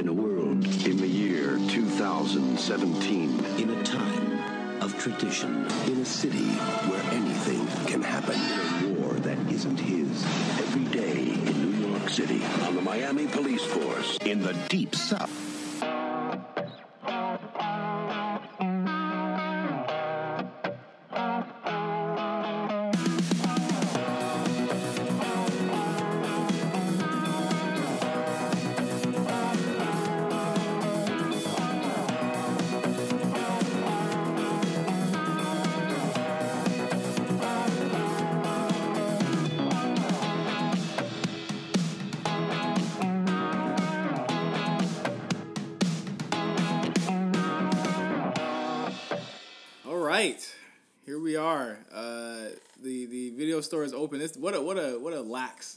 In 0.00 0.08
a 0.08 0.14
world 0.14 0.64
in 0.86 0.96
the 0.96 1.06
year 1.06 1.58
2017. 1.68 3.44
In 3.58 3.68
a 3.68 3.82
time 3.84 4.80
of 4.80 4.98
tradition. 4.98 5.66
In 5.88 6.00
a 6.00 6.06
city 6.06 6.48
where 6.88 7.02
anything 7.12 7.66
can 7.86 8.00
happen. 8.00 8.40
In 8.82 8.96
a 8.96 8.98
war 8.98 9.12
that 9.12 9.36
isn't 9.52 9.78
his. 9.78 10.24
Every 10.58 10.84
day 10.84 11.34
in 11.34 11.82
New 11.82 11.88
York 11.90 12.08
City. 12.08 12.42
On 12.62 12.76
the 12.76 12.80
Miami 12.80 13.26
Police 13.26 13.62
Force. 13.62 14.16
In 14.24 14.40
the 14.40 14.54
Deep 14.70 14.94
South. 14.94 15.49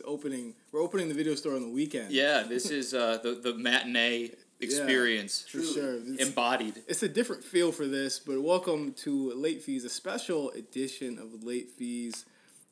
Opening. 0.06 0.56
We're 0.72 0.82
opening 0.82 1.08
the 1.08 1.14
video 1.14 1.36
store 1.36 1.56
on 1.56 1.62
the 1.62 1.70
weekend. 1.70 2.12
Yeah, 2.12 2.44
this 2.44 2.70
is 2.70 2.94
uh, 2.94 3.20
the 3.22 3.36
the 3.36 3.54
matinee 3.56 4.32
experience 4.60 5.46
for 5.48 5.62
sure. 5.62 6.00
It's, 6.06 6.28
embodied. 6.28 6.82
it's 6.88 7.04
a 7.04 7.10
different 7.10 7.44
feel 7.44 7.72
for 7.72 7.88
this, 7.88 8.20
but 8.20 8.42
welcome 8.42 8.94
to 8.94 9.34
Late 9.34 9.62
Fees, 9.62 9.84
a 9.84 9.90
special 9.90 10.52
edition 10.52 11.20
of 11.20 11.44
Late 11.44 11.72
Fees. 11.72 12.26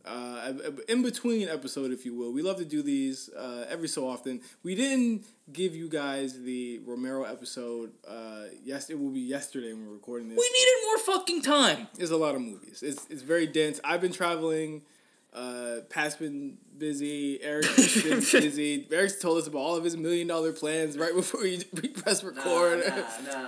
Uh, 0.03 0.53
in 0.90 1.03
between 1.03 1.48
episode, 1.48 1.92
if 1.92 2.06
you 2.06 2.16
will, 2.16 2.31
we 2.31 2.42
love 2.42 2.58
to 2.58 2.66
do 2.66 2.81
these 2.81 3.30
uh, 3.38 3.66
every 3.70 3.88
so 3.88 4.08
often. 4.08 4.42
We 4.64 4.73
didn't 4.73 5.25
give 5.53 5.75
you 5.75 5.90
guys 5.90 6.42
the 6.42 6.80
Romero 6.86 7.23
episode. 7.23 7.92
Uh, 8.08 8.46
yes, 8.64 8.90
it 8.90 9.00
will 9.00 9.12
be 9.12 9.20
yesterday 9.20 9.73
when 9.73 9.86
we're 9.86 9.94
recording 9.94 10.30
this. 10.30 10.38
We 10.38 10.50
needed 10.50 10.88
more 10.88 10.98
fucking 11.18 11.42
time. 11.44 11.88
There's 11.96 12.09
a 12.09 12.18
lot 12.18 12.34
of 12.34 12.42
movies. 12.42 12.81
It's 12.81 13.06
it's 13.12 13.22
very 13.22 13.46
dense. 13.46 13.80
I've 13.84 14.02
been 14.02 14.14
traveling. 14.14 14.81
Uh, 15.34 15.78
Pat's 15.90 16.16
been 16.16 16.58
busy. 16.78 17.42
Eric's 17.42 18.02
been 18.04 18.20
busy. 18.20 18.88
Eric's 18.92 19.20
told 19.20 19.38
us 19.38 19.48
about 19.48 19.60
all 19.60 19.76
of 19.76 19.84
his 19.84 19.96
million 19.96 20.28
dollar 20.28 20.52
plans 20.52 20.98
right 20.98 21.16
before 21.16 21.42
we, 21.42 21.64
we 21.82 21.90
press 21.90 22.24
record. 22.24 22.84
Nah, 22.86 22.96
nah. 23.32 23.48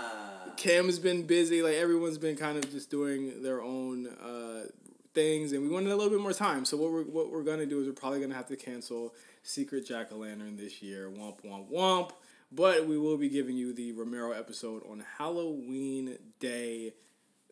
Cam 0.55 0.85
has 0.85 0.99
been 0.99 1.23
busy. 1.25 1.61
Like 1.61 1.75
everyone's 1.75 2.17
been 2.17 2.37
kind 2.37 2.57
of 2.57 2.69
just 2.71 2.89
doing 2.89 3.43
their 3.43 3.61
own 3.61 4.07
uh, 4.07 4.65
things, 5.13 5.51
and 5.51 5.61
we 5.61 5.69
wanted 5.69 5.91
a 5.91 5.95
little 5.95 6.11
bit 6.11 6.21
more 6.21 6.33
time. 6.33 6.63
So 6.63 6.77
what 6.77 6.91
we're 6.91 7.03
what 7.03 7.31
we're 7.31 7.43
gonna 7.43 7.65
do 7.65 7.81
is 7.81 7.87
we're 7.87 7.93
probably 7.93 8.21
gonna 8.21 8.35
have 8.35 8.47
to 8.47 8.55
cancel 8.55 9.13
Secret 9.41 9.85
Jack 9.85 10.11
o' 10.11 10.17
Lantern 10.17 10.55
this 10.55 10.81
year. 10.81 11.09
Womp 11.09 11.43
womp 11.43 11.69
womp. 11.71 12.11
But 12.55 12.85
we 12.85 12.99
will 12.99 13.17
be 13.17 13.29
giving 13.29 13.57
you 13.57 13.73
the 13.73 13.93
Romero 13.93 14.31
episode 14.31 14.83
on 14.87 15.03
Halloween 15.17 16.19
Day, 16.39 16.93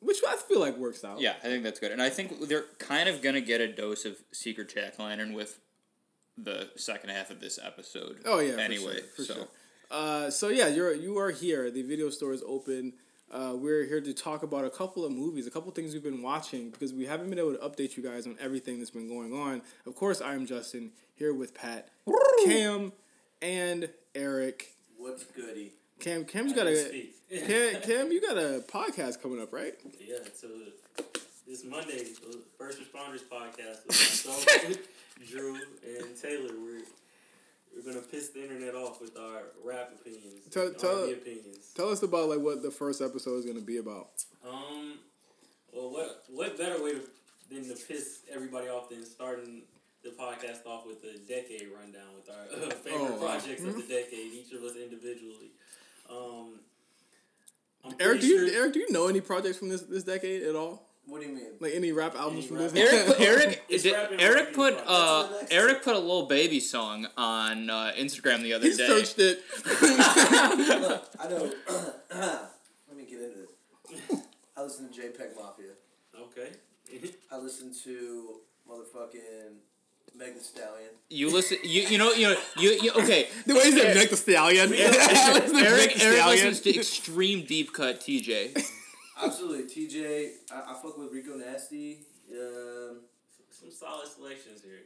which 0.02 0.18
I 0.28 0.36
feel 0.36 0.60
like 0.60 0.78
works 0.78 1.04
out. 1.04 1.22
Yeah, 1.22 1.36
I 1.44 1.48
think 1.48 1.64
that's 1.64 1.80
good, 1.80 1.92
and 1.92 2.02
I 2.02 2.10
think 2.10 2.48
they're 2.48 2.66
kind 2.80 3.08
of 3.08 3.22
gonna 3.22 3.42
get 3.42 3.62
a 3.62 3.68
dose 3.68 4.06
of 4.06 4.18
Secret 4.32 4.74
Jack 4.74 5.00
Lantern 5.00 5.34
with 5.34 5.60
the 6.38 6.70
second 6.76 7.10
half 7.10 7.30
of 7.30 7.40
this 7.40 7.60
episode. 7.64 8.20
Oh 8.26 8.40
yeah. 8.40 8.56
Anyway, 8.56 9.02
for 9.16 9.24
sure, 9.24 9.24
for 9.24 9.24
so 9.24 9.34
sure. 9.34 9.48
Uh, 9.90 10.30
so 10.30 10.50
yeah, 10.50 10.68
you're 10.68 10.94
you 10.94 11.18
are 11.18 11.32
here. 11.32 11.70
The 11.70 11.84
video 11.84 12.10
store 12.10 12.34
is 12.34 12.44
open. 12.46 12.94
Uh, 13.32 13.54
we're 13.56 13.86
here 13.86 14.02
to 14.02 14.14
talk 14.14 14.44
about 14.44 14.66
a 14.66 14.70
couple 14.70 15.06
of 15.06 15.12
movies, 15.12 15.48
a 15.48 15.52
couple 15.52 15.72
things 15.72 15.94
we've 15.94 16.04
been 16.04 16.22
watching 16.22 16.70
because 16.70 16.94
we 16.94 17.06
haven't 17.06 17.30
been 17.30 17.40
able 17.40 17.54
to 17.54 17.60
update 17.60 17.96
you 17.96 18.04
guys 18.04 18.28
on 18.28 18.36
everything 18.42 18.78
that's 18.80 18.92
been 18.92 19.08
going 19.08 19.34
on. 19.34 19.62
Of 19.86 19.96
course, 19.96 20.20
I 20.20 20.34
am 20.34 20.46
Justin 20.46 20.92
here 21.16 21.34
with 21.34 21.54
Pat, 21.54 21.88
Cam, 22.46 22.92
and 23.42 23.90
Eric. 24.14 24.76
What's 24.98 25.24
goody? 25.24 25.72
Cam, 26.02 26.26
Cam's 26.26 26.54
I 26.54 26.56
got 26.56 26.68
a. 26.68 27.06
Cam, 27.48 27.82
Cam. 27.82 28.12
You 28.12 28.22
got 28.22 28.38
a 28.38 28.64
podcast 28.68 29.22
coming 29.22 29.42
up, 29.42 29.54
right? 29.54 29.74
Yeah, 30.00 30.18
so 30.34 30.48
this 31.48 31.64
Monday, 31.64 32.00
the 32.00 32.40
First 32.58 32.80
Responders 32.80 33.22
podcast 33.32 33.86
with 33.88 34.26
myself, 34.28 34.78
Drew, 35.30 35.56
and 35.56 36.18
Taylor. 36.22 36.50
We're 36.62 36.82
we're 37.76 37.84
gonna 37.94 38.06
piss 38.06 38.30
the 38.30 38.44
internet 38.44 38.76
off 38.76 39.00
with 39.00 39.18
our 39.18 39.44
rap 39.64 39.92
opinions, 40.00 40.42
Tell- 40.52 40.74
tell- 40.74 41.06
opinions. 41.10 41.72
Tell 41.76 41.90
us 41.90 42.04
about 42.04 42.30
like 42.30 42.40
what 42.40 42.62
the 42.62 42.72
first 42.72 43.02
episode 43.02 43.38
is 43.38 43.46
going 43.46 43.58
to 43.60 43.64
be 43.66 43.78
about. 43.78 44.10
Um, 44.46 44.98
well, 45.74 45.90
what 45.92 46.24
what 46.30 46.58
better 46.58 46.84
way 46.84 46.94
to, 46.94 47.02
than 47.50 47.64
to 47.70 47.76
piss 47.88 48.24
everybody 48.34 48.68
off 48.68 48.90
than 48.90 49.06
starting 49.06 49.62
the 50.04 50.10
podcast 50.10 50.66
off 50.66 50.86
with 50.88 50.98
a 51.04 51.18
decade 51.32 51.68
rundown 51.78 52.10
with 52.16 52.28
our 52.36 52.68
uh, 52.68 52.72
favorite 52.84 53.00
Oh, 53.08 53.12
wow. 53.22 53.38
projects 53.38 53.64
of 53.64 53.76
the 53.76 53.84
decade, 53.84 54.34
each 54.34 54.52
of 54.52 54.64
us 54.64 54.76
individually. 54.76 55.52
Um, 56.12 56.60
Eric, 58.00 58.22
do 58.22 58.28
you 58.28 58.48
sure- 58.50 58.58
Eric, 58.62 58.74
do 58.74 58.80
you 58.80 58.92
know 58.92 59.08
any 59.08 59.22
projects 59.22 59.58
from 59.58 59.70
this 59.70 59.82
this 59.82 60.04
decade 60.04 60.44
at 60.44 60.56
all? 60.56 60.88
What 61.08 61.22
do 61.22 61.28
you 61.28 61.34
mean? 61.34 61.48
Like 61.60 61.74
any 61.74 61.92
rap 61.92 62.16
albums 62.16 62.46
Any 62.46 62.48
from 62.48 62.58
rap 62.58 62.72
this? 62.72 62.94
Eric, 62.94 63.08
put, 63.18 63.20
Eric, 63.22 63.64
It's 63.70 63.84
did- 63.84 64.22
Eric 64.22 64.54
put 64.54 64.76
uh, 64.86 65.24
That's 65.24 65.30
the 65.34 65.42
next 65.42 65.54
Eric 65.54 65.84
put 65.84 65.96
a 65.96 66.00
little 66.00 66.26
baby 66.28 66.60
song 66.60 67.08
on 67.18 67.70
uh, 67.70 67.92
Instagram 67.98 68.44
the 68.44 68.54
other 68.54 68.68
he 68.70 68.76
day. 68.76 68.88
searched 68.88 69.18
it. 69.20 69.40
Look, 69.66 71.06
I 71.20 71.28
know. 71.28 71.52
Let 72.12 72.98
me 72.98 73.06
get 73.10 73.20
into 73.22 73.40
this. 73.90 74.20
I 74.56 74.62
listen 74.64 74.90
to 74.92 75.02
JPEG 75.02 75.36
Mafia. 75.36 75.72
Okay. 76.20 76.50
I 77.32 77.38
listen 77.40 77.74
to 77.86 78.36
motherfucking 78.70 79.56
Meg 80.16 80.34
Thee 80.34 80.40
Stallion. 80.42 80.90
You 81.10 81.32
listen, 81.32 81.58
you 81.64 81.82
you 81.84 81.98
know 81.98 82.12
you 82.14 82.30
know 82.30 82.38
you, 82.58 82.70
you 82.82 82.92
okay. 82.94 83.28
The 83.46 83.56
way 83.56 83.66
he 83.66 83.72
said 83.78 83.96
Nick 83.96 84.10
the 84.10 84.18
Stallion. 84.18 84.74
Eric, 84.74 84.92
Nick 85.54 85.96
the 85.96 86.04
Eric 86.04 86.26
listens 86.26 86.62
to 86.62 86.76
extreme 86.78 87.46
deep 87.46 87.74
cut 87.74 88.00
TJ. 88.02 88.62
Absolutely, 89.22 89.64
TJ. 89.64 90.30
I, 90.52 90.72
I 90.72 90.74
fuck 90.82 90.98
with 90.98 91.12
Rico 91.12 91.36
Nasty. 91.36 92.00
Um, 92.32 93.02
Some 93.50 93.72
solid 93.72 94.08
selections 94.08 94.62
here. 94.64 94.80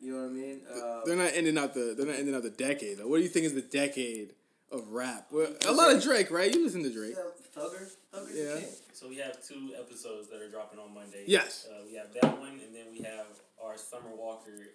You 0.00 0.12
know 0.14 0.22
what 0.22 0.30
I 0.30 0.32
mean? 0.32 0.60
Uh, 0.70 1.00
They're 1.04 1.16
not 1.16 1.32
ending 1.34 1.58
out 1.58 1.74
the 1.74 1.94
they're 1.96 2.06
not 2.06 2.16
ending 2.16 2.34
out 2.34 2.42
the 2.42 2.50
decade 2.50 2.98
though. 2.98 3.08
What 3.08 3.18
do 3.18 3.22
you 3.22 3.28
think 3.28 3.46
is 3.46 3.54
the 3.54 3.62
decade 3.62 4.34
of 4.70 4.88
rap? 4.90 5.28
Well, 5.30 5.54
a 5.66 5.72
lot 5.72 5.94
of 5.94 6.02
Drake, 6.02 6.30
right? 6.30 6.52
You 6.54 6.64
listen 6.64 6.82
to 6.82 6.92
Drake. 6.92 7.14
yeah, 7.16 7.62
Thugger. 7.62 7.90
Thugger's 8.14 8.36
Yeah. 8.36 8.66
So 8.92 9.08
we 9.08 9.16
have 9.16 9.42
two 9.46 9.72
episodes 9.78 10.28
that 10.30 10.40
are 10.42 10.50
dropping 10.50 10.78
on 10.78 10.92
Monday. 10.92 11.24
Yes. 11.26 11.66
Uh, 11.70 11.82
we 11.86 11.94
have 11.96 12.12
that 12.20 12.38
one, 12.38 12.60
and 12.64 12.74
then 12.74 12.86
we 12.92 12.98
have 13.00 13.26
our 13.62 13.76
Summer 13.76 14.14
Walker 14.14 14.68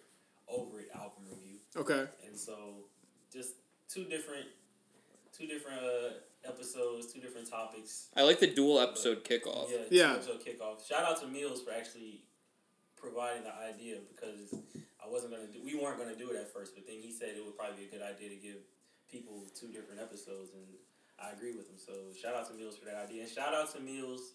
Over 0.48 0.80
It 0.80 0.90
album 0.94 1.24
review. 1.30 1.58
Okay. 1.76 2.06
And 2.26 2.38
so, 2.38 2.54
just 3.32 3.54
two 3.88 4.04
different, 4.04 4.46
two 5.36 5.46
different 5.46 5.80
uh, 5.82 6.48
episodes, 6.48 7.12
two 7.12 7.20
different 7.20 7.50
topics. 7.50 8.08
I 8.16 8.22
like 8.22 8.40
the 8.40 8.46
dual 8.46 8.80
episode 8.80 9.24
kickoff. 9.24 9.70
Yeah. 9.70 9.78
Yeah. 9.90 10.12
Episode 10.14 10.40
kickoff. 10.44 10.86
Shout 10.86 11.04
out 11.04 11.20
to 11.20 11.26
Meals 11.26 11.62
for 11.62 11.72
actually 11.72 12.22
providing 12.96 13.44
the 13.44 13.54
idea 13.54 13.96
because 14.08 14.54
I 15.04 15.08
wasn't 15.08 15.32
gonna 15.32 15.52
do. 15.52 15.60
We 15.62 15.74
weren't 15.74 15.98
gonna 15.98 16.16
do 16.16 16.30
it 16.30 16.36
at 16.36 16.52
first, 16.52 16.74
but 16.74 16.86
then 16.86 16.96
he 17.00 17.12
said 17.12 17.36
it 17.36 17.44
would 17.44 17.56
probably 17.56 17.84
be 17.84 17.88
a 17.88 17.98
good 17.98 18.02
idea 18.02 18.30
to 18.30 18.36
give 18.36 18.56
people 19.14 19.46
two 19.54 19.70
different 19.70 20.00
episodes, 20.02 20.50
and 20.58 20.66
I 21.22 21.30
agree 21.30 21.54
with 21.54 21.70
them. 21.70 21.78
So 21.78 21.92
shout 22.18 22.34
out 22.34 22.50
to 22.50 22.54
Meals 22.54 22.76
for 22.76 22.86
that 22.86 22.98
idea, 23.06 23.22
and 23.22 23.30
shout 23.30 23.54
out 23.54 23.70
to 23.74 23.80
Meals 23.80 24.34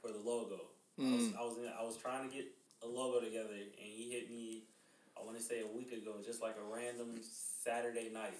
for 0.00 0.12
the 0.12 0.18
logo. 0.20 0.68
I 0.98 1.02
was 1.02 1.22
Mm. 1.32 1.38
I 1.38 1.42
was, 1.44 1.56
in, 1.56 1.64
I 1.80 1.82
was 1.84 1.96
trying 1.96 2.28
to 2.28 2.34
get 2.34 2.46
a 2.82 2.86
logo 2.86 3.24
together, 3.24 3.54
and 3.54 3.72
he 3.78 4.10
hit 4.12 4.30
me. 4.30 4.64
I 5.16 5.24
want 5.24 5.36
to 5.36 5.42
say 5.42 5.60
a 5.60 5.66
week 5.66 5.92
ago, 5.92 6.16
just 6.24 6.42
like 6.42 6.56
a 6.58 6.74
random 6.74 7.20
Saturday 7.22 8.10
night. 8.12 8.38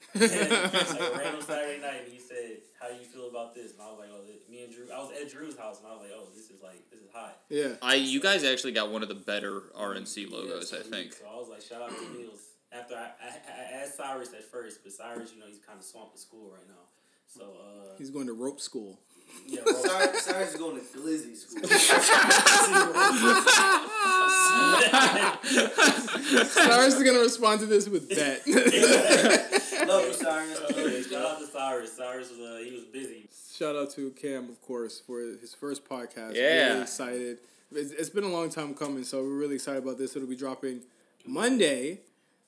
like 0.14 0.30
a 0.30 1.18
random 1.18 1.42
Saturday 1.42 1.80
night, 1.80 2.04
and 2.04 2.12
he 2.12 2.18
said, 2.18 2.58
"How 2.80 2.88
do 2.88 2.94
you 2.94 3.04
feel 3.04 3.28
about 3.28 3.54
this?" 3.54 3.72
And 3.72 3.82
I 3.82 3.90
was 3.90 3.98
like, 4.00 4.08
"Oh, 4.12 4.22
th- 4.26 4.48
me 4.50 4.64
and 4.64 4.72
Drew." 4.74 4.90
I 4.90 4.98
was 4.98 5.10
at 5.12 5.30
Drew's 5.30 5.58
house, 5.58 5.78
and 5.78 5.86
I 5.86 5.92
was 5.92 6.02
like, 6.02 6.12
"Oh, 6.14 6.28
this 6.34 6.50
is 6.50 6.62
like 6.62 6.88
this 6.90 7.00
is 7.00 7.10
hot." 7.12 7.42
Yeah. 7.48 7.74
I 7.82 7.94
you 7.96 8.18
guys 8.20 8.42
actually 8.42 8.72
got 8.72 8.90
one 8.90 9.02
of 9.02 9.08
the 9.08 9.14
better 9.14 9.60
RNC 9.78 10.30
logos, 10.30 10.72
Yeah, 10.72 10.80
I 10.80 10.82
think. 10.82 11.12
So 11.12 11.26
I 11.30 11.36
was 11.36 11.48
like, 11.48 11.62
"Shout 11.62 11.82
out 11.82 11.90
to 11.90 12.08
Meals." 12.16 12.49
After 12.72 12.94
I, 12.94 13.10
I, 13.22 13.28
I 13.48 13.82
asked 13.82 13.96
Cyrus 13.96 14.32
at 14.32 14.44
first, 14.44 14.82
but 14.84 14.92
Cyrus, 14.92 15.32
you 15.34 15.40
know, 15.40 15.46
he's 15.48 15.58
kind 15.58 15.78
of 15.78 15.84
swamped 15.84 16.12
with 16.12 16.20
school 16.22 16.50
right 16.52 16.66
now. 16.68 16.86
So 17.26 17.42
uh, 17.42 17.94
He's 17.98 18.10
going 18.10 18.26
to 18.26 18.32
rope 18.32 18.60
school. 18.60 18.98
yeah, 19.46 19.60
bro. 19.64 19.72
Sorry, 19.74 20.18
Cyrus 20.18 20.52
is 20.54 20.58
going 20.58 20.76
to 20.76 20.82
Glizzy 20.82 21.36
school. 21.36 21.68
Cyrus 26.46 26.94
is 26.94 27.02
gonna 27.02 27.18
respond 27.20 27.60
to 27.60 27.66
this 27.66 27.88
with 27.88 28.08
bet. 28.08 28.42
Love 28.46 30.06
you, 30.06 30.12
Cyrus. 30.12 31.08
Shout 31.08 31.24
out 31.24 31.38
to 31.40 31.46
Cyrus. 31.46 31.96
Cyrus 31.96 32.30
was 32.30 32.38
uh, 32.40 32.60
he 32.64 32.72
was 32.72 32.84
busy. 32.84 33.28
Shout 33.54 33.76
out 33.76 33.90
to 33.92 34.10
Cam, 34.12 34.48
of 34.48 34.60
course, 34.62 35.00
for 35.00 35.20
his 35.20 35.54
first 35.54 35.86
podcast. 35.88 36.34
Yeah. 36.34 36.68
Really 36.70 36.82
excited. 36.82 37.38
It's, 37.72 37.92
it's 37.92 38.10
been 38.10 38.24
a 38.24 38.28
long 38.28 38.50
time 38.50 38.74
coming, 38.74 39.04
so 39.04 39.22
we're 39.22 39.36
really 39.36 39.56
excited 39.56 39.82
about 39.82 39.98
this. 39.98 40.16
It'll 40.16 40.28
be 40.28 40.36
dropping 40.36 40.80
Monday, 41.26 42.00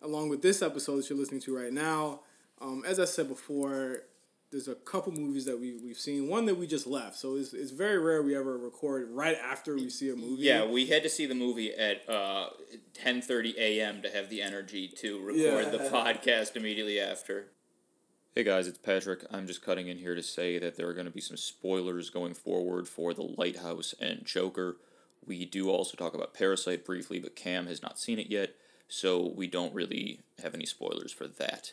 along 0.03 0.29
with 0.29 0.43
this 0.43 0.63
episode 0.63 0.97
that 0.99 1.11
you're 1.11 1.19
listening 1.19 1.41
to 1.43 1.57
right 1.57 1.73
now. 1.73 2.21
Um, 2.61 2.85
as 2.87 3.01
I 3.01 3.05
said 3.05 3.29
before, 3.29 4.03
there's 4.51 4.69
a 4.69 4.75
couple 4.75 5.13
movies 5.13 5.45
that 5.47 5.59
we 5.59 5.79
we've 5.83 5.99
seen. 5.99 6.29
One 6.29 6.47
that 6.47 6.57
we 6.57 6.67
just 6.67 6.87
left, 6.87 7.17
so 7.17 7.37
it's, 7.37 7.53
it's 7.55 7.71
very 7.71 7.99
rare 7.99 8.23
we 8.23 8.37
ever 8.37 8.57
record 8.59 9.09
right 9.11 9.37
after 9.43 9.75
we 9.75 9.89
see 9.91 10.11
a 10.11 10.15
movie. 10.17 10.43
Yeah, 10.43 10.67
we 10.67 10.87
had 10.87 11.03
to 11.05 11.09
see 11.09 11.27
the 11.27 11.35
movie 11.35 11.73
at 11.75 12.09
uh, 12.09 12.51
10.30 13.03 13.57
a.m. 13.57 14.03
to 14.03 14.11
have 14.11 14.29
the 14.29 14.43
energy 14.43 14.89
to 14.99 15.21
record 15.21 15.39
Yeah. 15.65 15.71
the 15.71 15.79
podcast 15.79 16.55
immediately 16.57 17.01
after. 17.01 17.47
Hey 18.35 18.45
guys, 18.45 18.67
it's 18.67 18.79
Patrick. 18.79 19.25
I'm 19.31 19.47
just 19.47 19.63
cutting 19.63 19.89
in 19.89 19.99
here 19.99 20.15
to 20.15 20.23
say 20.23 20.59
that 20.59 20.77
there 20.77 20.89
are 20.89 20.95
going 20.95 21.05
to 21.07 21.13
be 21.13 21.21
some 21.21 21.37
spoilers 21.37 22.09
going 22.11 22.33
forward 22.35 22.89
for 22.89 23.13
The 23.13 23.23
Lighthouse 23.23 23.95
and 24.01 24.25
Joker. 24.25 24.77
We 25.27 25.45
do 25.45 25.69
also 25.71 25.97
talk 25.97 26.15
about 26.15 26.33
Parasite 26.35 26.85
briefly, 26.85 27.19
but 27.21 27.37
Cam 27.37 27.67
has 27.67 27.83
not 27.83 27.99
seen 27.99 28.19
it 28.19 28.29
yet, 28.31 28.55
so 28.95 29.33
we 29.35 29.47
don't 29.47 29.73
really 29.75 30.21
have 30.43 30.55
any 30.55 30.67
spoilers 30.67 31.13
for 31.13 31.27
that. 31.27 31.73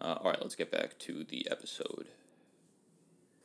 Uh, 0.00 0.16
all 0.22 0.30
right, 0.30 0.40
let's 0.40 0.54
get 0.54 0.70
back 0.70 0.96
to 1.00 1.24
the 1.24 1.48
episode. 1.50 2.06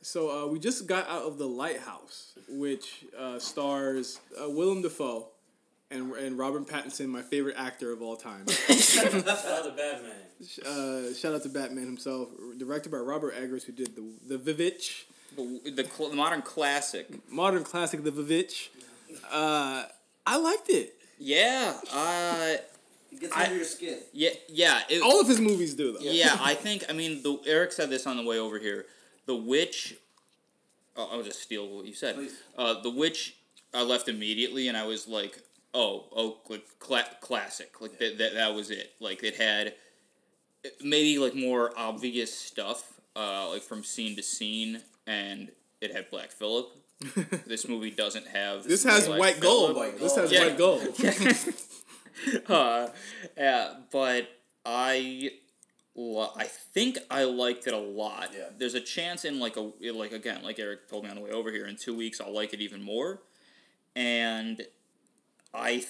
So 0.02 0.30
uh, 0.30 0.46
we 0.46 0.60
just 0.60 0.86
got 0.86 1.08
out 1.08 1.22
of 1.22 1.36
the 1.36 1.48
Lighthouse, 1.48 2.34
which 2.48 3.04
uh, 3.18 3.40
stars 3.40 4.20
uh, 4.40 4.48
Willem 4.48 4.82
Dafoe 4.82 5.26
and 5.90 6.12
and 6.12 6.38
Robert 6.38 6.66
Pattinson, 6.68 7.08
my 7.08 7.22
favorite 7.22 7.56
actor 7.58 7.92
of 7.92 8.00
all 8.02 8.16
time. 8.16 8.46
Shout 8.70 9.06
out 9.14 9.64
to 9.64 9.74
Batman. 9.76 10.12
uh, 10.64 11.12
shout 11.14 11.34
out 11.34 11.42
to 11.42 11.48
Batman 11.48 11.86
himself, 11.86 12.28
directed 12.56 12.92
by 12.92 12.98
Robert 12.98 13.34
Eggers, 13.36 13.64
who 13.64 13.72
did 13.72 13.96
the 13.96 14.36
the 14.36 14.38
Vivitch 14.38 15.04
The, 15.36 15.70
the, 15.72 15.84
cl- 15.84 16.10
the 16.10 16.16
modern 16.16 16.42
classic. 16.42 17.08
modern 17.30 17.64
classic, 17.64 18.04
the 18.04 18.12
Vivitch. 18.12 18.68
Uh, 19.30 19.84
I 20.24 20.36
liked 20.38 20.68
it. 20.70 20.94
Yeah, 21.18 21.74
uh, 21.92 22.54
It 23.16 23.20
gets 23.20 23.36
I- 23.36 23.44
under 23.44 23.56
your 23.56 23.64
skin. 23.64 23.98
yeah, 24.12 24.30
yeah. 24.48 24.80
It, 24.88 25.02
All 25.02 25.20
of 25.20 25.26
his 25.28 25.40
movies 25.40 25.74
do 25.74 25.92
though. 25.92 25.98
yeah, 26.00 26.36
I 26.40 26.54
think. 26.54 26.84
I 26.88 26.92
mean, 26.92 27.22
the 27.22 27.38
Eric 27.46 27.72
said 27.72 27.90
this 27.90 28.06
on 28.06 28.16
the 28.16 28.22
way 28.24 28.38
over 28.38 28.58
here. 28.58 28.86
The 29.26 29.34
witch. 29.36 29.96
Oh, 30.96 31.08
I'll 31.12 31.22
just 31.22 31.40
steal 31.42 31.66
what 31.68 31.86
you 31.86 31.94
said. 31.94 32.14
Please. 32.14 32.40
Uh, 32.56 32.80
the 32.80 32.90
witch. 32.90 33.34
I 33.74 33.82
left 33.82 34.08
immediately, 34.08 34.68
and 34.68 34.76
I 34.76 34.86
was 34.86 35.06
like, 35.08 35.38
"Oh, 35.74 36.04
oh, 36.14 36.38
like 36.48 36.64
cla- 36.78 37.04
classic. 37.20 37.80
Like 37.80 37.98
that, 37.98 38.18
that. 38.18 38.34
That 38.34 38.54
was 38.54 38.70
it. 38.70 38.92
Like 39.00 39.22
it 39.24 39.36
had 39.36 39.74
maybe 40.82 41.18
like 41.18 41.34
more 41.34 41.72
obvious 41.76 42.32
stuff, 42.32 43.00
uh, 43.16 43.50
like 43.50 43.62
from 43.62 43.82
scene 43.84 44.16
to 44.16 44.22
scene, 44.22 44.80
and 45.06 45.50
it 45.80 45.92
had 45.92 46.10
Black 46.10 46.30
Phillip. 46.30 46.68
this 47.46 47.68
movie 47.68 47.90
doesn't 47.90 48.26
have. 48.28 48.64
This 48.64 48.84
has 48.84 49.06
white 49.08 49.38
gold. 49.40 49.76
White 49.76 49.98
This 49.98 50.16
has 50.16 50.32
Yeah. 50.32 50.46
white 50.46 50.56
gold. 50.58 50.80
uh, 52.48 52.88
yeah, 53.36 53.74
but 53.92 54.28
I, 54.64 55.30
lo- 55.94 56.32
I 56.36 56.44
think 56.44 56.98
I 57.10 57.24
liked 57.24 57.66
it 57.66 57.74
a 57.74 57.78
lot. 57.78 58.30
Yeah. 58.36 58.48
There's 58.56 58.74
a 58.74 58.80
chance 58.80 59.24
in 59.24 59.38
like 59.38 59.56
a 59.56 59.70
like 59.92 60.12
again, 60.12 60.42
like 60.42 60.58
Eric 60.58 60.88
told 60.88 61.04
me 61.04 61.10
on 61.10 61.16
the 61.16 61.22
way 61.22 61.30
over 61.30 61.50
here. 61.50 61.66
In 61.66 61.76
two 61.76 61.96
weeks, 61.96 62.20
I'll 62.20 62.34
like 62.34 62.52
it 62.52 62.60
even 62.60 62.82
more, 62.82 63.20
and 63.94 64.62
I. 65.54 65.70
Th- 65.70 65.86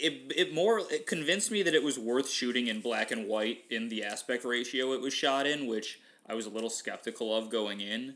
it, 0.00 0.32
it 0.36 0.54
more 0.54 0.80
it 0.90 1.06
convinced 1.06 1.50
me 1.50 1.62
that 1.62 1.74
it 1.74 1.82
was 1.82 1.98
worth 1.98 2.28
shooting 2.30 2.66
in 2.68 2.80
black 2.80 3.10
and 3.10 3.26
white 3.26 3.64
in 3.70 3.88
the 3.88 4.04
aspect 4.04 4.44
ratio 4.44 4.92
it 4.92 5.00
was 5.00 5.14
shot 5.14 5.46
in, 5.46 5.66
which 5.66 5.98
I 6.28 6.34
was 6.34 6.46
a 6.46 6.50
little 6.50 6.70
skeptical 6.70 7.34
of 7.34 7.50
going 7.50 7.80
in. 7.80 8.14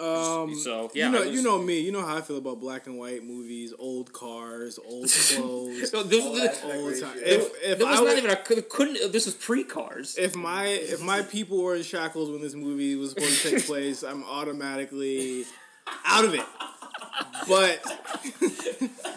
Um, 0.00 0.54
So 0.56 0.90
yeah, 0.94 1.06
you 1.06 1.12
know, 1.12 1.20
was- 1.20 1.30
you 1.30 1.42
know 1.42 1.58
me. 1.62 1.80
You 1.80 1.92
know 1.92 2.04
how 2.04 2.16
I 2.16 2.20
feel 2.22 2.38
about 2.38 2.58
black 2.60 2.86
and 2.86 2.98
white 2.98 3.22
movies, 3.24 3.72
old 3.78 4.12
cars, 4.12 4.78
old 4.84 5.08
clothes. 5.30 5.90
So 5.90 6.02
this, 6.02 6.24
All 6.24 6.32
this- 6.34 6.48
aspect 6.50 6.74
old 6.74 6.90
ratio. 6.92 7.06
time. 7.06 7.18
If, 7.18 7.52
if 7.62 7.78
was 7.78 7.86
I 7.86 7.94
not 7.94 8.02
were- 8.04 8.10
even 8.16 8.30
a 8.30 8.36
couldn't. 8.36 9.12
This 9.12 9.26
was 9.26 9.34
pre 9.34 9.62
cars. 9.64 10.16
if 10.18 10.34
my 10.34 10.66
if 10.66 11.00
my 11.02 11.22
people 11.22 11.62
were 11.62 11.76
in 11.76 11.82
shackles 11.82 12.30
when 12.30 12.40
this 12.42 12.54
movie 12.54 12.96
was 12.96 13.14
going 13.14 13.30
to 13.30 13.50
take 13.50 13.64
place, 13.66 14.02
I'm 14.02 14.24
automatically 14.24 15.44
out 16.04 16.24
of 16.24 16.34
it. 16.34 16.44
But 17.48 17.80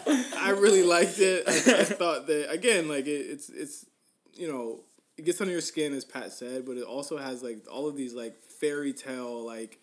I 0.38 0.50
really 0.50 0.82
liked 0.82 1.18
it. 1.18 1.44
I, 1.48 1.80
I 1.80 1.84
thought 1.84 2.26
that 2.28 2.50
again, 2.52 2.88
like 2.88 3.06
it, 3.06 3.10
it's 3.30 3.48
it's 3.48 3.86
you 4.34 4.46
know 4.48 4.80
it 5.16 5.24
gets 5.24 5.40
under 5.40 5.52
your 5.52 5.62
skin 5.62 5.94
as 5.94 6.04
Pat 6.04 6.32
said, 6.32 6.64
but 6.66 6.76
it 6.76 6.84
also 6.84 7.16
has 7.16 7.42
like 7.42 7.64
all 7.72 7.88
of 7.88 7.96
these 7.96 8.14
like 8.14 8.36
fairy 8.60 8.92
tale 8.92 9.44
like 9.44 9.78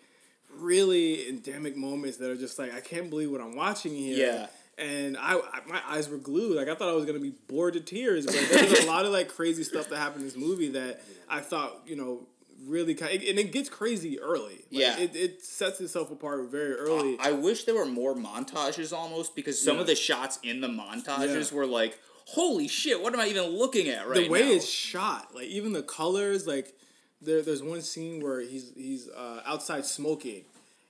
really 0.58 1.28
endemic 1.30 1.76
moments 1.76 2.18
that 2.18 2.30
are 2.30 2.36
just 2.36 2.58
like 2.60 2.74
I 2.74 2.80
can't 2.82 3.10
believe 3.10 3.32
what 3.32 3.42
I'm 3.42 3.56
watching 3.56 3.96
here. 3.96 4.18
Yeah. 4.28 4.48
And 4.76 5.18
I, 5.18 5.36
I, 5.36 5.60
my 5.68 5.82
eyes 5.88 6.10
were 6.10 6.18
glued. 6.18 6.56
Like 6.58 6.68
I 6.68 6.76
thought 6.76 6.90
I 6.90 6.94
was 6.94 7.06
gonna 7.06 7.20
be 7.20 7.34
bored 7.48 7.74
to 7.76 7.80
tears. 7.80 8.26
But 8.26 8.34
there's 8.52 8.84
a 8.84 8.88
lot 8.88 9.06
of 9.06 9.12
like 9.12 9.28
crazy 9.30 9.64
stuff 9.64 9.90
that 9.90 9.98
happened 9.98 10.22
in 10.22 10.28
this 10.28 10.38
movie 10.38 10.70
that 10.70 11.02
I 11.30 11.42
thought 11.42 11.82
you 11.86 11.96
know 11.96 12.28
really 12.66 12.96
kind. 12.96 13.22
and 13.22 13.38
it 13.38 13.52
gets 13.52 13.68
crazy 13.70 14.20
early. 14.20 14.54
Like, 14.54 14.66
Yeah. 14.72 14.98
It, 14.98 15.16
it 15.16 15.44
sets 15.44 15.82
itself 15.82 16.12
apart 16.12 16.50
very 16.50 16.74
early. 16.76 17.18
I 17.20 17.34
wish 17.34 17.66
there 17.66 17.76
were 17.76 17.86
more 17.86 18.16
montages 18.16 18.94
almost 18.94 19.36
because 19.36 19.62
some 19.62 19.76
Yeah. 19.76 19.82
of 19.82 19.88
the 19.88 19.96
shots 19.96 20.40
in 20.44 20.62
the 20.62 20.70
montages 20.70 21.52
Yeah. 21.52 21.58
were 21.58 21.66
like, 21.66 22.00
holy 22.26 22.70
shit, 22.70 23.02
what 23.04 23.14
am 23.14 23.20
I 23.20 23.28
even 23.28 23.44
looking 23.48 23.90
at 23.90 24.08
right 24.08 24.16
now?" 24.18 24.24
the 24.24 24.30
way 24.30 24.42
now? 24.44 24.52
it's 24.54 24.70
shot, 24.70 25.36
like 25.36 25.48
even 25.48 25.74
the 25.74 25.84
colors, 25.84 26.48
like 26.48 26.74
there, 27.26 27.42
there's 27.42 27.64
one 27.64 27.82
scene 27.82 28.22
where 28.22 28.42
he's 28.42 28.72
he's 28.76 29.10
uh, 29.10 29.42
outside 29.46 29.86
smoking, 29.86 30.44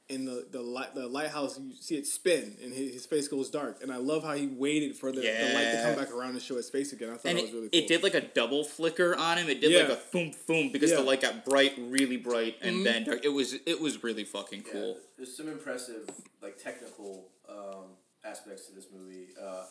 and 0.10 0.28
the 0.28 0.46
the 0.52 0.62
light 0.62 0.94
the 0.96 1.08
lighthouse 1.08 1.60
you 1.60 1.74
see 1.80 1.96
it 1.96 2.06
spin 2.06 2.56
and 2.64 2.74
his, 2.74 2.94
his 2.94 3.06
face 3.06 3.28
goes 3.28 3.50
dark, 3.50 3.82
and 3.82 3.92
I 3.92 3.98
love 3.98 4.24
how 4.24 4.34
he 4.34 4.48
waited 4.48 4.96
for 4.96 5.12
the, 5.12 5.22
the 5.22 5.54
light 5.54 5.72
to 5.72 5.82
come 5.84 5.96
back 5.96 6.12
around 6.14 6.32
and 6.32 6.42
show 6.42 6.56
his 6.56 6.70
face 6.70 6.94
again. 6.94 7.10
I 7.10 7.14
thought 7.14 7.26
and 7.26 7.38
that 7.38 7.42
it, 7.42 7.46
was 7.46 7.54
really 7.54 7.70
cool. 7.70 7.80
it 7.80 7.88
did 7.88 8.04
like 8.04 8.14
a 8.16 8.22
double 8.22 8.64
flicker 8.64 9.16
on 9.16 9.38
him. 9.38 9.50
It 9.50 9.62
did 9.62 9.90
like 9.90 9.98
a 9.98 10.02
boom 10.12 10.32
boom 10.48 10.72
because 10.72 10.92
the 10.92 11.02
light 11.02 11.22
got 11.22 11.46
bright, 11.46 11.74
really 11.78 12.18
bright, 12.18 12.58
and 12.62 12.76
Mm-hmm. 12.78 12.84
then 12.84 13.04
dark. 13.06 13.24
It 13.26 13.30
was 13.30 13.54
it 13.66 13.80
was 13.80 14.04
really 14.04 14.24
fucking 14.26 14.64
cool. 14.72 14.94
Yeah, 14.96 15.02
there's 15.18 15.36
some 15.38 15.48
impressive 15.48 16.10
like 16.42 16.58
technical 16.62 17.26
um, 17.50 17.86
aspects 18.26 18.68
to 18.68 18.76
this 18.76 18.88
movie. 18.94 19.28
Uh, 19.42 19.64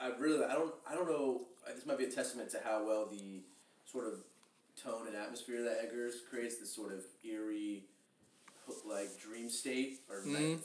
I 0.00 0.08
really 0.18 0.44
I 0.44 0.54
don't 0.54 0.72
I 0.88 0.94
don't 0.94 1.08
know. 1.08 1.42
This 1.74 1.86
might 1.86 1.98
be 1.98 2.04
a 2.04 2.10
testament 2.10 2.50
to 2.50 2.58
how 2.64 2.84
well 2.86 3.06
the 3.06 3.42
sort 3.84 4.06
of 4.06 4.14
tone 4.82 5.06
and 5.06 5.16
atmosphere 5.16 5.62
that 5.62 5.78
Eggers 5.82 6.14
creates. 6.28 6.58
This 6.58 6.74
sort 6.74 6.92
of 6.92 7.00
eerie, 7.24 7.84
like 8.88 9.20
dream 9.20 9.48
state 9.48 10.00
or 10.10 10.24
night, 10.24 10.60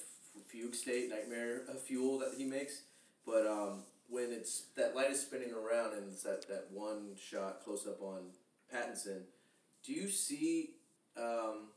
fugue 0.47 0.75
state, 0.75 1.09
nightmare 1.09 1.61
uh, 1.69 1.75
fuel 1.75 2.19
that 2.19 2.33
he 2.37 2.45
makes. 2.45 2.83
But 3.25 3.45
um, 3.47 3.83
when 4.09 4.31
it's 4.31 4.67
that 4.75 4.95
light 4.95 5.11
is 5.11 5.21
spinning 5.21 5.53
around 5.53 5.93
and 5.93 6.11
it's 6.11 6.23
that 6.23 6.47
that 6.47 6.67
one 6.71 7.15
shot 7.19 7.61
close 7.63 7.87
up 7.87 8.01
on 8.01 8.31
Pattinson, 8.73 9.21
do 9.83 9.93
you 9.93 10.09
see? 10.09 10.71
Um, 11.17 11.69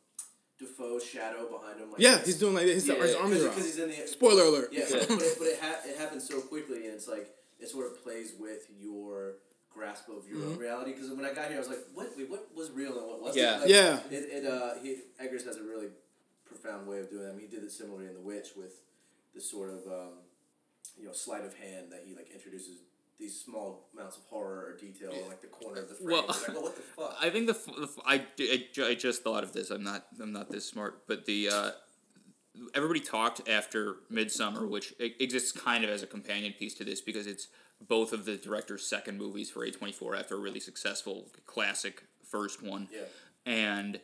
Dafoe's 0.61 1.05
shadow 1.05 1.49
behind 1.49 1.81
him. 1.81 1.91
Like 1.91 2.01
yeah, 2.01 2.17
this? 2.17 2.27
he's 2.27 2.39
doing 2.39 2.55
like 2.55 2.67
his, 2.67 2.87
his 2.87 3.15
arms 3.15 3.31
because 3.31 3.45
around. 3.47 3.57
he's 3.57 3.79
in 3.79 3.89
the 3.89 4.07
Spoiler 4.07 4.43
alert. 4.43 4.69
Yeah, 4.71 4.85
but, 4.91 5.09
but, 5.09 5.23
it, 5.23 5.37
but 5.39 5.49
it, 5.49 5.59
ha- 5.63 5.81
it 5.87 5.99
happens 5.99 6.29
so 6.29 6.41
quickly, 6.43 6.85
and 6.85 6.95
it's 6.95 7.09
like 7.09 7.31
it 7.59 7.69
sort 7.69 7.87
of 7.87 8.03
plays 8.03 8.35
with 8.39 8.67
your 8.79 9.37
grasp 9.73 10.09
of 10.09 10.29
your 10.29 10.39
Mm-hmm. 10.39 10.53
own 10.53 10.59
reality. 10.59 10.93
Because 10.93 11.11
when 11.11 11.25
I 11.25 11.33
got 11.33 11.47
here, 11.49 11.57
I 11.57 11.61
was 11.61 11.69
like, 11.69 11.85
"What? 11.95 12.11
Wait, 12.17 12.29
what 12.31 12.49
was 12.55 12.71
real 12.71 12.99
and 12.99 13.07
what 13.07 13.21
wasn't?" 13.23 13.45
Yeah. 13.45 13.59
Like, 13.61 13.69
Yeah. 13.69 14.01
It, 14.11 14.45
it 14.45 14.47
uh, 14.47 14.75
he, 14.83 14.97
Eggers 15.19 15.45
has 15.45 15.57
a 15.57 15.63
really 15.63 15.89
profound 16.45 16.87
way 16.87 16.99
of 17.01 17.11
doing 17.11 17.23
that. 17.25 17.31
I 17.31 17.33
mean, 17.33 17.49
he 17.49 17.55
did 17.55 17.65
it 17.65 17.71
similarly 17.73 18.07
in 18.07 18.15
The 18.15 18.21
Witch 18.21 18.49
with 18.57 18.73
this 19.35 19.49
sort 19.51 19.71
of 19.71 19.87
um, 19.87 20.13
you 20.99 21.07
know 21.07 21.13
sleight 21.13 21.45
of 21.45 21.55
hand 21.55 21.93
that 21.93 22.03
he 22.07 22.15
like 22.15 22.29
introduces 22.33 22.79
these 23.19 23.39
small 23.39 23.89
amounts 23.95 24.17
of 24.17 24.25
horror 24.25 24.67
or 24.73 24.77
detail 24.79 25.11
in 25.13 25.29
like 25.29 25.41
the 25.43 25.47
corner 25.47 25.83
of 25.83 25.89
the 25.89 25.95
frame. 25.95 26.09
Well, 26.11 26.27
Well, 26.27 26.37
I 26.49 26.53
go, 26.53 26.61
"What 26.63 26.77
the 26.77 26.83
fuck?" 26.83 27.17
I 27.21 27.31
think 27.31 27.47
the, 27.47 27.53
f- 27.55 27.67
the 27.77 27.83
f- 27.85 27.99
I, 28.07 28.15
I, 28.41 28.65
ju- 28.73 28.87
I 28.87 28.95
just 28.95 29.23
thought 29.23 29.45
of 29.45 29.53
this. 29.53 29.71
I'm 29.71 29.85
not 29.85 30.07
I'm 30.21 30.33
not 30.33 30.51
this 30.51 30.65
smart, 30.67 31.07
but 31.07 31.27
the 31.27 31.49
uh, 31.51 31.71
everybody 32.75 33.01
talked 33.01 33.49
after 33.49 33.97
Midsommar, 34.13 34.69
which 34.69 34.95
exists 34.99 35.53
kind 35.53 35.85
of 35.85 35.91
as 35.91 36.03
a 36.03 36.07
companion 36.07 36.55
piece 36.59 36.75
to 36.75 36.85
this 36.85 37.01
because 37.01 37.27
it's 37.27 37.49
both 37.87 38.13
of 38.13 38.25
the 38.25 38.37
director's 38.37 38.87
second 38.87 39.19
movies 39.19 39.51
for 39.51 39.67
A24 39.67 40.19
after 40.19 40.37
a 40.37 40.39
really 40.39 40.61
successful 40.61 41.27
classic 41.47 42.05
first 42.25 42.63
one. 42.63 42.89
Yeah. 42.93 43.01
And 43.47 44.01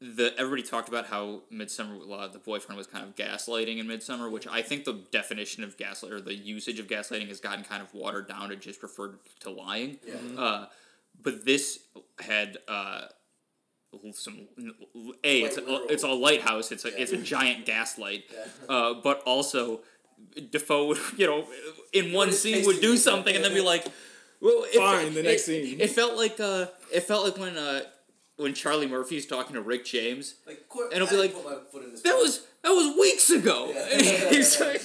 the 0.00 0.32
everybody 0.38 0.62
talked 0.62 0.88
about 0.88 1.06
how 1.06 1.42
Midsommar 1.52 2.00
uh, 2.10 2.28
the 2.28 2.38
boyfriend 2.38 2.78
was 2.78 2.86
kind 2.86 3.04
of 3.04 3.16
gaslighting 3.16 3.78
in 3.78 3.86
Midsommar, 3.86 4.30
which 4.30 4.46
I 4.46 4.62
think 4.62 4.84
the 4.84 5.00
definition 5.10 5.64
of 5.64 5.76
gaslight 5.76 6.12
or 6.12 6.20
the 6.20 6.34
usage 6.34 6.78
of 6.78 6.86
gaslighting 6.86 7.28
has 7.28 7.40
gotten 7.40 7.64
kind 7.64 7.82
of 7.82 7.92
watered 7.92 8.28
down 8.28 8.50
to 8.50 8.56
just 8.56 8.82
referred 8.82 9.18
to 9.40 9.50
lying. 9.50 9.98
Yeah. 10.06 10.40
Uh, 10.40 10.66
but 11.20 11.44
this 11.44 11.80
had 12.20 12.58
uh, 12.68 13.06
some 14.12 14.46
a 15.24 15.42
it's 15.42 15.56
a, 15.56 15.86
it's 15.92 16.02
a 16.04 16.08
lighthouse. 16.08 16.70
It's 16.70 16.84
a 16.84 17.00
it's 17.00 17.12
a 17.12 17.16
giant 17.18 17.66
gaslight. 17.66 18.24
Uh, 18.68 18.94
but 18.94 19.22
also, 19.22 19.80
Dafoe 20.50 20.86
would 20.88 20.98
you 21.16 21.26
know 21.26 21.46
in 21.92 22.12
one 22.12 22.32
scene 22.32 22.56
face 22.56 22.66
would 22.66 22.80
do 22.80 22.96
something 22.96 23.34
and 23.34 23.44
then 23.44 23.52
be 23.54 23.60
like, 23.60 23.86
well, 24.40 24.64
it, 24.72 24.76
Fine, 24.78 25.14
the 25.14 25.22
next 25.22 25.48
it- 25.48 25.64
scene. 25.66 25.80
It 25.80 25.90
felt 25.90 26.16
like 26.16 26.38
uh, 26.40 26.66
it 26.94 27.00
felt 27.04 27.24
like 27.24 27.38
when 27.38 27.56
uh, 27.56 27.80
when 28.36 28.54
Charlie 28.54 28.86
Murphy's 28.86 29.26
talking 29.26 29.54
to 29.54 29.60
Rick 29.62 29.84
James. 29.84 30.36
Like, 30.46 30.68
qu- 30.68 30.84
And 30.92 31.02
it'll 31.02 31.08
be 31.08 31.16
like, 31.16 31.34
put 31.34 31.44
my 31.44 31.56
foot 31.72 31.84
in 31.84 31.90
this 31.90 32.02
That 32.02 32.12
fight. 32.12 32.22
was 32.22 32.46
that 32.62 32.70
was 32.70 32.96
weeks 32.98 33.30
ago. 33.30 33.72
Yeah. 33.74 34.30
He's 34.30 34.60
like, 34.60 34.82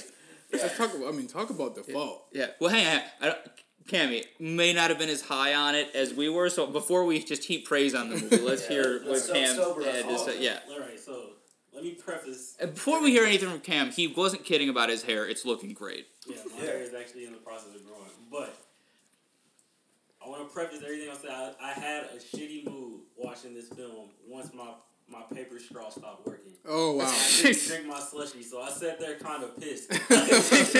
Let's 0.51 0.77
talk 0.77 0.93
about, 0.93 1.07
I 1.07 1.11
mean, 1.17 1.27
talk 1.27 1.49
about 1.49 1.75
Dafoe. 1.75 2.21
yeah. 2.31 2.47
Well, 2.59 2.69
hang 2.69 2.85
on. 2.97 3.01
I 3.21 3.25
don't, 3.25 3.37
Cammy 3.87 4.23
may 4.39 4.71
not 4.71 4.89
have 4.91 4.97
been 4.99 5.09
as 5.09 5.21
high 5.21 5.53
on 5.55 5.75
it 5.75 5.89
as 5.95 6.13
we 6.13 6.29
were. 6.29 6.49
So 6.49 6.67
before 6.67 7.05
we 7.05 7.21
just 7.23 7.43
heap 7.43 7.65
praise 7.67 7.93
on 7.93 8.09
the 8.09 8.15
movie, 8.17 8.37
let's 8.37 8.61
Yeah, 8.69 8.75
hear 8.75 9.01
let's 9.03 9.05
what 9.05 9.19
so- 9.19 9.33
Cam 9.33 9.55
sober 9.55 9.83
had 9.83 10.07
to 10.07 10.17
say. 10.19 10.41
Yeah. 10.43 10.59
All 10.71 10.79
right, 10.79 10.99
so 10.99 11.31
let 11.73 11.83
me 11.83 11.91
preface. 11.91 12.55
And 12.59 12.73
Before 12.73 13.01
we 13.01 13.11
hear 13.11 13.25
anything 13.25 13.49
from 13.49 13.59
Cam, 13.59 13.91
he 13.91 14.07
wasn't 14.07 14.43
kidding 14.45 14.69
about 14.69 14.89
his 14.89 15.03
hair. 15.03 15.27
It's 15.27 15.45
looking 15.45 15.73
great. 15.73 16.07
Yeah, 16.27 16.37
my 16.51 16.59
Yeah. 16.63 16.65
hair 16.71 16.81
is 16.81 16.93
actually 16.93 17.25
in 17.25 17.31
the 17.31 17.37
process 17.39 17.75
of 17.75 17.85
growing, 17.85 18.09
but 18.31 18.55
I 20.25 20.29
want 20.29 20.47
to 20.47 20.53
preface 20.53 20.81
everything 20.83 21.09
I 21.09 21.17
said. 21.17 21.31
I, 21.31 21.53
I 21.61 21.71
had 21.73 22.03
a 22.05 22.17
shitty 22.17 22.69
mood 22.69 23.01
watching 23.17 23.53
this 23.53 23.67
film 23.69 24.09
once 24.27 24.53
my 24.53 24.69
my 25.09 25.21
paper 25.35 25.59
straw 25.59 25.89
stopped 25.89 26.25
working. 26.25 26.53
Oh 26.65 26.93
wow. 26.95 27.05
I 27.05 27.41
didn't 27.41 27.61
drink 27.67 27.85
my 27.87 27.99
slushy, 27.99 28.41
so 28.41 28.61
I 28.61 28.69
sat 28.71 28.99
there 28.99 29.17
kind 29.17 29.43
of 29.43 29.59
pissed. 29.59 29.91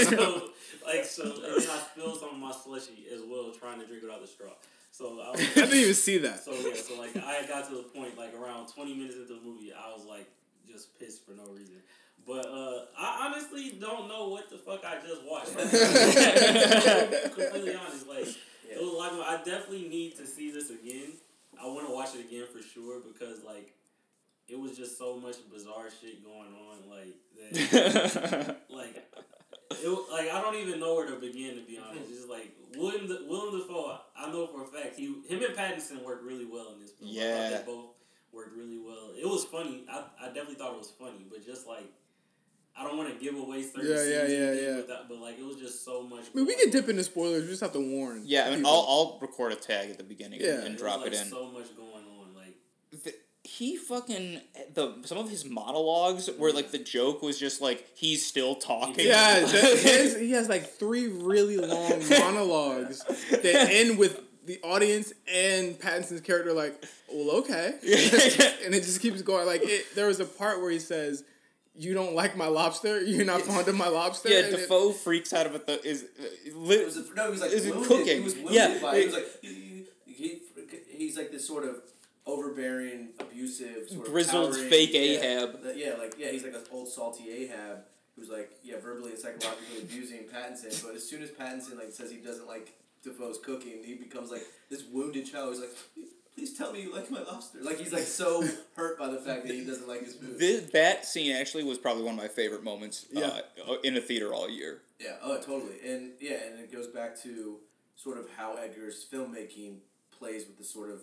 so, 0.10 0.50
like 0.86 1.04
so, 1.04 1.24
and 1.24 1.62
then 1.62 1.70
I 1.70 1.80
spilled 1.92 2.20
some 2.22 2.30
of 2.30 2.38
my 2.38 2.52
slushy 2.54 3.06
as 3.14 3.20
well, 3.28 3.52
trying 3.52 3.82
to 3.82 3.86
drink 3.86 4.04
it 4.04 4.10
out 4.10 4.22
the 4.22 4.28
straw. 4.28 4.48
So 4.92 5.20
I 5.20 5.32
was. 5.32 5.42
I 5.42 5.54
didn't 5.56 5.74
even 5.74 5.94
see 5.94 6.20
that. 6.20 6.42
So 6.46 6.54
yeah, 6.54 6.74
so 6.76 6.98
like 6.98 7.16
I 7.18 7.46
got 7.48 7.68
to 7.70 7.76
the 7.76 7.84
point 7.84 8.18
like 8.18 8.34
around 8.34 8.68
twenty 8.70 8.94
minutes 8.96 9.16
into 9.18 9.34
the 9.34 9.42
movie, 9.42 9.74
I 9.74 9.92
was 9.94 10.06
like 10.06 10.28
just 10.70 10.98
pissed 11.00 11.25
for 11.25 11.32
no 11.34 11.46
reason. 11.51 11.75
But 12.25 12.46
uh, 12.46 12.86
I 12.98 13.27
honestly 13.27 13.77
don't 13.79 14.08
know 14.08 14.29
what 14.29 14.50
the 14.50 14.58
fuck 14.58 14.84
I 14.86 14.96
just 15.05 15.24
watched. 15.25 15.51
I'm 15.60 15.67
completely 17.32 17.75
honest, 17.75 18.08
like 18.08 18.27
it 18.70 18.79
was 18.79 18.96
like 18.98 19.12
I 19.27 19.38
definitely 19.43 19.89
need 19.89 20.15
to 20.17 20.25
see 20.25 20.51
this 20.51 20.70
again. 20.70 21.13
I 21.62 21.67
want 21.67 21.88
to 21.88 21.93
watch 21.93 22.15
it 22.15 22.25
again 22.25 22.46
for 22.51 22.62
sure 22.62 23.01
because 23.01 23.43
like 23.43 23.74
it 24.48 24.58
was 24.60 24.77
just 24.77 24.98
so 24.98 25.17
much 25.17 25.36
bizarre 25.51 25.89
shit 26.01 26.24
going 26.24 26.53
on 26.53 26.89
like 26.89 27.15
that. 27.51 28.58
like 28.70 29.03
it, 29.72 30.12
like 30.12 30.32
I 30.32 30.41
don't 30.41 30.55
even 30.55 30.79
know 30.79 30.96
where 30.96 31.08
to 31.08 31.17
begin 31.17 31.55
to 31.55 31.62
be 31.62 31.77
honest. 31.77 32.10
It's 32.10 32.20
just 32.20 32.29
like 32.29 32.53
William 32.77 33.08
the, 33.08 33.25
William 33.27 33.60
Dafoe. 33.60 34.00
I 34.17 34.32
know 34.32 34.48
for 34.48 34.63
a 34.63 34.67
fact 34.67 34.96
he 34.98 35.08
him 35.27 35.43
and 35.43 35.55
Pattinson 35.55 36.03
worked 36.03 36.24
really 36.24 36.46
well 36.46 36.74
in 36.74 36.79
this 36.82 36.91
film. 36.91 37.12
I 37.12 37.13
Yeah. 37.13 37.50
thought 37.50 37.65
they 37.65 37.72
both 37.72 37.86
worked 38.34 38.56
really 38.58 38.78
well. 38.80 39.12
It 39.20 39.25
was 39.25 39.44
funny. 39.46 39.84
I, 39.90 40.04
I 40.22 40.28
definitely 40.28 40.56
thought 40.56 40.74
it 40.74 40.78
was 40.80 40.92
funny, 41.00 41.25
but 41.30 41.46
just 41.46 41.68
like 41.68 41.86
I 42.75 42.84
don't 42.84 42.98
want 42.98 43.13
to 43.13 43.24
give 43.24 43.36
away 43.38 43.62
certain 43.62 43.90
Yeah, 43.90 43.98
scenes 43.98 44.10
yeah, 44.10 44.28
yeah, 44.28 44.52
yeah. 44.70 44.75
with 44.78 44.88
that, 44.88 45.08
but 45.08 45.20
like 45.20 45.38
it 45.38 45.46
was 45.46 45.58
just 45.58 45.86
so 45.86 46.02
much. 46.04 46.25
I 46.34 46.38
mean, 46.38 46.48
we 46.48 46.56
can 46.56 46.72
dip 46.72 46.90
into 46.90 47.04
spoilers. 47.04 47.44
We 47.44 47.50
just 47.50 47.62
have 47.62 47.74
to 47.74 47.80
warn. 47.80 48.24
Yeah, 48.25 48.46
I 48.46 48.50
mean, 48.50 48.60
people. 48.60 48.72
I'll, 48.72 48.86
I'll 48.90 49.20
record 49.22 49.52
a 49.52 49.56
tag 49.56 49.92
at 49.92 49.98
the 49.98 50.04
beginning 50.04 50.42
Yeah. 50.42 50.56
and 50.56 50.63
It 50.68 50.72
was, 50.74 50.82
drop 50.82 50.98
like, 51.02 51.08
it 51.13 51.22
in. 51.22 51.28
So 51.28 51.52
much 51.52 51.75
going 51.78 51.92
on, 52.20 52.34
like 52.36 52.56
The- 53.04 53.13
he 53.46 53.75
fucking 53.75 54.40
the 54.74 54.96
some 55.04 55.18
of 55.18 55.30
his 55.30 55.44
monologues 55.44 56.30
where 56.38 56.54
like 56.54 56.72
the 56.72 56.78
joke 56.80 57.22
was 57.22 57.38
just 57.38 57.62
like 57.62 57.86
he's 57.94 58.25
still 58.25 58.56
talking. 58.56 59.06
Yeah, 59.06 59.42
that, 59.42 59.50
his, 59.80 60.16
he 60.18 60.32
has 60.32 60.48
like 60.48 60.72
three 60.80 61.08
really 61.10 61.58
long 61.58 62.02
monologues 62.10 63.04
that 63.32 63.68
end 63.70 63.98
with 64.00 64.22
the 64.46 64.60
audience 64.64 65.14
and 65.34 65.80
Pattinson's 65.80 66.22
character 66.22 66.54
like, 66.54 66.84
well, 67.12 67.38
okay, 67.38 67.68
and 68.66 68.74
it 68.76 68.84
just 68.84 69.02
keeps 69.02 69.22
going. 69.22 69.46
Like 69.48 69.62
it, 69.64 69.86
there 69.96 70.08
was 70.08 70.20
a 70.20 70.26
part 70.26 70.62
where 70.62 70.72
he 70.72 70.80
says, 70.80 71.24
"You 71.76 71.94
don't 71.94 72.14
like 72.16 72.36
my 72.36 72.48
lobster? 72.48 73.02
You're 73.02 73.26
not 73.26 73.42
fond 73.42 73.68
of 73.68 73.76
my 73.76 73.88
lobster?" 73.88 74.30
yeah. 74.30 74.40
And 74.40 74.48
it- 74.54 74.58
Dafoe 74.58 74.92
freaks 74.92 75.32
out 75.34 75.46
about 75.48 75.66
the 75.68 75.82
is 75.88 76.04
uh, 76.20 76.24
li- 76.58 76.76
It 76.78 76.86
was 76.86 76.98
a, 76.98 77.14
no, 77.16 77.26
he 77.26 77.32
was 77.32 77.42
like 77.42 77.52
Is 77.52 77.66
it 77.66 77.72
wounded. 77.74 77.88
cooking? 77.88 78.18
He 78.18 78.24
was 78.24 78.36
wounded 78.36 78.54
Yeah, 78.54 78.80
by 78.82 78.96
it. 78.96 79.00
He 79.00 79.06
was 79.06 79.14
like 79.16 79.26
he, 79.42 79.86
he, 80.06 80.40
he's 80.90 81.18
like 81.18 81.32
this 81.32 81.48
sort 81.48 81.64
of 81.64 81.78
overbearing, 82.26 83.10
abusive, 83.20 83.90
sort 83.90 84.08
of 84.08 84.14
Grizzled 84.14 84.54
towering- 84.54 84.70
fake 84.70 84.94
yeah, 84.94 85.00
Ahab. 85.00 85.62
that- 85.64 85.78
yeah, 85.78 85.94
like 85.98 86.16
yeah, 86.18 86.32
he's 86.32 86.44
like 86.44 86.54
an 86.54 86.64
old 86.72 86.88
salty 86.88 87.30
Ahab 87.32 87.80
who's 88.16 88.30
like 88.30 88.52
yeah, 88.64 88.76
verbally 88.80 89.12
and 89.12 89.20
psychologically 89.20 89.82
abusing 89.82 90.20
Pattinson. 90.26 90.84
But 90.84 90.96
as 90.96 91.08
soon 91.08 91.22
as 91.24 91.30
Pattinson 91.32 91.78
like 91.78 91.92
says 91.92 92.12
he 92.12 92.18
doesn't 92.18 92.48
like 92.48 92.74
Dafoe's 93.04 93.38
cooking, 93.40 93.84
he 93.84 93.96
becomes 93.96 94.32
like 94.32 94.44
this 94.70 94.84
wounded 94.92 95.30
child. 95.30 95.54
He's 95.54 95.62
like, 95.62 95.76
please 96.36 96.58
tell 96.58 96.72
me 96.72 96.82
you 96.84 96.94
like 96.94 97.12
my 97.12 97.22
lobster. 97.22 97.60
Like 97.62 97.78
he's 97.80 97.94
like 97.94 98.04
so 98.04 98.44
hurt 98.76 98.98
by 98.98 99.08
the 99.10 99.18
fact 99.20 99.46
that 99.46 99.54
he 99.54 99.64
doesn't 99.66 99.88
like 99.88 100.04
his 100.06 100.16
food. 100.16 100.40
This, 100.40 100.72
that 100.72 101.06
scene 101.06 101.36
actually 101.36 101.64
was 101.64 101.78
probably 101.78 102.04
one 102.04 102.14
of 102.16 102.20
my 102.20 102.28
favorite 102.28 102.64
moments 102.64 103.06
Yeah. 103.12 103.42
uh, 103.68 103.76
in 103.84 103.98
a 103.98 104.02
theater 104.02 104.34
all 104.34 104.50
year. 104.50 104.82
Yeah, 105.00 105.16
oh, 105.22 105.38
totally. 105.38 105.76
And 105.86 106.12
yeah, 106.20 106.38
and 106.50 106.60
it 106.60 106.72
goes 106.72 106.88
back 106.88 107.20
to 107.24 107.58
sort 107.96 108.18
of 108.18 108.28
how 108.38 108.56
Eggers's 108.56 109.06
filmmaking 109.12 109.78
plays 110.18 110.46
with 110.48 110.58
the 110.58 110.64
sort 110.64 110.90
of, 110.90 111.02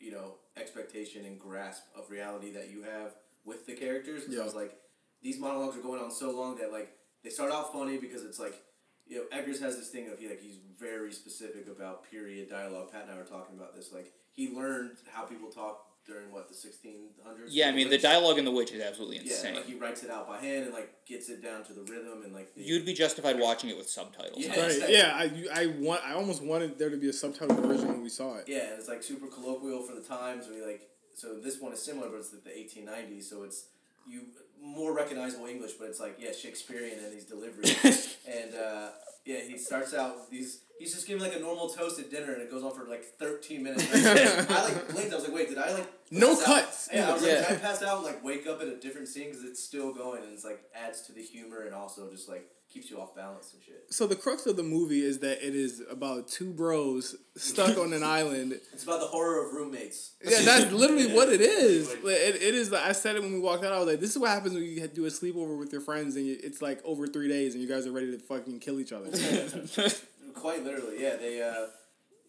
you 0.00 0.10
know, 0.10 0.34
expectation 0.56 1.24
and 1.24 1.38
grasp 1.38 1.84
of 1.96 2.10
reality 2.10 2.50
that 2.52 2.70
you 2.70 2.82
have 2.82 3.12
with 3.44 3.66
the 3.66 3.74
characters. 3.74 4.22
Because 4.24 4.34
I 4.34 4.38
Yeah. 4.38 4.44
was 4.44 4.54
like, 4.54 4.76
these 5.22 5.38
monologues 5.38 5.76
are 5.76 5.80
going 5.80 6.00
on 6.02 6.10
so 6.10 6.30
long 6.32 6.56
that, 6.58 6.72
like, 6.72 6.90
they 7.22 7.30
start 7.30 7.52
out 7.52 7.72
funny 7.72 7.98
because 7.98 8.24
it's 8.24 8.38
like, 8.38 8.60
you 9.08 9.16
know, 9.18 9.24
Eggers 9.32 9.60
has 9.60 9.76
this 9.76 9.88
thing 9.88 10.08
of 10.10 10.18
he 10.18 10.28
like 10.28 10.40
he's 10.40 10.58
very 10.78 11.12
specific 11.12 11.68
about 11.68 12.10
period 12.10 12.48
dialogue. 12.50 12.92
Pat 12.92 13.02
and 13.02 13.12
I 13.12 13.16
were 13.16 13.24
talking 13.24 13.56
about 13.56 13.74
this. 13.74 13.92
Like 13.92 14.12
he 14.32 14.50
learned 14.54 14.96
how 15.12 15.24
people 15.24 15.48
talk 15.48 15.82
during 16.06 16.30
what 16.32 16.48
the 16.48 16.54
sixteen 16.54 17.08
hundreds. 17.24 17.54
Yeah, 17.54 17.68
I 17.68 17.72
mean 17.72 17.90
the 17.90 17.98
dialogue 17.98 18.38
in 18.38 18.44
The 18.44 18.50
Witch 18.50 18.70
is 18.72 18.80
absolutely 18.82 19.16
Yeah, 19.16 19.22
insane. 19.22 19.54
like 19.56 19.66
he 19.66 19.74
writes 19.74 20.02
it 20.04 20.10
out 20.10 20.28
by 20.28 20.38
hand 20.38 20.64
and 20.66 20.72
like 20.74 20.90
gets 21.06 21.28
it 21.28 21.42
down 21.42 21.64
to 21.64 21.72
the 21.72 21.82
rhythm 21.82 22.22
and 22.24 22.32
like 22.32 22.54
the, 22.54 22.62
You'd 22.62 22.84
be 22.86 22.94
justified 22.94 23.38
watching 23.40 23.70
it 23.70 23.76
with 23.76 23.88
subtitles. 23.88 24.38
Yeah. 24.38 24.50
Right. 24.50 24.70
exactly. 24.70 24.96
Yeah, 24.96 25.12
I, 25.16 25.24
you- 25.24 25.48
I 25.52 25.66
want. 25.78 26.02
I 26.04 26.12
almost 26.14 26.42
wanted 26.42 26.78
there 26.78 26.90
to 26.90 26.96
be 26.96 27.08
a 27.08 27.12
subtitle 27.12 27.56
version 27.56 27.88
when 27.88 28.02
we 28.02 28.08
saw 28.08 28.36
it. 28.36 28.44
Yeah, 28.48 28.70
and 28.70 28.78
it's 28.78 28.88
like 28.88 29.02
super 29.02 29.26
colloquial 29.26 29.82
for 29.82 29.94
the 29.94 30.00
times. 30.02 30.46
We 30.48 30.64
like 30.64 30.82
so 31.14 31.38
this 31.40 31.60
one 31.60 31.72
is 31.72 31.82
similar, 31.82 32.08
but 32.08 32.18
it's 32.18 32.30
the 32.30 32.40
eighteen 32.56 32.84
nineties, 32.84 33.28
so 33.30 33.42
it's 33.42 33.66
you 34.08 34.20
more 34.62 34.94
recognizable 34.94 35.46
English, 35.46 35.72
but 35.72 35.88
it's 35.88 36.00
like 36.00 36.16
yeah 36.18 36.32
Shakespearean 36.32 36.98
in 36.98 37.10
these 37.10 37.24
deliveries. 37.24 38.16
and 38.28 38.54
uh, 38.54 38.88
yeah, 39.24 39.40
he 39.40 39.58
starts 39.58 39.92
out 39.92 40.30
these. 40.30 40.60
He's 40.78 40.92
just 40.94 41.06
giving 41.06 41.22
like 41.22 41.34
a 41.34 41.40
normal 41.40 41.68
toast 41.68 41.98
at 41.98 42.10
dinner, 42.10 42.32
and 42.32 42.42
it 42.42 42.50
goes 42.50 42.62
on 42.62 42.72
for 42.72 42.84
like 42.84 43.04
thirteen 43.18 43.62
minutes. 43.62 43.86
I 43.92 44.64
like 44.64 44.88
blinked. 44.88 45.12
I 45.12 45.16
was 45.16 45.24
like, 45.24 45.34
wait, 45.34 45.48
did 45.48 45.58
I 45.58 45.72
like 45.72 45.92
No 46.10 46.36
pass 46.36 46.40
out? 46.40 46.44
cuts 46.44 46.88
Yeah, 46.92 47.08
I 47.08 47.12
was 47.12 47.22
like, 47.22 47.30
did 47.30 47.44
I 47.44 47.54
pass 47.56 47.82
out? 47.82 48.04
Like 48.04 48.22
wake 48.22 48.46
up 48.46 48.60
at 48.60 48.68
a 48.68 48.76
different 48.76 49.08
scene 49.08 49.30
because 49.30 49.44
it's 49.44 49.62
still 49.62 49.92
going, 49.92 50.22
and 50.22 50.32
it's 50.32 50.44
like 50.44 50.62
adds 50.74 51.02
to 51.02 51.12
the 51.12 51.22
humor 51.22 51.62
and 51.62 51.74
also 51.74 52.10
just 52.10 52.28
like 52.28 52.48
keeps 52.72 52.90
you 52.90 53.00
off 53.00 53.14
balance 53.14 53.52
and 53.54 53.62
shit. 53.62 53.86
So 53.90 54.06
the 54.06 54.16
crux 54.16 54.44
of 54.46 54.56
the 54.56 54.62
movie 54.62 55.00
is 55.02 55.20
that 55.20 55.46
it 55.46 55.54
is 55.54 55.82
about 55.90 56.28
two 56.28 56.52
bros 56.52 57.14
stuck 57.36 57.78
on 57.78 57.92
an 57.92 58.02
island. 58.02 58.52
It's 58.72 58.84
about 58.84 59.00
the 59.00 59.06
horror 59.06 59.46
of 59.46 59.54
roommates. 59.54 60.12
Yeah, 60.22 60.42
that's 60.42 60.72
literally 60.82 61.12
what 61.14 61.28
it 61.30 61.40
is. 61.40 61.88
Like- 61.88 62.14
it, 62.14 62.36
it 62.42 62.54
is. 62.54 62.72
I 62.72 62.92
said 62.92 63.16
it 63.16 63.22
when 63.22 63.32
we 63.32 63.38
walked 63.40 63.64
out. 63.64 63.72
I 63.72 63.78
was 63.78 63.86
like, 63.88 64.00
"This 64.00 64.10
is 64.10 64.18
what 64.18 64.30
happens 64.30 64.54
when 64.54 64.64
you 64.64 64.86
do 64.88 65.04
a 65.06 65.08
sleepover 65.08 65.58
with 65.58 65.72
your 65.72 65.80
friends, 65.80 66.16
and 66.16 66.26
it's 66.28 66.60
like 66.60 66.80
over 66.84 67.06
three 67.06 67.28
days, 67.28 67.54
and 67.54 67.62
you 67.62 67.68
guys 67.68 67.86
are 67.86 67.92
ready 67.92 68.10
to 68.12 68.18
fucking 68.18 68.60
kill 68.60 68.78
each 68.80 68.92
other." 68.92 69.10
Quite 70.34 70.64
literally, 70.64 71.02
yeah. 71.02 71.16
They, 71.16 71.40
uh, 71.42 71.66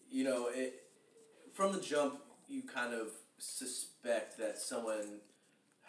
you 0.10 0.24
know, 0.24 0.48
it 0.54 0.74
from 1.54 1.74
the 1.74 1.82
jump, 1.82 2.20
you 2.48 2.62
kind 2.64 2.94
of 2.94 3.08
suspect 3.38 4.38
that 4.38 4.58
someone 4.60 5.20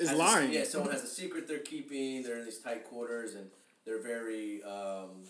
Is 0.01 0.09
has 0.09 0.17
a- 0.19 0.21
lying. 0.21 0.53
yeah, 0.53 0.65
someone 0.65 0.91
has 0.93 1.05
a 1.05 1.07
secret 1.07 1.47
they're 1.47 1.59
keeping. 1.61 2.23
They're 2.23 2.39
in 2.39 2.45
these 2.45 2.59
tight 2.59 2.85
quarters, 2.89 3.35
and 3.35 3.51
they're 3.89 4.03
very 4.03 4.63
um, 4.65 5.25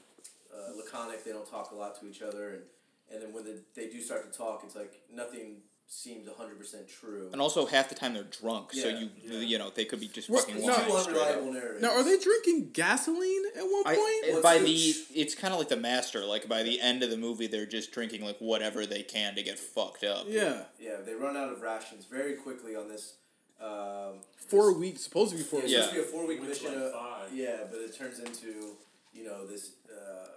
uh, 0.53 0.75
laconic. 0.77 1.25
They 1.25 1.31
don't 1.33 1.49
talk 1.49 1.71
a 1.71 1.75
lot 1.77 1.99
to 2.01 2.09
each 2.09 2.21
other, 2.23 2.51
and 2.51 2.63
and 3.11 3.23
then 3.23 3.33
when 3.33 3.45
the, 3.45 3.63
they 3.75 3.89
do 3.89 4.01
start 4.03 4.31
to 4.31 4.37
talk, 4.37 4.63
it's 4.67 4.75
like 4.77 5.01
nothing 5.15 5.59
seems 5.91 6.29
hundred 6.37 6.59
percent 6.59 6.87
true. 6.87 7.31
And 7.33 7.41
also 7.41 7.65
half 7.65 7.89
the 7.89 7.95
time 7.95 8.13
they're 8.13 8.25
drunk, 8.25 8.75
so 8.75 8.89
Yeah. 8.89 8.99
you 8.99 9.09
Yeah. 9.23 9.39
you 9.41 9.59
know 9.59 9.71
they 9.71 9.87
could 9.87 10.01
be 10.01 10.09
just 10.09 10.29
Well, 10.29 10.41
fucking 10.41 10.57
It's 10.59 10.67
no, 10.67 10.75
too 10.75 10.93
lying 10.93 11.03
straight 11.05 11.17
up. 11.17 11.23
unreliable 11.29 11.53
narrative. 11.55 11.81
now, 11.81 11.93
are 11.93 12.03
they 12.03 12.19
drinking 12.19 12.73
gasoline 12.73 13.43
at 13.57 13.63
one 13.63 13.83
I, 13.87 13.95
point? 13.95 14.33
What's 14.35 14.43
by 14.43 14.59
the- 14.59 14.65
the 14.65 15.21
it's 15.21 15.35
kind 15.35 15.55
of 15.55 15.59
like 15.59 15.71
the 15.71 15.79
master. 15.79 16.27
Like 16.27 16.47
by 16.47 16.63
the 16.63 16.79
end 16.83 17.03
of 17.03 17.09
the 17.09 17.17
movie, 17.17 17.47
they're 17.47 17.65
just 17.65 17.91
drinking 17.93 18.23
like 18.23 18.37
whatever 18.39 18.85
they 18.85 19.03
can 19.03 19.35
to 19.37 19.43
get 19.43 19.59
fucked 19.59 20.05
up. 20.05 20.27
yeah, 20.29 20.65
Yeah, 20.79 20.97
they 21.03 21.15
run 21.15 21.39
out 21.39 21.51
of 21.51 21.63
rations 21.63 22.05
very 22.05 22.35
quickly 22.35 22.77
on 22.77 22.89
this. 22.89 23.15
Um, 23.61 24.21
four 24.37 24.73
weeks. 24.79 25.03
Supposed 25.03 25.33
to 25.33 25.37
be 25.39 25.43
four 25.43 25.61
It's 25.61 25.69
weeks. 25.69 25.79
Yeah. 25.79 25.85
supposed 25.87 25.97
to 25.97 26.03
be 26.03 26.09
a 26.09 26.13
four 26.13 26.27
week 26.27 26.43
mission. 26.43 26.75
like, 26.83 26.93
uh. 26.95 27.15
Yeah, 27.33 27.57
but 27.71 27.81
it 27.81 27.97
turns 27.97 28.19
into 28.21 28.77
you 29.13 29.25
know 29.25 29.47
this 29.47 29.73
uh, 29.91 30.29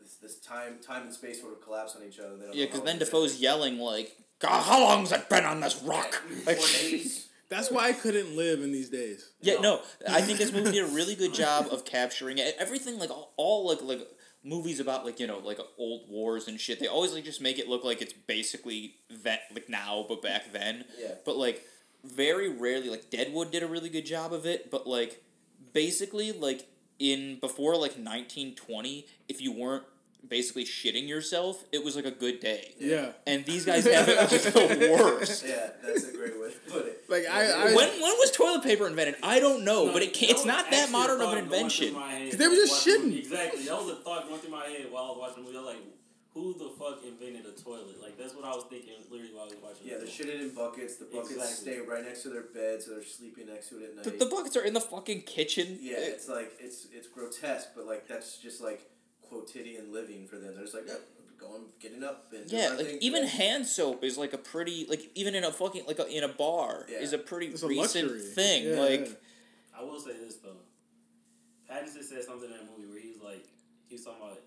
this 0.00 0.14
this 0.16 0.36
time 0.40 0.78
time 0.84 1.02
and 1.02 1.12
space 1.12 1.40
sort 1.40 1.52
of 1.52 1.62
collapse 1.62 1.96
on 1.96 2.02
each 2.06 2.18
other. 2.18 2.36
They 2.36 2.46
don't 2.46 2.54
Yeah, 2.54 2.66
because 2.66 2.82
then 2.82 2.98
to 2.98 3.04
Dafoe's 3.04 3.40
yelling 3.40 3.78
like, 3.78 4.16
"God, 4.38 4.62
how 4.62 4.80
long's 4.82 5.12
it 5.12 5.28
been 5.28 5.44
on 5.44 5.60
this 5.60 5.82
rock?" 5.82 6.22
Like, 6.46 6.58
Four 6.58 6.66
days. 6.68 7.24
That's 7.50 7.70
why 7.70 7.88
I 7.88 7.92
couldn't 7.94 8.36
live 8.36 8.60
in 8.62 8.72
these 8.72 8.90
days. 8.90 9.30
yeah, 9.40 9.54
no, 9.60 9.80
I 10.06 10.20
think 10.20 10.38
this 10.38 10.52
movie 10.52 10.70
did 10.70 10.84
a 10.84 10.94
really 10.94 11.14
good 11.14 11.32
job 11.32 11.68
of 11.72 11.86
capturing 11.86 12.36
it. 12.36 12.54
Everything 12.58 12.98
like 12.98 13.10
all, 13.10 13.32
all 13.38 13.66
like 13.68 13.80
like 13.82 14.06
movies 14.44 14.80
about 14.80 15.04
like 15.06 15.18
you 15.18 15.26
know 15.26 15.38
like 15.38 15.58
old 15.78 16.10
wars 16.10 16.46
and 16.46 16.60
shit. 16.60 16.78
They 16.78 16.86
always 16.88 17.12
like 17.14 17.24
just 17.24 17.40
make 17.40 17.58
it 17.58 17.66
look 17.66 17.84
like 17.84 18.02
it's 18.02 18.12
basically 18.12 18.96
that 19.24 19.40
like 19.54 19.68
now 19.70 20.04
but 20.08 20.20
back 20.22 20.52
then. 20.52 20.84
Yeah. 21.00 21.14
But 21.24 21.36
like 21.38 21.64
very 22.04 22.48
rarely 22.48 22.88
like 22.90 23.10
Deadwood 23.10 23.50
did 23.50 23.62
a 23.62 23.66
really 23.66 23.88
good 23.88 24.06
job 24.06 24.32
of 24.32 24.46
it, 24.46 24.70
but 24.70 24.86
like 24.86 25.22
basically 25.72 26.32
like 26.32 26.66
in 26.98 27.38
before 27.40 27.72
like 27.74 27.92
1920 27.92 29.06
if 29.28 29.40
you 29.40 29.52
weren't 29.52 29.84
basically 30.28 30.64
shitting 30.64 31.06
yourself, 31.08 31.64
it 31.70 31.84
was 31.84 31.94
like 31.94 32.04
a 32.04 32.10
good 32.10 32.40
day. 32.40 32.74
Yeah. 32.78 33.10
And 33.26 33.44
these 33.44 33.64
guys 33.64 33.84
have 33.86 34.08
it 34.08 34.28
just 34.28 34.52
the 34.52 34.96
worst. 35.00 35.46
Yeah, 35.46 35.70
that's 35.82 36.04
a 36.08 36.12
great 36.12 36.38
way 36.40 36.50
to 36.50 36.70
put 36.72 36.86
it. 36.86 37.04
Like, 37.08 37.24
I- 37.30 37.46
Yeah, 37.48 37.54
I- 37.56 37.64
When 37.74 37.88
when 37.88 38.00
was 38.18 38.32
toilet 38.32 38.62
paper 38.64 38.86
invented? 38.88 39.14
I 39.22 39.38
don't 39.38 39.64
know, 39.64 39.86
No, 39.86 39.92
but 39.92 40.02
it 40.02 40.12
can't, 40.12 40.32
it's 40.32 40.44
not 40.44 40.70
that 40.72 40.90
modern 40.90 41.20
of 41.20 41.32
an 41.32 41.44
thought 41.44 41.50
going 41.50 41.70
through 41.70 41.86
invention. 41.86 41.92
my 41.94 42.10
head 42.12 42.30
'Cause 42.30 42.38
they 42.38 42.48
were 42.48 42.54
just 42.56 42.72
watching 42.86 42.92
the 42.92 42.98
shitting. 42.98 43.04
movie. 43.10 43.18
Exactly. 43.20 43.62
That 43.64 43.76
was 43.82 43.88
a 43.90 43.96
thought 43.96 44.28
going 44.28 44.40
through 44.40 44.50
my 44.50 44.64
head 44.66 44.86
while 44.90 45.04
I 45.04 45.08
was 45.08 45.18
watching 45.18 45.44
the 45.44 45.50
movie. 45.52 45.56
I 45.58 45.60
was 45.60 45.74
like, 45.74 45.84
who 46.38 46.54
the 46.54 46.70
fuck 46.78 47.02
invented 47.04 47.46
a 47.46 47.52
toilet? 47.60 48.00
Like 48.00 48.16
that's 48.16 48.34
what 48.34 48.44
I 48.44 48.54
was 48.54 48.64
thinking 48.70 48.94
literally 49.10 49.32
while 49.34 49.44
I 49.44 49.46
was 49.46 49.56
watching. 49.62 49.86
Yeah, 49.88 49.98
they're 49.98 50.06
shitting 50.06 50.40
in 50.40 50.54
buckets. 50.54 50.96
The 50.96 51.06
buckets 51.06 51.32
Exactly. 51.32 51.72
stay 51.74 51.80
right 51.80 52.04
next 52.04 52.22
to 52.22 52.28
their 52.30 52.42
bed, 52.54 52.82
so 52.82 52.92
they're 52.92 53.02
sleeping 53.04 53.46
next 53.48 53.68
to 53.70 53.78
it 53.80 53.90
at 53.90 53.96
night. 53.96 54.04
The, 54.04 54.24
the 54.24 54.30
buckets 54.30 54.56
are 54.56 54.64
in 54.64 54.74
the 54.74 54.80
fucking 54.80 55.22
kitchen. 55.22 55.78
yeah, 55.80 55.96
it's 55.98 56.28
like 56.28 56.52
it's 56.60 56.86
it's 56.92 57.08
grotesque, 57.08 57.70
but 57.74 57.86
like 57.86 58.06
that's 58.06 58.38
just 58.38 58.60
like 58.60 58.80
quotidian 59.22 59.92
living 59.92 60.26
for 60.26 60.36
them. 60.36 60.54
They're 60.54 60.62
just 60.64 60.74
like 60.74 60.86
yep, 60.86 61.00
going, 61.40 61.62
getting 61.80 62.04
up, 62.04 62.32
and 62.32 62.50
Yeah, 62.50 62.68
like 62.76 62.86
thing 62.86 62.98
even 63.00 63.22
today. 63.22 63.36
hand 63.36 63.66
soap 63.66 64.04
is 64.04 64.16
like 64.16 64.32
a 64.32 64.38
pretty 64.38 64.86
like 64.88 65.10
even 65.16 65.34
in 65.34 65.44
a 65.44 65.50
fucking 65.52 65.84
like 65.86 65.98
a, 65.98 66.06
in 66.06 66.22
a 66.24 66.28
bar 66.28 66.86
Yeah. 66.88 66.98
is 66.98 67.12
a 67.12 67.18
pretty 67.18 67.48
It's 67.48 67.62
recent 67.64 68.08
luxury. 68.10 68.30
thing. 68.30 68.68
Yeah, 68.68 68.80
like 68.80 69.00
yeah. 69.08 69.80
I 69.80 69.82
will 69.84 69.98
say 70.00 70.12
this 70.12 70.36
though. 70.36 70.56
Pattinson 71.70 72.02
said 72.02 72.24
something 72.24 72.48
in 72.50 72.56
that 72.56 72.64
movie 72.64 72.88
where 72.88 72.98
he's 73.00 73.20
like, 73.22 73.44
he 73.88 73.94
was 73.96 74.04
talking 74.04 74.22
about 74.22 74.40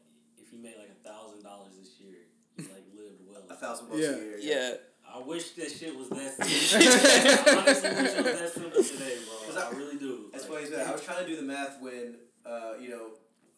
if 0.51 0.57
he 0.57 0.61
made 0.63 0.75
like 0.77 0.89
a 0.91 1.07
thousand 1.07 1.43
dollars 1.43 1.73
this 1.79 1.99
year, 1.99 2.27
he 2.57 2.63
like 2.63 2.83
lived 2.95 3.21
well. 3.25 3.41
a 3.49 3.55
thousand 3.55 3.87
bucks 3.87 4.01
Yeah. 4.01 4.09
a 4.09 4.17
year. 4.17 4.37
yeah, 4.39 4.73
I 5.07 5.19
wish 5.19 5.51
that 5.51 5.71
shit 5.71 5.95
was 5.97 6.09
that 6.09 6.33
simple. 6.35 6.79
I 7.53 7.57
honestly 7.59 7.89
wish 7.89 8.11
it 8.11 8.23
was 8.25 8.39
that 8.39 8.53
simple 8.53 8.83
today, 8.83 9.17
bro. 9.25 9.47
'Cause 9.47 9.57
I- 9.57 9.69
I, 9.69 9.71
really 9.71 9.97
do. 9.97 10.29
That's 10.31 10.43
Like, 10.43 10.51
why 10.53 10.61
he's. 10.61 10.73
I 10.73 10.91
was 10.91 11.03
trying 11.03 11.23
to 11.25 11.29
do 11.29 11.35
the 11.37 11.43
math 11.43 11.81
when, 11.81 12.15
uh, 12.45 12.73
you 12.79 12.89
know, 12.89 13.11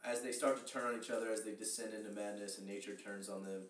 as 0.06 0.22
they 0.22 0.32
start 0.32 0.58
to 0.66 0.72
turn 0.72 0.94
on 0.94 1.00
each 1.00 1.10
other, 1.10 1.32
as 1.32 1.44
they 1.44 1.54
descend 1.56 1.94
into 1.94 2.12
madness, 2.12 2.58
and 2.58 2.68
nature 2.68 2.96
turns 2.96 3.30
on 3.30 3.44
them. 3.44 3.64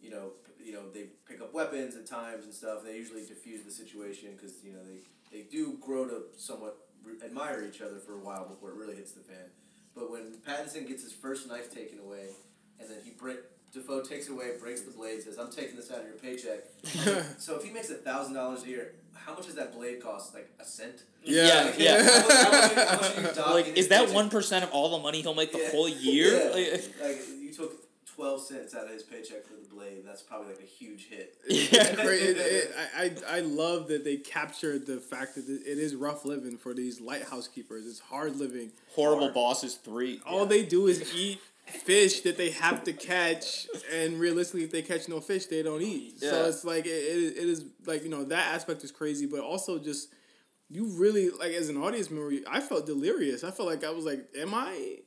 You 0.00 0.10
know, 0.10 0.32
you 0.62 0.72
know, 0.72 0.90
they 0.90 1.08
pick 1.26 1.40
up 1.40 1.52
weapons 1.54 1.96
at 1.96 2.06
times 2.06 2.44
and 2.44 2.52
stuff. 2.54 2.84
They 2.84 2.96
usually 2.96 3.24
diffuse 3.26 3.62
the 3.64 3.70
situation 3.70 4.32
because 4.36 4.62
you 4.62 4.72
know 4.72 4.80
they 4.84 5.00
they 5.32 5.42
do 5.44 5.78
grow 5.80 6.06
to 6.06 6.24
somewhat 6.36 6.76
re- 7.02 7.16
admire 7.24 7.64
each 7.64 7.80
other 7.80 7.98
for 7.98 8.14
a 8.14 8.18
while 8.18 8.46
before 8.48 8.70
it 8.70 8.76
really 8.76 8.96
hits 8.96 9.12
the 9.12 9.20
fan. 9.22 9.50
But 9.94 10.10
when 10.10 10.34
Pattinson 10.46 10.86
gets 10.86 11.02
his 11.02 11.12
first 11.12 11.48
knife 11.48 11.72
taken 11.72 11.98
away, 12.00 12.28
and 12.80 12.88
then 12.90 12.98
he 13.04 13.10
break. 13.10 13.38
Dafoe 13.72 14.02
takes 14.02 14.28
it 14.28 14.32
away, 14.32 14.52
breaks 14.60 14.82
the 14.82 14.92
blade, 14.92 15.20
says, 15.22 15.36
"I'm 15.36 15.50
taking 15.50 15.74
this 15.74 15.90
out 15.90 15.98
of 16.00 16.06
your 16.06 16.14
paycheck." 16.14 16.60
so 17.38 17.56
if 17.56 17.64
he 17.64 17.70
makes 17.72 17.90
a 17.90 17.94
thousand 17.94 18.34
dollars 18.34 18.62
a 18.62 18.68
year, 18.68 18.92
how 19.14 19.34
much 19.34 19.46
does 19.46 19.56
that 19.56 19.72
blade 19.74 20.00
cost? 20.00 20.32
Like 20.32 20.48
a 20.60 20.64
cent? 20.64 21.02
Yeah. 21.24 21.72
Yeah, 21.76 22.02
yeah. 22.02 22.02
How 22.02 22.28
much- 22.28 22.30
how 22.32 22.50
much- 22.50 22.74
how 22.74 23.22
much 23.22 23.38
are 23.38 23.48
you 23.48 23.54
like 23.54 23.76
is 23.76 23.88
that 23.88 24.10
one 24.10 24.30
percent 24.30 24.64
of 24.64 24.70
all 24.70 24.90
the 24.96 25.02
money 25.02 25.22
he'll 25.22 25.34
make 25.34 25.50
the 25.50 25.58
Yeah. 25.58 25.70
whole 25.72 25.88
year? 25.88 26.32
Yeah. 26.32 26.50
Like, 26.54 26.94
Like 27.02 27.22
you 27.40 27.52
took 27.52 27.72
twelve 28.06 28.40
cents 28.42 28.76
out 28.76 28.84
of 28.84 28.90
his 28.90 29.02
paycheck 29.02 29.44
for 29.44 29.54
the 29.54 29.68
blade. 29.68 30.04
That's 30.06 30.22
probably 30.22 30.50
like 30.54 30.60
a 30.62 30.66
huge 30.66 31.08
hit. 31.08 31.36
Yeah. 31.48 31.96
Great. 31.96 32.22
It, 32.22 32.36
it, 32.36 32.74
I, 32.96 33.02
I 33.32 33.38
I 33.38 33.40
love 33.40 33.88
that 33.88 34.04
they 34.04 34.18
captured 34.18 34.86
the 34.86 34.98
fact 34.98 35.34
that 35.34 35.48
it 35.48 35.78
is 35.78 35.96
rough 35.96 36.24
living 36.24 36.56
for 36.58 36.74
these 36.74 37.00
lighthouse 37.00 37.48
keepers. 37.48 37.86
It's 37.86 37.98
hard 37.98 38.36
living. 38.36 38.70
Horrible 38.94 39.22
Hard. 39.22 39.34
bosses 39.34 39.74
three. 39.74 40.20
All 40.24 40.46
they 40.46 40.64
do 40.64 40.86
is 40.86 41.12
eat 41.12 41.40
fish 41.66 42.20
that 42.20 42.36
they 42.36 42.50
have 42.50 42.84
to 42.84 42.92
catch, 42.92 43.66
and 43.92 44.18
realistically, 44.18 44.64
if 44.64 44.70
they 44.70 44.82
catch 44.82 45.08
no 45.08 45.20
fish, 45.20 45.46
they 45.46 45.62
don't 45.62 45.82
eat. 45.82 46.20
So 46.20 46.44
it's 46.46 46.64
like 46.64 46.86
it, 46.86 46.90
it, 46.90 47.36
it 47.36 47.48
is 47.48 47.64
like 47.86 48.02
you 48.04 48.10
know 48.10 48.24
that 48.24 48.54
aspect 48.54 48.84
is 48.84 48.92
crazy, 48.92 49.26
but 49.26 49.40
also 49.40 49.78
just 49.78 50.12
you 50.70 50.86
really 50.98 51.30
like 51.30 51.52
as 51.52 51.68
an 51.68 51.76
audience 51.76 52.10
member, 52.10 52.32
I 52.50 52.60
felt 52.60 52.86
delirious. 52.86 53.44
I 53.44 53.50
felt 53.50 53.68
like 53.68 53.84
I 53.84 53.90
was 53.90 54.04
like, 54.04 54.26
am 54.38 54.54
I? 54.54 54.98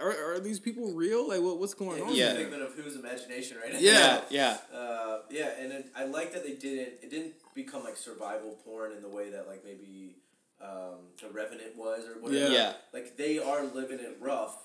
Are, 0.00 0.34
are 0.34 0.40
these 0.40 0.60
people 0.60 0.92
real? 0.92 1.28
Like 1.28 1.40
what 1.40 1.58
what's 1.58 1.74
going 1.74 2.00
on? 2.00 2.10
It's 2.10 2.18
Yeah. 2.18 2.32
a 2.32 2.36
figment 2.36 2.62
of 2.62 2.74
whose 2.74 2.96
imagination, 2.96 3.58
right? 3.62 3.80
Yeah. 3.80 4.20
yeah. 4.30 4.58
Uh, 4.72 5.18
yeah, 5.30 5.50
and 5.58 5.72
it, 5.72 5.90
I 5.96 6.04
like 6.04 6.32
that 6.32 6.44
they 6.44 6.54
didn't. 6.54 6.94
It 7.02 7.10
didn't 7.10 7.34
become 7.54 7.82
like 7.82 7.96
survival 7.96 8.56
porn 8.64 8.92
in 8.92 9.02
the 9.02 9.08
way 9.08 9.30
that 9.30 9.48
like 9.48 9.64
maybe 9.64 10.16
um, 10.62 10.98
the 11.20 11.28
Revenant 11.30 11.76
was 11.76 12.06
or 12.06 12.20
whatever. 12.20 12.52
Yeah. 12.52 12.56
Yeah. 12.56 12.72
Like 12.92 13.16
they 13.16 13.38
are 13.38 13.64
living 13.64 13.98
it 13.98 14.16
rough, 14.20 14.56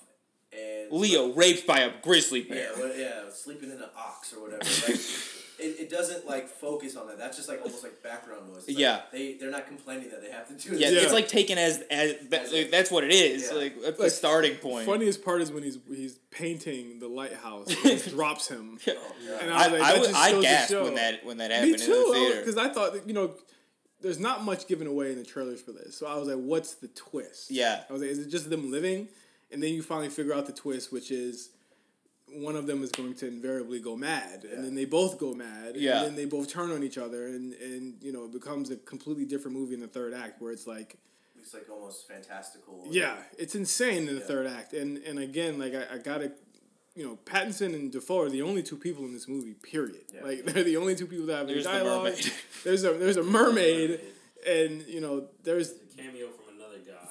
and 0.58 0.92
Leo 0.92 1.32
raped 1.32 1.66
by 1.66 1.80
a 1.80 1.90
grizzly 2.02 2.46
Yeah, 2.48 2.54
bear. 2.54 2.72
what, 2.76 2.98
yeah, 2.98 3.20
sleeping 3.32 3.70
in 3.70 3.76
an 3.76 3.84
ox 3.96 4.32
or 4.32 4.40
whatever. 4.42 4.64
Like, 4.64 5.00
it, 5.58 5.80
it 5.80 5.90
doesn't 5.90 6.26
like 6.26 6.48
focus 6.48 6.96
on 6.96 7.06
that. 7.08 7.18
That's 7.18 7.36
just 7.36 7.48
like 7.48 7.60
almost 7.62 7.82
like 7.82 8.02
background 8.02 8.48
noise. 8.52 8.68
Like, 8.68 8.78
Yeah. 8.78 9.02
they 9.12 9.34
they're 9.34 9.50
not 9.50 9.66
complaining 9.66 10.10
that 10.10 10.22
they 10.22 10.30
have 10.30 10.46
to 10.48 10.54
do 10.54 10.74
it. 10.74 10.80
Yeah, 10.80 10.90
this. 10.90 11.04
it's 11.04 11.12
like 11.12 11.28
taken 11.28 11.56
as 11.58 11.82
as 11.90 12.14
that, 12.30 12.42
As 12.46 12.52
like, 12.52 12.70
that's 12.70 12.90
what 12.90 13.04
it 13.04 13.10
is. 13.10 13.48
Yeah. 13.50 13.56
Like 13.58 13.74
that's 13.82 13.98
Like, 13.98 14.08
the 14.08 14.10
starting 14.10 14.56
point. 14.56 14.86
Funniest 14.86 15.24
part 15.24 15.40
is 15.42 15.50
when 15.50 15.62
he's 15.62 15.78
he's 15.88 16.18
painting 16.30 16.98
the 17.00 17.08
lighthouse, 17.08 17.68
and 17.84 18.00
he 18.00 18.10
drops 18.10 18.48
him. 18.48 18.78
Oh, 18.86 18.92
God. 19.26 19.42
And 19.42 19.50
I, 19.52 19.68
was 19.68 19.80
like, 19.80 19.82
I, 19.82 19.92
that 19.92 19.98
was- 19.98 20.08
just 20.08 20.20
I 20.20 20.30
shows 20.30 20.42
gasped 20.44 20.80
when 20.82 20.94
that 20.96 21.24
when 21.24 21.36
that 21.38 21.48
Me 21.50 21.54
happened 21.56 21.74
in 21.74 21.80
too, 21.80 21.92
the 22.08 22.12
theater. 22.14 22.38
because 22.40 22.56
I 22.58 22.68
thought 22.68 22.92
that, 22.92 23.06
you 23.08 23.14
know, 23.14 23.30
there's 24.02 24.20
not 24.20 24.44
much 24.44 24.68
given 24.68 24.86
away 24.86 25.10
in 25.12 25.16
the 25.18 25.24
trailers 25.24 25.62
for 25.62 25.72
this. 25.72 25.96
So 25.98 26.06
I 26.06 26.16
was 26.16 26.28
like, 26.28 26.36
what's 26.36 26.74
the 26.74 26.88
twist? 26.88 27.50
Yeah. 27.50 27.82
I 27.88 27.92
was 27.92 28.02
like, 28.02 28.10
is 28.10 28.18
it 28.18 28.28
just 28.28 28.50
them 28.50 28.70
living? 28.70 29.08
And 29.56 29.62
then 29.62 29.72
you 29.72 29.82
finally 29.82 30.10
figure 30.10 30.34
out 30.34 30.44
the 30.44 30.52
twist, 30.52 30.92
which 30.92 31.10
is 31.10 31.48
one 32.30 32.56
of 32.56 32.66
them 32.66 32.82
is 32.82 32.92
going 32.92 33.14
to 33.14 33.26
invariably 33.26 33.80
go 33.80 33.96
mad, 33.96 34.42
Yeah. 34.44 34.50
and 34.54 34.62
then 34.66 34.74
they 34.74 34.84
both 34.84 35.16
go 35.18 35.32
mad, 35.32 35.76
Yeah. 35.76 35.96
and 36.02 36.08
then 36.08 36.14
they 36.14 36.26
both 36.26 36.50
turn 36.50 36.70
on 36.70 36.82
each 36.82 36.98
other, 36.98 37.26
and 37.28 37.54
and 37.54 37.94
you 38.02 38.12
know 38.12 38.26
it 38.26 38.32
becomes 38.32 38.70
a 38.70 38.76
completely 38.76 39.24
different 39.24 39.56
movie 39.56 39.72
in 39.72 39.80
the 39.80 39.88
third 39.88 40.12
act, 40.12 40.42
where 40.42 40.52
it's 40.52 40.66
like. 40.66 40.98
It's 41.40 41.54
like 41.54 41.70
almost 41.70 42.06
fantastical. 42.06 42.86
Yeah, 42.90 43.14
it's 43.38 43.54
insane 43.54 44.08
in 44.08 44.14
the 44.16 44.20
Yeah. 44.20 44.26
third 44.26 44.46
act, 44.46 44.74
and 44.74 44.98
and 44.98 45.18
again, 45.18 45.58
like 45.58 45.74
I, 45.74 45.94
I 45.94 45.98
gotta, 45.98 46.32
you 46.94 47.04
know, 47.06 47.18
Pattinson 47.24 47.72
and 47.74 47.90
Dafoe 47.90 48.20
are 48.24 48.28
the 48.28 48.42
only 48.42 48.62
two 48.62 48.76
people 48.76 49.06
in 49.06 49.14
this 49.14 49.26
movie. 49.26 49.54
Period. 49.54 50.04
Yeah. 50.12 50.22
Like 50.22 50.44
they're 50.44 50.64
the 50.64 50.76
only 50.76 50.96
two 50.96 51.06
people 51.06 51.24
that 51.26 51.36
have 51.36 51.44
any 51.46 51.54
There's 51.54 51.64
dialogue. 51.64 52.02
mermaid. 52.04 52.32
There's 52.64 52.84
a 52.84 52.92
there's 52.92 53.16
a 53.16 53.22
mermaid, 53.22 54.00
and 54.46 54.82
you 54.86 55.00
know 55.00 55.28
there's 55.44 55.70
a 55.70 55.96
cameo 55.96 56.26
from 56.28 56.44
another 56.44 56.44
guy. 56.44 56.45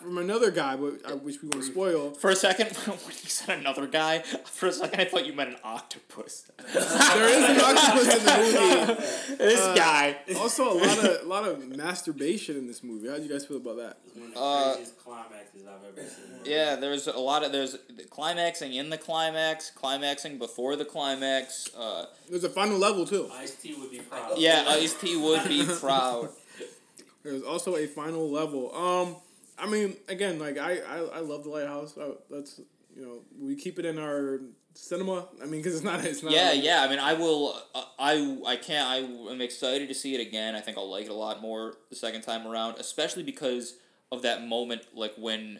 From 0.05 0.17
another 0.19 0.51
guy, 0.51 0.75
but 0.75 0.93
I, 1.07 1.13
which 1.15 1.41
we 1.41 1.49
won't 1.49 1.63
spoil. 1.65 2.11
For 2.11 2.29
a 2.29 2.35
second, 2.35 2.67
when 2.85 2.97
you 2.97 3.29
said 3.29 3.59
another 3.59 3.87
guy, 3.87 4.19
for 4.19 4.67
a 4.67 4.71
second 4.71 4.99
I 5.01 5.05
thought 5.05 5.25
you 5.25 5.33
meant 5.33 5.49
an 5.49 5.55
octopus. 5.63 6.49
There 6.73 7.29
is 7.29 7.49
an 7.49 7.61
octopus 7.61 8.15
in 8.17 8.25
the 8.25 8.37
movie. 8.37 9.35
this 9.43 9.59
Uh, 9.59 9.75
guy. 9.75 10.17
Also, 10.37 10.71
a 10.71 10.77
lot 10.77 10.97
of 10.99 11.23
a 11.23 11.27
lot 11.27 11.43
of 11.47 11.67
masturbation 11.75 12.55
in 12.57 12.67
this 12.67 12.83
movie. 12.83 13.09
How 13.09 13.17
do 13.17 13.23
you 13.23 13.29
guys 13.29 13.45
feel 13.45 13.57
about 13.57 13.77
that? 13.77 13.97
One 14.13 14.27
of 14.27 14.33
the 14.33 14.39
Uh, 14.39 14.73
craziest 14.75 14.97
climaxes 15.03 15.61
I've 15.67 15.97
ever 15.97 16.07
seen. 16.07 16.25
Yeah, 16.45 16.75
there's 16.75 17.07
a 17.07 17.17
lot 17.19 17.43
of 17.43 17.51
there's 17.51 17.75
climaxing 18.11 18.73
in 18.75 18.89
the 18.91 18.97
climax, 18.97 19.71
climaxing 19.71 20.37
before 20.37 20.75
the 20.75 20.85
climax. 20.85 21.69
Uh, 21.77 22.05
There's 22.29 22.43
a 22.43 22.49
final 22.49 22.77
level 22.77 23.05
too. 23.05 23.29
Ice 23.33 23.55
T 23.55 23.73
would 23.79 23.89
be 23.91 23.99
proud. 23.99 24.37
yeah, 24.37 24.65
Ice 24.67 24.93
T 24.93 25.17
would 25.17 25.47
be 25.47 25.65
proud. 25.65 26.29
There's 27.23 27.41
also 27.41 27.75
a 27.75 27.87
final 27.87 28.29
level. 28.29 28.71
Um, 28.75 29.15
I 29.57 29.67
mean, 29.67 29.95
again, 30.07 30.39
like 30.39 30.57
I, 30.57 30.77
I, 30.79 30.97
I 31.15 31.19
love 31.19 31.43
the 31.43 31.49
lighthouse. 31.49 31.97
I, 31.99 32.09
that's 32.29 32.59
you 32.95 33.01
know 33.05 33.19
we 33.39 33.55
keep 33.55 33.79
it 33.79 33.85
in 33.85 33.97
our 33.99 34.39
cinema. 34.73 35.27
I 35.41 35.45
mean, 35.45 35.61
because 35.61 35.75
it's 35.75 35.83
not 35.83 36.03
it's 36.03 36.23
not. 36.23 36.33
Yeah, 36.33 36.49
like- 36.49 36.63
yeah. 36.63 36.81
I 36.83 36.89
mean, 36.89 36.99
I 36.99 37.13
will. 37.13 37.55
Uh, 37.73 37.83
I 37.97 38.37
I 38.45 38.55
can't. 38.57 38.87
I 38.87 39.31
am 39.31 39.41
excited 39.41 39.87
to 39.87 39.93
see 39.95 40.13
it 40.15 40.19
again. 40.25 40.55
I 40.55 40.61
think 40.61 40.77
I'll 40.77 40.89
like 40.89 41.05
it 41.05 41.11
a 41.11 41.13
lot 41.13 41.41
more 41.41 41.75
the 41.89 41.95
second 41.95 42.21
time 42.21 42.45
around, 42.47 42.77
especially 42.79 43.23
because 43.23 43.75
of 44.11 44.21
that 44.21 44.45
moment, 44.45 44.83
like 44.93 45.13
when, 45.17 45.59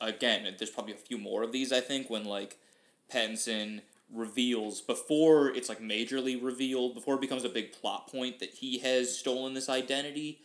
again, 0.00 0.54
there's 0.58 0.70
probably 0.70 0.92
a 0.92 0.96
few 0.96 1.18
more 1.18 1.42
of 1.42 1.52
these. 1.52 1.72
I 1.72 1.80
think 1.80 2.10
when 2.10 2.24
like 2.24 2.58
Pattinson 3.12 3.80
reveals 4.12 4.80
before 4.80 5.48
it's 5.50 5.68
like 5.68 5.80
majorly 5.80 6.42
revealed 6.42 6.94
before 6.94 7.14
it 7.16 7.20
becomes 7.20 7.44
a 7.44 7.48
big 7.48 7.72
plot 7.72 8.06
point 8.10 8.38
that 8.40 8.50
he 8.54 8.78
has 8.78 9.16
stolen 9.16 9.54
this 9.54 9.68
identity. 9.68 10.40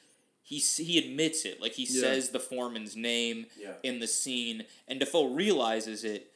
He 0.46 0.60
he 0.60 0.98
admits 1.00 1.46
it, 1.46 1.62
like 1.62 1.74
he 1.74 1.84
Yeah. 1.84 2.02
says 2.02 2.30
the 2.30 2.40
foreman's 2.40 2.96
name 2.96 3.48
Yeah. 3.58 3.76
in 3.82 4.00
the 4.00 4.08
scene, 4.08 4.66
and 4.88 5.00
Dafoe 5.00 5.26
realizes 5.26 6.04
it, 6.04 6.32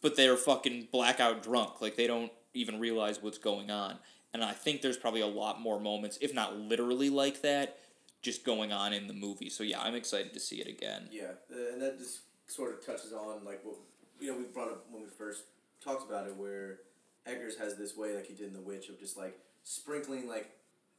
but 0.00 0.16
they're 0.16 0.36
fucking 0.36 0.88
blackout 0.92 1.42
drunk. 1.42 1.80
Like 1.80 1.96
they 1.96 2.06
don't 2.06 2.32
even 2.54 2.78
realize 2.78 3.20
what's 3.22 3.38
going 3.38 3.70
on. 3.70 3.98
And 4.32 4.44
I 4.44 4.52
think 4.52 4.82
there's 4.82 4.96
probably 4.96 5.20
a 5.22 5.26
lot 5.26 5.60
more 5.60 5.80
moments, 5.80 6.18
if 6.20 6.32
not 6.34 6.56
literally 6.56 7.10
like 7.10 7.40
that, 7.42 7.78
just 8.22 8.44
going 8.44 8.72
on 8.72 8.92
in 8.92 9.06
the 9.06 9.14
movie. 9.14 9.48
So 9.50 9.64
yeah, 9.64 9.80
I'm 9.80 9.94
excited 9.94 10.32
to 10.34 10.40
see 10.40 10.60
it 10.60 10.66
again. 10.68 11.08
Yeah, 11.10 11.32
uh, 11.52 11.72
and 11.72 11.82
that 11.82 11.98
just 11.98 12.20
sort 12.46 12.72
of 12.74 12.84
touches 12.86 13.12
on 13.12 13.44
like 13.44 13.64
what 13.64 13.76
you 14.20 14.30
know 14.32 14.38
we 14.38 14.44
brought 14.44 14.68
up 14.68 14.86
when 14.90 15.02
we 15.02 15.08
first 15.08 15.42
talked 15.82 16.08
about 16.08 16.26
it, 16.28 16.36
where 16.36 16.80
Eggers 17.26 17.56
has 17.58 17.76
this 17.76 17.96
way, 17.96 18.14
like 18.14 18.26
he 18.26 18.34
did 18.34 18.46
in 18.48 18.52
The 18.54 18.60
Witch, 18.60 18.88
of 18.88 18.98
just 19.00 19.16
like 19.16 19.38
sprinkling 19.64 20.28
like 20.28 20.50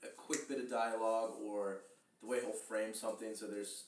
a 0.04 0.08
quick 0.08 0.48
bit 0.50 0.60
of 0.60 0.70
dialogue 0.70 1.34
or 1.44 1.82
the 2.22 2.28
way 2.28 2.40
he'll 2.42 2.52
frame 2.52 2.94
something. 2.94 3.36
So 3.36 3.48
there's 3.48 3.86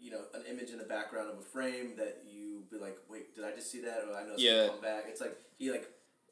you 0.00 0.10
know 0.10 0.20
an 0.34 0.42
image 0.50 0.70
in 0.70 0.78
the 0.78 0.84
background 0.84 1.28
of 1.30 1.38
a 1.38 1.42
frame 1.42 1.92
that 1.96 2.22
you 2.30 2.62
be 2.70 2.78
like, 2.78 2.98
wait, 3.08 3.34
did 3.34 3.44
I 3.44 3.52
just 3.52 3.70
see 3.70 3.80
that? 3.82 4.04
Or 4.08 4.14
I 4.16 4.24
know 4.24 4.34
it's 4.34 4.42
Yeah. 4.42 4.66
gonna 4.66 4.68
come 4.70 4.80
back. 4.80 5.04
It's 5.08 5.20
like 5.20 5.36
he 5.58 5.70
like 5.70 5.88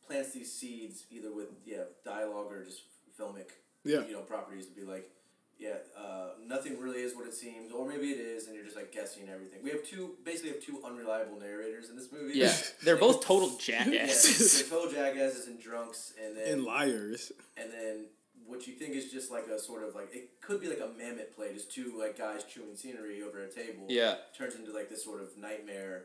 plants 0.07 0.33
these 0.33 0.53
seeds 0.53 1.05
either 1.11 1.33
with 1.35 1.49
yeah 1.65 1.83
dialogue 2.05 2.53
or 2.53 2.65
just 2.65 2.83
filmic 3.19 3.51
Yeah. 3.85 4.07
you 4.07 4.13
know 4.13 4.21
properties 4.21 4.67
to 4.67 4.73
be 4.73 4.83
like 4.83 5.11
yeah 5.59 5.79
uh, 5.99 6.29
nothing 6.47 6.79
really 6.79 7.01
is 7.01 7.17
what 7.17 7.27
it 7.27 7.35
seems 7.35 7.73
or 7.73 7.89
maybe 7.89 8.11
it 8.11 8.21
is 8.21 8.47
and 8.47 8.55
you're 8.55 8.63
just 8.65 8.77
like 8.77 8.93
guessing 8.93 9.29
everything 9.29 9.65
we 9.65 9.71
have 9.71 9.83
two 9.85 10.15
basically 10.23 10.51
have 10.51 10.61
two 10.63 10.81
unreliable 10.85 11.41
narrators 11.41 11.89
in 11.91 11.97
this 11.97 12.13
movie 12.13 12.39
Yeah, 12.39 12.53
they're 12.85 12.99
both 12.99 13.25
total 13.25 13.49
yeah, 13.67 13.83
jackasses. 13.85 14.69
they're 14.69 14.79
total 14.79 14.93
jackasses 14.93 15.47
and 15.49 15.59
drunks 15.59 16.13
and 16.23 16.37
then 16.37 16.53
And 16.53 16.65
liars. 16.65 17.33
and 17.57 17.73
then 17.73 18.05
what 18.47 18.67
you 18.67 18.75
think 18.75 18.95
is 18.95 19.11
just 19.11 19.31
like 19.31 19.47
a 19.49 19.59
sort 19.59 19.83
of 19.83 19.95
like 19.95 20.15
it 20.15 20.41
could 20.41 20.61
be 20.61 20.69
like 20.69 20.79
a 20.81 20.89
Mamet 21.01 21.35
play 21.35 21.53
just 21.53 21.73
two 21.73 21.95
like 21.99 22.17
guys 22.19 22.45
chewing 22.45 22.77
scenery 22.77 23.23
over 23.23 23.43
a 23.43 23.49
table 23.51 23.87
Yeah. 23.89 24.15
turns 24.37 24.55
into 24.55 24.73
like 24.73 24.89
this 24.89 25.03
sort 25.05 25.21
of 25.23 25.37
nightmare 25.37 26.05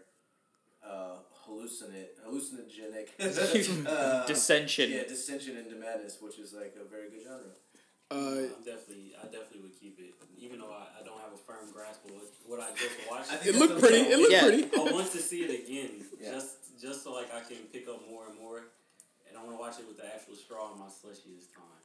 uh, 0.83 1.17
hallucinate, 1.45 2.17
hallucinogenic 2.27 3.09
uh, 3.87 4.25
Dissension. 4.25 4.89
Yeah, 4.89 5.03
dissension 5.03 5.57
into 5.57 5.75
madness, 5.75 6.17
which 6.19 6.39
is 6.39 6.53
like 6.53 6.75
a 6.79 6.89
very 6.89 7.09
good 7.09 7.21
genre. 7.23 7.53
Uh, 8.09 8.49
I'm 8.57 8.63
definitely, 8.65 9.13
I 9.15 9.23
definitely 9.25 9.61
would 9.61 9.79
keep 9.79 9.99
it, 9.99 10.13
even 10.37 10.59
though 10.59 10.73
I, 10.73 10.99
I 10.99 11.05
don't 11.05 11.21
have 11.21 11.31
a 11.33 11.37
firm 11.37 11.71
grasp 11.71 12.03
of 12.05 12.11
what, 12.11 12.27
what 12.45 12.59
I 12.59 12.73
just 12.75 12.97
watched. 13.09 13.31
I 13.31 13.37
it 13.47 13.55
looked 13.55 13.79
pretty. 13.79 13.97
It 14.09 14.17
looked 14.19 14.33
Yeah. 14.33 14.41
pretty. 14.43 14.63
I 14.75 14.91
want 14.91 15.11
to 15.11 15.19
see 15.19 15.43
it 15.43 15.53
again, 15.63 16.03
Yeah. 16.19 16.31
just 16.33 16.81
just 16.81 17.03
so 17.03 17.13
like 17.13 17.29
I 17.31 17.39
can 17.41 17.69
pick 17.71 17.87
up 17.87 18.01
more 18.09 18.25
and 18.27 18.35
more, 18.41 18.73
and 19.29 19.37
I 19.37 19.43
want 19.45 19.53
to 19.55 19.61
watch 19.61 19.77
it 19.79 19.87
with 19.87 19.95
the 20.01 20.05
actual 20.09 20.33
straw 20.35 20.73
in 20.73 20.79
my 20.79 20.89
slushy 20.89 21.29
this 21.37 21.47
time. 21.53 21.77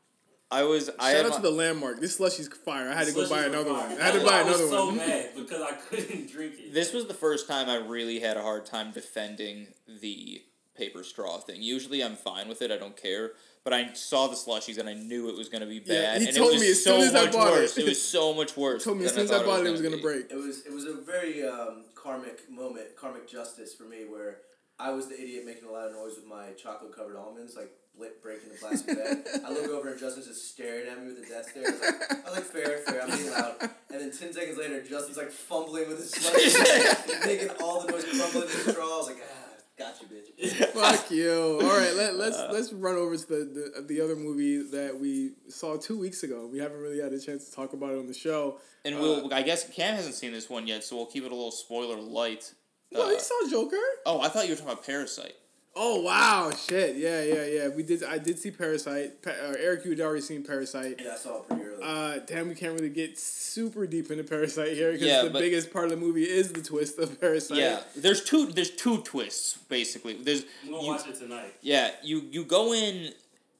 I 0.50 0.62
was. 0.62 0.88
I 0.98 1.12
Shout 1.12 1.16
had 1.16 1.24
out 1.26 1.30
my- 1.30 1.36
to 1.36 1.42
the 1.42 1.50
landmark. 1.50 2.00
This 2.00 2.18
slushy's 2.18 2.48
fire. 2.48 2.88
I 2.88 2.94
had 2.94 3.06
to 3.08 3.12
go 3.12 3.28
buy 3.28 3.44
another 3.44 3.70
fire. 3.70 3.88
one. 3.88 4.00
I 4.00 4.04
had 4.04 4.12
to 4.12 4.18
That's 4.20 4.24
why 4.24 4.30
buy 4.30 4.38
I 4.40 4.42
was 4.44 4.60
another 4.60 4.70
so 4.76 4.86
one. 4.86 4.96
mad 4.98 5.30
because 5.36 5.62
I 5.62 5.72
couldn't 5.72 6.30
drink 6.30 6.54
it. 6.58 6.72
This 6.74 6.92
was 6.92 7.06
the 7.06 7.14
first 7.14 7.48
time 7.48 7.68
I 7.68 7.76
really 7.76 8.20
had 8.20 8.36
a 8.36 8.42
hard 8.42 8.64
time 8.66 8.92
defending 8.92 9.68
the 10.00 10.42
paper 10.76 11.02
straw 11.02 11.38
thing. 11.38 11.62
Usually 11.62 12.04
I'm 12.04 12.16
fine 12.16 12.48
with 12.48 12.62
it, 12.62 12.70
I 12.70 12.76
don't 12.76 12.96
care. 12.96 13.32
But 13.64 13.72
I 13.72 13.92
saw 13.94 14.28
the 14.28 14.36
slushies 14.36 14.78
and 14.78 14.88
I 14.88 14.92
knew 14.94 15.28
it 15.28 15.36
was 15.36 15.48
going 15.48 15.62
to 15.62 15.66
be 15.66 15.82
Yeah, 15.84 16.12
bad. 16.12 16.20
he 16.20 16.28
and 16.28 16.36
told 16.36 16.50
it 16.50 16.54
was 16.54 16.62
me 16.62 16.70
as 16.70 16.84
so 16.84 16.90
soon 16.92 17.08
as 17.08 17.14
I 17.16 17.24
much 17.24 17.32
bought 17.32 17.48
it. 17.48 17.50
worse. 17.62 17.78
It. 17.78 17.84
was 17.88 18.00
so 18.00 18.32
much 18.34 18.56
worse. 18.58 18.84
Told 18.84 18.98
me 18.98 19.06
as 19.06 19.12
soon 19.14 19.24
as 19.24 19.32
I 19.32 19.38
thought 19.38 19.46
bought 19.46 19.60
it, 19.60 19.66
it 19.66 19.70
was 19.72 19.80
gonna 19.82 19.96
gonna 19.96 20.02
break. 20.02 20.30
It 20.30 20.36
was 20.36 20.64
it 20.64 20.72
was 20.72 20.84
a 20.84 20.94
very 20.94 21.44
um, 21.44 21.86
karmic 21.96 22.48
moment, 22.48 22.94
karmic 22.94 23.26
justice 23.28 23.74
for 23.74 23.82
me, 23.84 24.04
where 24.08 24.36
I 24.78 24.90
was 24.92 25.08
the 25.08 25.20
idiot 25.20 25.44
making 25.44 25.68
a 25.68 25.72
lot 25.72 25.88
of 25.88 25.94
noise 25.94 26.12
with 26.14 26.26
my 26.26 26.50
chocolate 26.52 26.94
covered 26.94 27.16
almonds, 27.16 27.56
like 27.56 27.72
blit 27.98 28.20
breaking 28.22 28.50
the 28.50 28.56
plastic 28.56 28.96
bag. 28.96 29.18
I 29.44 29.50
look 29.52 29.68
over 29.70 29.88
and 29.90 29.98
Justin's 29.98 30.26
just 30.26 30.50
staring 30.52 30.88
at 30.88 31.00
me 31.00 31.08
with 31.12 31.18
a 31.24 31.28
death 31.28 31.50
stare. 31.50 31.64
I 31.66 31.70
was 31.70 31.80
like, 31.80 32.10
I 32.10 32.30
was 32.30 32.34
like 32.34 32.44
fair, 32.44 32.78
fair, 32.78 33.02
I'm 33.02 33.10
being 33.16 33.30
loud. 33.30 33.54
And 33.90 34.00
then 34.00 34.10
ten 34.10 34.32
seconds 34.32 34.58
later, 34.58 34.82
Justin's 34.82 35.16
like 35.16 35.30
fumbling 35.30 35.88
with 35.88 35.98
his 35.98 36.10
slushy, 36.10 37.20
making 37.26 37.50
all 37.62 37.80
the 37.84 37.92
noise, 37.92 38.04
crumbling 38.04 38.48
the 38.48 38.72
straw. 38.72 38.84
I 38.84 38.96
was 38.98 39.06
like, 39.06 39.16
ah, 39.22 39.42
got 39.78 39.94
you, 40.00 40.08
bitch. 40.08 40.66
Fuck 40.72 41.10
you. 41.10 41.60
All 41.62 41.78
right, 41.78 41.94
let, 41.94 42.16
let's 42.16 42.36
Uh. 42.36 42.50
let's 42.52 42.72
run 42.72 42.96
over 42.96 43.16
to 43.16 43.26
the, 43.26 43.72
the 43.76 43.82
the 43.82 44.00
other 44.00 44.16
movie 44.16 44.62
that 44.72 44.98
we 44.98 45.32
saw 45.48 45.76
two 45.76 45.98
weeks 45.98 46.22
ago. 46.22 46.46
We 46.50 46.58
haven't 46.58 46.78
really 46.80 47.00
had 47.00 47.12
a 47.12 47.20
chance 47.20 47.48
to 47.48 47.54
talk 47.54 47.72
about 47.72 47.92
it 47.92 47.98
on 47.98 48.06
the 48.06 48.14
show. 48.14 48.58
And 48.84 48.94
Uh, 48.96 48.98
we'll, 49.00 49.34
I 49.34 49.42
guess 49.42 49.68
Cam 49.70 49.96
hasn't 49.96 50.14
seen 50.14 50.32
this 50.32 50.48
one 50.50 50.66
yet, 50.66 50.84
so 50.84 50.96
we'll 50.96 51.06
keep 51.06 51.24
it 51.24 51.32
a 51.32 51.34
little 51.34 51.50
spoiler 51.50 51.96
light. 52.00 52.52
No, 52.92 53.06
Uh, 53.06 53.10
you 53.10 53.18
saw 53.20 53.34
Joker. 53.50 53.76
oh, 54.04 54.20
I 54.20 54.28
thought 54.28 54.44
you 54.46 54.50
were 54.52 54.56
talking 54.56 54.72
about 54.72 54.84
Parasite. 54.86 55.34
Oh 55.78 56.00
wow, 56.00 56.50
shit, 56.52 56.96
yeah, 56.96 57.22
yeah, 57.22 57.44
yeah. 57.44 57.68
We 57.68 57.82
did. 57.82 58.02
I 58.02 58.16
did 58.16 58.38
see 58.38 58.50
Parasite. 58.50 59.20
Pa- 59.22 59.30
uh, 59.30 59.54
Eric, 59.58 59.84
you 59.84 59.90
had 59.90 60.00
already 60.00 60.22
seen 60.22 60.42
Parasite. 60.42 61.00
Yeah, 61.04 61.12
I 61.12 61.16
saw 61.16 61.40
it 61.42 61.48
pretty 61.48 61.64
early. 61.64 61.82
Uh, 61.82 62.18
damn, 62.26 62.48
we 62.48 62.54
can't 62.54 62.72
really 62.72 62.88
get 62.88 63.18
super 63.18 63.86
deep 63.86 64.10
into 64.10 64.24
Parasite 64.24 64.72
here 64.72 64.92
because 64.92 65.06
Yeah, 65.06 65.24
the 65.24 65.30
but- 65.30 65.40
biggest 65.40 65.70
part 65.72 65.84
of 65.84 65.90
the 65.90 65.98
movie 65.98 66.22
is 66.24 66.50
the 66.52 66.62
twist 66.62 66.98
of 66.98 67.20
Parasite. 67.20 67.58
Yeah, 67.58 67.80
there's 67.94 68.24
two. 68.24 68.46
There's 68.46 68.70
two 68.70 69.02
twists 69.02 69.58
basically. 69.68 70.14
There's 70.14 70.44
I'm 70.64 70.70
gonna 70.70 70.82
you- 70.82 70.88
watch 70.88 71.06
it 71.08 71.16
tonight. 71.16 71.52
Yeah, 71.60 71.90
you 72.02 72.22
you 72.30 72.44
go 72.44 72.72
in 72.72 73.12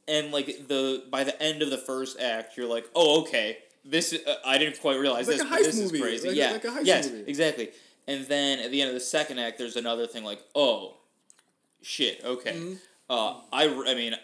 and 0.09 0.33
like 0.33 0.47
the 0.69 1.05
by 1.11 1.23
the 1.23 1.41
end 1.43 1.61
of 1.61 1.69
the 1.71 1.79
first 1.79 2.19
act, 2.19 2.57
you're 2.57 2.67
like, 2.69 2.89
oh 2.95 3.21
okay, 3.23 3.59
this 3.85 4.15
is, 4.15 4.27
uh, 4.27 4.37
I 4.45 4.57
didn't 4.57 4.81
quite 4.81 4.99
realize 4.99 5.29
Like 5.29 5.37
this. 5.37 5.47
a 5.47 5.51
but 5.51 5.61
heist 5.61 5.65
this 5.65 5.77
movie, 5.83 5.97
is 5.99 6.03
crazy. 6.03 6.29
like 6.29 6.37
yeah, 6.39 6.51
like 6.53 6.65
a 6.65 6.69
heist 6.69 6.87
yes, 6.87 7.11
movie. 7.11 7.25
exactly. 7.31 7.69
And 8.09 8.25
then 8.27 8.61
at 8.61 8.71
the 8.71 8.81
end 8.81 8.89
of 8.89 8.95
the 8.95 9.01
second 9.01 9.39
act, 9.39 9.59
there's 9.59 9.77
another 9.77 10.07
thing 10.07 10.25
like, 10.25 10.41
oh, 10.55 10.95
shit, 11.87 12.21
okay. 12.25 12.53
Mm-hmm. 12.53 12.75
Uh, 13.09 13.41
I 13.53 13.69
r- 13.69 13.87
I 13.87 13.95
mean, 13.95 14.15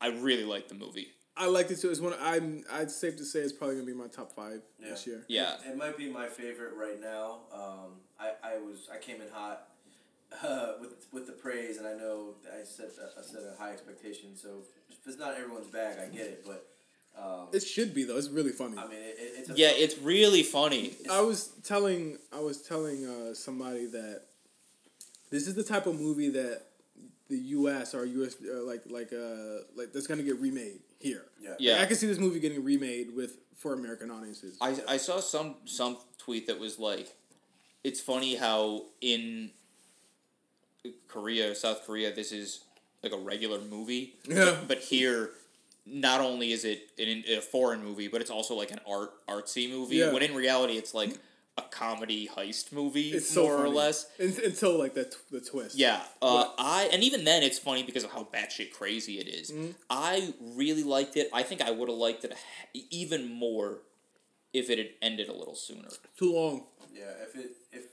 I 0.00 0.08
really 0.08 0.44
like 0.44 0.68
the 0.68 0.74
movie. 0.74 1.08
I 1.36 1.46
liked 1.46 1.70
it 1.70 1.80
too. 1.80 1.90
It's 1.90 2.00
one. 2.00 2.14
I'm. 2.20 2.64
I'd 2.72 2.90
safe 2.90 3.16
to 3.18 3.24
say 3.24 3.40
it's 3.40 3.52
probably 3.52 3.76
gonna 3.76 3.86
be 3.86 3.92
my 3.94 4.08
top 4.08 4.32
five 4.32 4.62
Yeah. 4.80 4.90
this 4.90 5.06
year. 5.06 5.24
Yeah, 5.28 5.56
It 5.66 5.76
might 5.76 5.96
be 5.96 6.10
my 6.10 6.26
favorite 6.28 6.74
right 6.74 7.00
now. 7.00 7.40
Um, 7.52 7.90
I, 8.18 8.32
I 8.42 8.58
was 8.58 8.88
I 8.92 8.96
came 8.98 9.20
in 9.20 9.28
hot 9.32 9.68
uh, 10.42 10.72
with 10.80 11.06
with 11.12 11.26
the 11.26 11.32
praise, 11.34 11.76
and 11.76 11.86
I 11.86 11.92
know 11.94 12.34
I 12.52 12.64
set 12.64 12.86
a, 12.98 13.18
I 13.20 13.22
set 13.22 13.42
a 13.42 13.56
high 13.60 13.72
expectation. 13.72 14.34
So 14.36 14.62
if 14.90 14.96
it's 15.06 15.18
not 15.18 15.34
everyone's 15.36 15.68
bag, 15.68 15.98
I 16.02 16.06
get 16.08 16.26
it. 16.26 16.44
But 16.46 16.66
um, 17.22 17.48
It 17.52 17.62
should 17.62 17.94
be 17.94 18.04
though. 18.04 18.16
It's 18.16 18.28
really 18.30 18.52
funny. 18.52 18.78
I 18.78 18.84
mean, 18.88 18.98
it, 18.98 19.16
it, 19.18 19.32
it's 19.40 19.50
a 19.50 19.54
yeah, 19.54 19.70
it's 19.74 19.98
really 19.98 20.42
funny. 20.42 20.94
I 21.10 21.20
was 21.20 21.48
telling 21.64 22.18
I 22.32 22.40
was 22.40 22.62
telling 22.62 23.06
uh, 23.06 23.34
somebody 23.34 23.86
that 23.86 24.22
this 25.30 25.46
is 25.46 25.54
the 25.54 25.64
type 25.64 25.86
of 25.86 26.00
movie 26.00 26.30
that 26.30 26.62
the 27.28 27.36
U.S. 27.36 27.94
or 27.94 28.04
U.S. 28.04 28.36
Uh, 28.42 28.62
like 28.62 28.82
like 28.88 29.12
uh 29.12 29.64
like 29.76 29.92
that's 29.92 30.06
gonna 30.06 30.22
get 30.22 30.38
remade 30.40 30.80
here. 31.00 31.24
yeah. 31.40 31.54
Yeah. 31.58 31.72
Like, 31.74 31.82
I 31.82 31.86
can 31.86 31.96
see 31.96 32.06
this 32.06 32.18
movie 32.18 32.40
getting 32.40 32.62
remade 32.64 33.14
with 33.14 33.38
for 33.56 33.72
American 33.72 34.10
audiences. 34.10 34.56
I, 34.60 34.76
I 34.88 34.96
saw 34.98 35.20
some 35.20 35.56
some 35.64 35.96
tweet 36.18 36.46
that 36.46 36.58
was 36.58 36.78
like, 36.78 37.14
it's 37.84 38.00
funny 38.00 38.36
how 38.36 38.84
in 39.00 39.50
Korea, 41.08 41.54
South 41.54 41.84
Korea, 41.86 42.14
this 42.14 42.32
is 42.32 42.64
like 43.02 43.12
a 43.12 43.18
regular 43.18 43.60
movie. 43.60 44.14
Yeah. 44.28 44.56
But 44.66 44.78
here, 44.78 45.30
not 45.86 46.20
only 46.20 46.52
is 46.52 46.64
it 46.64 46.90
an, 46.98 47.24
a 47.28 47.40
foreign 47.40 47.82
movie, 47.82 48.08
but 48.08 48.20
it's 48.20 48.30
also 48.30 48.54
like 48.54 48.70
an 48.70 48.80
art 48.88 49.10
artsy 49.28 49.70
movie. 49.70 49.96
Yeah. 49.96 50.12
When 50.12 50.22
in 50.22 50.34
reality, 50.34 50.74
it's 50.74 50.94
like 50.94 51.18
a 51.58 51.62
comedy 51.62 52.28
heist 52.28 52.72
movie, 52.72 53.10
It's 53.10 53.28
so 53.30 53.44
more 53.44 53.64
or 53.64 53.68
less. 53.68 54.06
Un- 54.20 54.34
until 54.44 54.78
like 54.78 54.94
the 54.94 55.04
t- 55.04 55.16
the 55.30 55.40
twist. 55.40 55.76
Yeah, 55.76 56.00
uh, 56.20 56.50
I 56.58 56.88
and 56.92 57.02
even 57.02 57.24
then 57.24 57.42
it's 57.42 57.58
funny 57.58 57.82
because 57.82 58.04
of 58.04 58.12
how 58.12 58.24
batshit 58.24 58.72
crazy 58.72 59.18
it 59.18 59.28
is. 59.28 59.50
Mm-hmm. 59.50 59.72
I 59.88 60.34
really 60.54 60.82
liked 60.82 61.16
it. 61.16 61.28
I 61.32 61.42
think 61.42 61.62
I 61.62 61.70
would 61.70 61.88
have 61.88 61.98
liked 61.98 62.24
it 62.24 62.34
even 62.90 63.32
more 63.32 63.78
if 64.52 64.68
it 64.70 64.78
had 64.78 64.88
ended 65.00 65.28
a 65.28 65.32
little 65.34 65.54
sooner. 65.54 65.88
Too 66.18 66.34
long. 66.34 66.64
Yeah, 66.94 67.12
if 67.26 67.34
it 67.36 67.50
if 67.72 67.84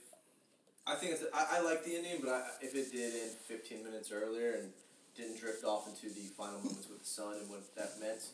I 0.86 0.94
think 0.96 1.12
it's 1.12 1.24
I, 1.32 1.58
I 1.58 1.60
like 1.62 1.84
the 1.84 1.96
ending, 1.96 2.18
but 2.22 2.30
I, 2.30 2.42
if 2.60 2.74
it 2.74 2.92
did 2.92 3.14
end 3.14 3.32
fifteen 3.46 3.82
minutes 3.82 4.12
earlier 4.12 4.52
and 4.60 4.70
didn't 5.16 5.38
drift 5.40 5.64
off 5.64 5.88
into 5.88 6.12
the 6.14 6.26
final 6.36 6.58
moments 6.58 6.88
with 6.90 7.00
the 7.00 7.06
sun 7.06 7.36
and 7.40 7.48
what 7.48 7.62
that 7.76 7.92
meant, 8.00 8.24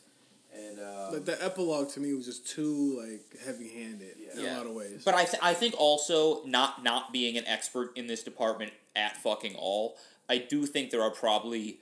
and 0.53 0.79
uh, 0.79 1.09
But 1.11 1.25
the 1.25 1.43
epilogue 1.43 1.89
to 1.91 1.99
me 1.99 2.13
was 2.13 2.25
just 2.25 2.47
too 2.47 2.99
like 3.01 3.41
heavy 3.45 3.69
handed 3.69 4.15
Yeah. 4.19 4.33
in 4.33 4.39
Yeah. 4.45 4.55
a 4.55 4.57
lot 4.57 4.65
of 4.67 4.73
ways. 4.73 5.01
But 5.03 5.15
I 5.15 5.25
th- 5.25 5.41
I 5.41 5.53
think 5.53 5.75
also 5.77 6.43
not 6.45 6.83
not 6.83 7.11
being 7.13 7.37
an 7.37 7.45
expert 7.47 7.91
in 7.97 8.07
this 8.07 8.23
department 8.23 8.73
at 8.95 9.15
fucking 9.17 9.55
all, 9.55 9.97
I 10.29 10.37
do 10.37 10.65
think 10.65 10.91
there 10.91 11.01
are 11.01 11.11
probably 11.11 11.79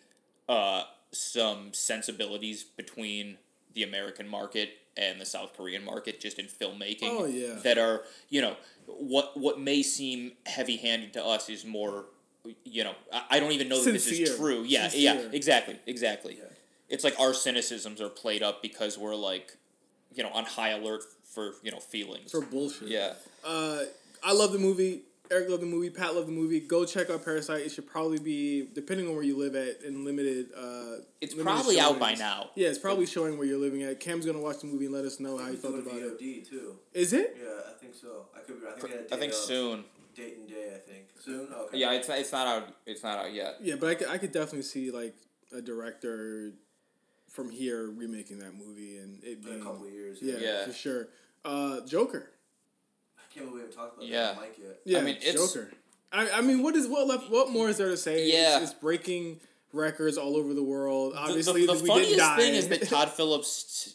uh, 0.47 0.83
some 1.11 1.73
sensibilities 1.73 2.63
between 2.63 3.37
the 3.73 3.83
American 3.83 4.27
market 4.27 4.69
and 4.97 5.19
the 5.21 5.25
South 5.25 5.55
Korean 5.55 5.83
market 5.85 6.19
just 6.19 6.39
in 6.39 6.45
filmmaking. 6.47 7.03
Oh, 7.03 7.25
yeah. 7.25 7.55
That 7.63 7.77
are 7.77 8.03
you 8.29 8.41
know 8.41 8.55
what 8.85 9.37
what 9.37 9.59
may 9.59 9.81
seem 9.83 10.33
heavy 10.45 10.77
handed 10.77 11.13
to 11.13 11.25
us 11.25 11.49
is 11.49 11.65
more 11.65 12.05
you 12.63 12.83
know 12.83 12.93
I, 13.13 13.23
I 13.31 13.39
don't 13.39 13.51
even 13.51 13.69
know 13.69 13.83
that 13.83 13.91
this 13.91 14.07
is 14.07 14.35
true. 14.37 14.63
Yeah, 14.63 14.89
yeah, 14.93 15.21
exactly, 15.31 15.79
exactly. 15.85 16.37
Yeah. 16.39 16.48
It's 16.89 17.03
like 17.03 17.19
our 17.19 17.31
cynicisms 17.31 18.01
are 18.01 18.09
played 18.09 18.41
up 18.43 18.61
because 18.61 18.97
we're 18.97 19.15
like 19.15 19.55
you 20.13 20.23
know 20.23 20.29
on 20.31 20.45
high 20.45 20.69
alert 20.69 21.03
for 21.33 21.53
you 21.63 21.71
know 21.71 21.79
feelings. 21.79 22.31
for 22.31 22.41
bullshit. 22.41 22.87
yeah. 22.87 23.13
Uh, 23.45 23.83
I 24.23 24.33
love 24.33 24.51
the 24.51 24.59
movie. 24.59 25.03
Eric 25.31 25.47
loved 25.49 25.61
the 25.61 25.67
movie. 25.67 25.91
Pat 25.91 26.15
loved 26.15 26.27
the 26.27 26.31
movie. 26.31 26.59
Go 26.59 26.85
check 26.85 27.11
out 27.11 27.23
Parasite. 27.23 27.61
It 27.61 27.69
should 27.69 27.85
probably 27.85 28.17
be, 28.17 28.67
depending 28.73 29.07
on 29.07 29.13
where 29.13 29.23
you 29.23 29.37
live 29.37 29.53
at, 29.55 29.83
in 29.83 30.03
limited. 30.03 30.47
Uh, 30.57 31.03
It's 31.21 31.35
limited 31.35 31.45
probably 31.53 31.79
out 31.79 31.99
by 31.99 32.15
now. 32.15 32.49
Yeah, 32.55 32.69
it's 32.69 32.79
probably 32.79 33.05
showing 33.05 33.37
where 33.37 33.45
you're 33.45 33.59
living 33.59 33.83
at. 33.83 33.99
Cam's 33.99 34.25
gonna 34.25 34.39
watch 34.39 34.61
the 34.61 34.65
movie 34.67 34.85
and 34.85 34.93
let 34.95 35.05
us 35.05 35.19
know 35.19 35.37
how 35.37 35.45
he 35.51 35.55
felt 35.55 35.75
it's 35.75 35.85
about 35.87 35.99
it. 36.01 36.19
VOD 36.19 36.49
too. 36.49 36.75
Is 36.95 37.13
it? 37.13 37.37
Yeah, 37.39 37.47
I 37.69 37.73
think 37.79 37.93
so. 37.93 38.25
I 38.35 38.39
could 38.39 38.59
be. 38.59 38.67
I 38.67 38.71
think 38.71 38.89
they 38.91 38.97
had 38.97 39.11
a 39.11 39.15
I 39.15 39.17
think 39.19 39.33
soon. 39.33 39.83
Date 40.15 40.37
and 40.39 40.49
day. 40.49 40.71
I 40.75 40.79
think 40.79 41.05
soon. 41.23 41.47
Okay. 41.53 41.77
Yeah, 41.77 41.91
it's 41.91 42.09
it's 42.09 42.31
not 42.31 42.47
out. 42.47 42.73
It's 42.87 43.03
not 43.03 43.19
out 43.19 43.31
yet. 43.31 43.57
Yeah, 43.61 43.75
but 43.79 43.89
I 43.91 43.95
could, 43.95 44.07
I 44.07 44.17
could 44.17 44.31
definitely 44.31 44.63
see 44.63 44.89
like 44.89 45.13
a 45.55 45.61
director 45.61 46.53
from 47.29 47.49
here 47.49 47.89
remaking 47.89 48.39
that 48.39 48.53
movie 48.55 48.97
and 48.97 49.23
it 49.23 49.37
In 49.37 49.43
being 49.43 49.61
a 49.61 49.63
couple 49.63 49.85
of 49.85 49.91
years. 49.93 50.19
yeah, 50.21 50.35
Yeah. 50.39 50.65
for 50.65 50.73
sure. 50.73 51.07
Uh, 51.45 51.81
Joker. 51.81 52.29
I 53.17 53.21
can't 53.33 53.45
believe 53.45 53.53
we 53.53 53.59
haven't 53.61 53.75
talked 53.75 53.97
about 53.97 54.07
Yeah. 54.07 54.21
that 54.21 54.29
on 54.31 54.35
Mike 54.37 54.55
yet. 54.61 54.79
Yeah, 54.85 54.97
I 54.99 55.01
mean, 55.01 55.15
it's- 55.17 55.35
Joker. 55.53 55.71
I, 56.11 56.29
I 56.31 56.41
mean, 56.41 56.63
what 56.63 56.75
is 56.75 56.87
what 56.87 57.05
left? 57.07 57.29
What 57.29 57.51
more 57.51 57.69
is 57.69 57.77
there 57.77 57.89
to 57.89 57.97
say? 57.97 58.27
Yeah. 58.31 58.55
it's, 58.61 58.71
it's 58.71 58.79
breaking 58.79 59.39
records 59.73 60.17
all 60.17 60.35
over 60.35 60.55
the 60.55 60.63
world. 60.63 61.13
Obviously, 61.15 61.67
the, 61.67 61.75
the, 61.75 61.83
we 61.83 61.87
funniest 61.87 62.09
didn't 62.11 62.19
die. 62.25 62.37
thing 62.37 62.55
is 62.55 62.67
that 62.69 62.81
Todd 62.89 63.09
Phillips, 63.11 63.93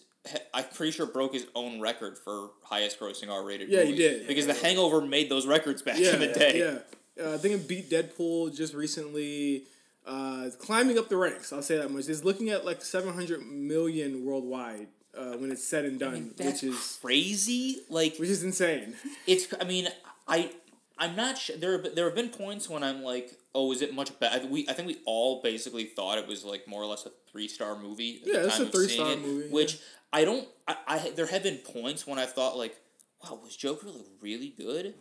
I'm 0.54 0.64
pretty 0.74 0.92
sure 0.92 1.06
broke 1.06 1.32
his 1.34 1.46
own 1.56 1.80
record 1.80 2.16
for 2.16 2.50
highest 2.62 3.00
grossing 3.00 3.30
R 3.30 3.42
rated. 3.44 3.68
Yeah, 3.68 3.80
he 3.82 3.86
movie. 3.90 3.98
did. 3.98 4.26
because 4.28 4.46
The 4.46 4.54
Hangover 4.54 5.00
made 5.00 5.28
those 5.28 5.44
records 5.46 5.82
back 5.82 5.98
yeah, 5.98 6.14
in 6.14 6.20
the 6.20 6.28
day. 6.28 6.58
yeah. 6.60 7.24
Uh, 7.24 7.34
I 7.34 7.38
think 7.38 7.54
it 7.54 7.66
beat 7.68 7.90
Deadpool 7.90 8.54
just 8.56 8.74
recently. 8.74 9.64
Uh, 10.06 10.50
climbing 10.58 10.98
up 10.98 11.08
the 11.08 11.16
ranks, 11.16 11.52
I'll 11.52 11.62
say 11.62 11.78
that 11.78 11.90
much. 11.90 12.08
It's 12.08 12.24
looking 12.24 12.50
at 12.50 12.64
like 12.64 12.82
seven 12.82 13.14
hundred 13.14 13.46
million 13.46 14.24
worldwide 14.24 14.88
uh, 15.16 15.36
when 15.36 15.50
it's 15.50 15.64
said 15.64 15.84
and 15.84 15.98
done, 15.98 16.32
That's 16.36 16.62
which 16.62 16.72
is 16.72 16.98
crazy. 17.00 17.80
Like 17.88 18.16
which 18.18 18.28
is 18.28 18.42
insane. 18.44 18.94
it's. 19.26 19.52
I 19.60 19.64
mean, 19.64 19.88
I. 20.28 20.50
I'm 20.96 21.16
not 21.16 21.38
sure. 21.38 21.56
There, 21.56 21.78
there 21.78 22.04
have 22.04 22.14
been 22.14 22.28
points 22.28 22.68
when 22.68 22.84
I'm 22.84 23.02
like, 23.02 23.36
"Oh, 23.54 23.72
is 23.72 23.82
it 23.82 23.92
much 23.94 24.16
better?" 24.20 24.46
We, 24.46 24.68
I 24.68 24.74
think 24.74 24.86
we 24.86 24.98
all 25.06 25.42
basically 25.42 25.84
thought 25.86 26.18
it 26.18 26.28
was 26.28 26.44
like 26.44 26.68
more 26.68 26.82
or 26.82 26.86
less 26.86 27.04
a 27.04 27.10
three 27.32 27.48
star 27.48 27.76
movie. 27.76 28.20
at 28.22 28.28
Yeah, 28.28 28.40
the 28.40 28.46
it's 28.46 28.60
a 28.60 28.66
three-star 28.66 29.16
movie, 29.16 29.48
Which 29.48 29.80
I 30.12 30.24
don't. 30.24 30.46
I, 30.68 30.76
I 30.86 31.10
there 31.16 31.26
have 31.26 31.42
been 31.42 31.58
points 31.58 32.06
when 32.06 32.18
I 32.20 32.26
thought 32.26 32.56
like, 32.56 32.76
"Wow, 33.24 33.40
was 33.42 33.56
Joker 33.56 33.88
like 33.88 34.06
really 34.20 34.54
good?" 34.56 34.94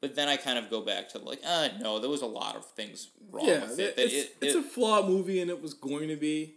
But 0.00 0.14
then 0.16 0.28
I 0.28 0.36
kind 0.36 0.58
of 0.58 0.70
go 0.70 0.80
back 0.80 1.10
to 1.10 1.18
like, 1.18 1.40
uh, 1.46 1.68
no, 1.80 1.98
there 1.98 2.08
was 2.10 2.22
a 2.22 2.26
lot 2.26 2.56
of 2.56 2.64
things 2.64 3.08
wrong 3.30 3.46
yeah, 3.46 3.60
with 3.60 3.78
it, 3.78 3.98
it. 3.98 4.02
it's, 4.04 4.14
it- 4.14 4.36
it's 4.40 4.54
it- 4.54 4.58
a 4.58 4.62
flawed 4.62 5.08
movie, 5.08 5.40
and 5.40 5.50
it 5.50 5.60
was 5.62 5.74
going 5.74 6.08
to 6.08 6.16
be. 6.16 6.54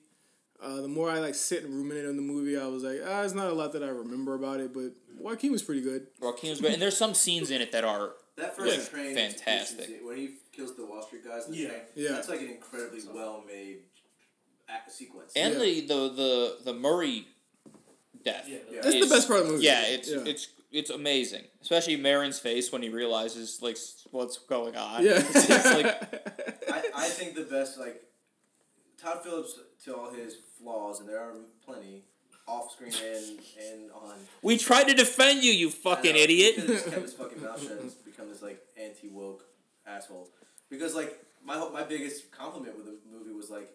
Uh, 0.61 0.79
the 0.81 0.87
more 0.87 1.09
I 1.09 1.19
like 1.19 1.35
sit 1.35 1.65
and 1.65 1.73
ruminate 1.75 2.05
on 2.05 2.15
the 2.15 2.21
movie, 2.21 2.57
I 2.57 2.65
was 2.67 2.83
like, 2.83 3.01
ah, 3.03 3.19
there's 3.19 3.33
not 3.33 3.47
a 3.47 3.53
lot 3.53 3.73
that 3.73 3.83
I 3.83 3.89
remember 3.89 4.33
about 4.33 4.61
it, 4.61 4.73
but 4.73 4.93
Joaquin 5.19 5.51
was 5.51 5.61
pretty 5.61 5.81
good. 5.81 6.07
Joaquin 6.21 6.51
was 6.51 6.61
good, 6.61 6.71
and 6.71 6.81
there's 6.81 6.95
some 6.95 7.13
scenes 7.13 7.51
in 7.51 7.61
it 7.61 7.73
that 7.73 7.83
are 7.83 8.13
That 8.37 8.55
first 8.55 8.77
Yeah. 8.77 8.85
train 8.85 9.13
Fantastic. 9.15 9.79
execution 9.79 10.05
when 10.07 10.17
he 10.17 10.35
kills 10.53 10.73
the 10.77 10.85
Wall 10.85 11.01
Street 11.03 11.25
guys. 11.25 11.45
In 11.47 11.51
the 11.51 11.57
Yeah. 11.57 11.67
train, 11.67 11.81
Yeah. 11.95 12.09
That's 12.13 12.29
like 12.29 12.39
an 12.39 12.47
incredibly 12.47 13.01
well 13.13 13.43
made 13.45 13.79
sequence. 14.89 15.33
and 15.35 15.53
Yeah. 15.55 15.59
the, 15.59 15.81
the 15.81 16.09
the 16.09 16.57
the 16.65 16.73
Murray 16.73 17.27
death. 18.23 18.45
Yeah, 18.47 18.57
Yeah. 18.71 18.81
That's 18.81 18.99
the 19.01 19.07
best 19.13 19.27
part 19.27 19.41
of 19.41 19.47
the 19.47 19.53
movie. 19.53 19.65
Yeah, 19.65 19.83
it's 19.85 20.09
yeah. 20.09 20.23
it's 20.25 20.47
it's 20.73 20.89
amazing, 20.89 21.43
especially 21.61 21.95
Marin's 21.95 22.39
face 22.39 22.71
when 22.71 22.81
he 22.81 22.89
realizes 22.89 23.59
like 23.61 23.77
what's 24.11 24.37
going 24.39 24.75
on. 24.75 25.03
yeah. 25.05 25.13
it's 25.23 25.73
like 25.73 25.85
I, 26.71 26.83
I 26.95 27.07
think 27.09 27.35
the 27.35 27.43
best 27.43 27.79
like 27.79 28.01
Todd 29.01 29.23
Phillips 29.23 29.59
to 29.85 29.95
all 29.95 30.11
his 30.11 30.35
flaws, 30.61 30.99
and 30.99 31.07
there 31.07 31.19
are 31.19 31.33
plenty 31.65 32.03
off 32.47 32.71
screen 32.71 32.91
and 33.05 33.39
and 33.71 33.91
on. 33.91 34.15
we 34.41 34.57
tried 34.57 34.87
to 34.89 34.93
defend 34.93 35.43
you, 35.43 35.51
you 35.53 35.69
fucking 35.69 36.11
I 36.11 36.13
know, 36.13 36.27
He 36.27 36.45
idiot. 36.47 36.55
could 36.55 36.67
just 36.67 36.85
kept 36.89 37.01
his 37.03 37.13
fucking 37.13 37.41
mouth 37.41 37.61
shut 37.61 37.79
and 37.79 37.91
become 38.05 38.27
this 38.29 38.41
like 38.41 38.59
anti 38.81 39.07
woke 39.09 39.45
asshole. 39.87 40.29
Because 40.69 40.95
like 40.95 41.19
my 41.45 41.57
my 41.69 41.83
biggest 41.83 42.31
compliment 42.31 42.75
with 42.75 42.85
the 42.85 42.97
movie 43.11 43.33
was 43.33 43.49
like, 43.49 43.69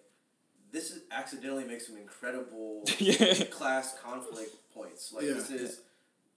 this 0.72 0.90
is 0.90 1.02
accidentally 1.10 1.64
makes 1.64 1.86
some 1.86 1.96
incredible 1.96 2.82
Yeah. 2.98 3.44
class 3.50 3.96
conflict 4.02 4.54
points. 4.74 5.12
Like 5.14 5.24
Yeah. 5.24 5.34
this 5.34 5.50
is 5.50 5.80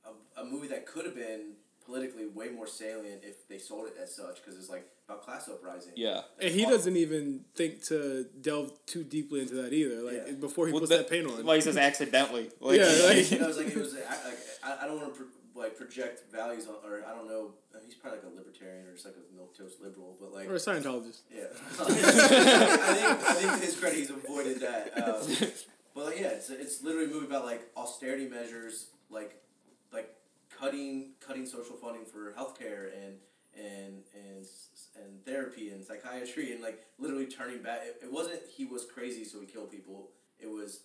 a, 0.06 0.42
a 0.42 0.46
movie 0.46 0.68
that 0.70 0.86
could 0.86 1.06
have 1.06 1.16
been 1.16 1.54
politically 1.86 2.28
way 2.28 2.50
more 2.50 2.68
salient 2.68 3.22
if 3.24 3.48
they 3.48 3.58
sold 3.58 3.88
it 3.88 3.94
as 4.02 4.16
such 4.16 4.36
because 4.44 4.58
it's 4.58 4.70
like 4.70 4.88
about 5.08 5.24
class 5.24 5.50
uprising. 5.50 5.94
Yeah. 5.96 6.22
And 6.40 6.54
he 6.54 6.64
doesn't 6.66 6.96
even 6.96 7.42
think 7.56 7.84
to 7.86 8.26
delve 8.40 8.72
too 8.86 9.04
deeply 9.04 9.42
into 9.42 9.56
that 9.56 9.74
either. 9.74 10.02
Like 10.02 10.24
Yeah. 10.28 10.34
before 10.34 10.68
he 10.68 10.74
Well, 10.74 10.82
puts 10.82 10.92
that- 10.92 10.98
that 11.00 11.10
paint 11.10 11.26
on. 11.28 11.44
Well, 11.44 11.56
he 11.56 11.62
says 11.62 11.78
accidentally. 11.78 12.50
Like, 12.62 12.80
Yeah, 12.80 12.86
like- 13.08 13.32
you 13.32 13.40
know, 13.40 13.46
it 13.46 13.48
was 13.48 13.58
like 13.58 13.68
it 13.68 13.78
was 13.78 13.94
like 13.96 14.06
I, 14.64 14.84
I 14.84 14.88
don't 14.88 15.02
want 15.02 15.14
to 15.16 15.20
pro- 15.20 15.28
like 15.64 15.76
project 15.76 16.32
values 16.32 16.66
on, 16.68 16.76
or 16.90 17.04
I 17.06 17.14
don't 17.14 17.28
know. 17.28 17.52
He's 17.84 17.96
probably 17.96 18.20
like 18.20 18.32
a 18.32 18.36
libertarian 18.38 18.86
or 18.88 18.94
just 18.94 19.06
like 19.06 19.16
a 19.16 19.36
milquetoast 19.36 19.82
liberal, 19.82 20.16
but 20.22 20.32
like 20.34 20.48
or 20.48 20.54
a 20.54 20.58
Scientologist. 20.58 21.22
yeah. 21.36 21.44
I 21.80 21.84
think 21.86 23.30
I 23.30 23.34
think 23.34 23.52
to 23.60 23.66
his 23.66 23.76
credit, 23.78 23.98
he's 24.00 24.10
avoided 24.12 24.62
that. 24.62 24.98
Um, 24.98 25.22
but 25.96 26.06
like, 26.06 26.20
yeah, 26.20 26.28
it's 26.28 26.50
it's 26.50 26.82
literally 26.84 27.08
a 27.08 27.10
movie 27.14 27.26
about 27.26 27.44
like 27.46 27.70
austerity 27.76 28.28
measures, 28.30 28.88
like 29.10 29.24
like 29.24 29.41
cutting 30.62 31.14
cutting 31.26 31.46
social 31.46 31.76
funding 31.76 32.06
for 32.06 32.34
healthcare 32.34 32.90
and 32.94 33.16
and 33.56 34.04
and 34.16 34.46
and 34.96 35.26
therapy 35.26 35.70
and 35.70 35.84
psychiatry 35.84 36.54
and 36.54 36.62
like 36.62 36.86
literally 37.00 37.26
turning 37.26 37.62
back. 37.62 37.82
It, 37.84 38.06
it 38.06 38.12
wasn't 38.12 38.40
he 38.56 38.66
was 38.66 38.86
crazy, 38.86 39.24
so 39.24 39.40
he 39.42 39.48
killed 39.48 39.72
people. 39.72 40.10
It 40.40 40.48
was 40.50 40.82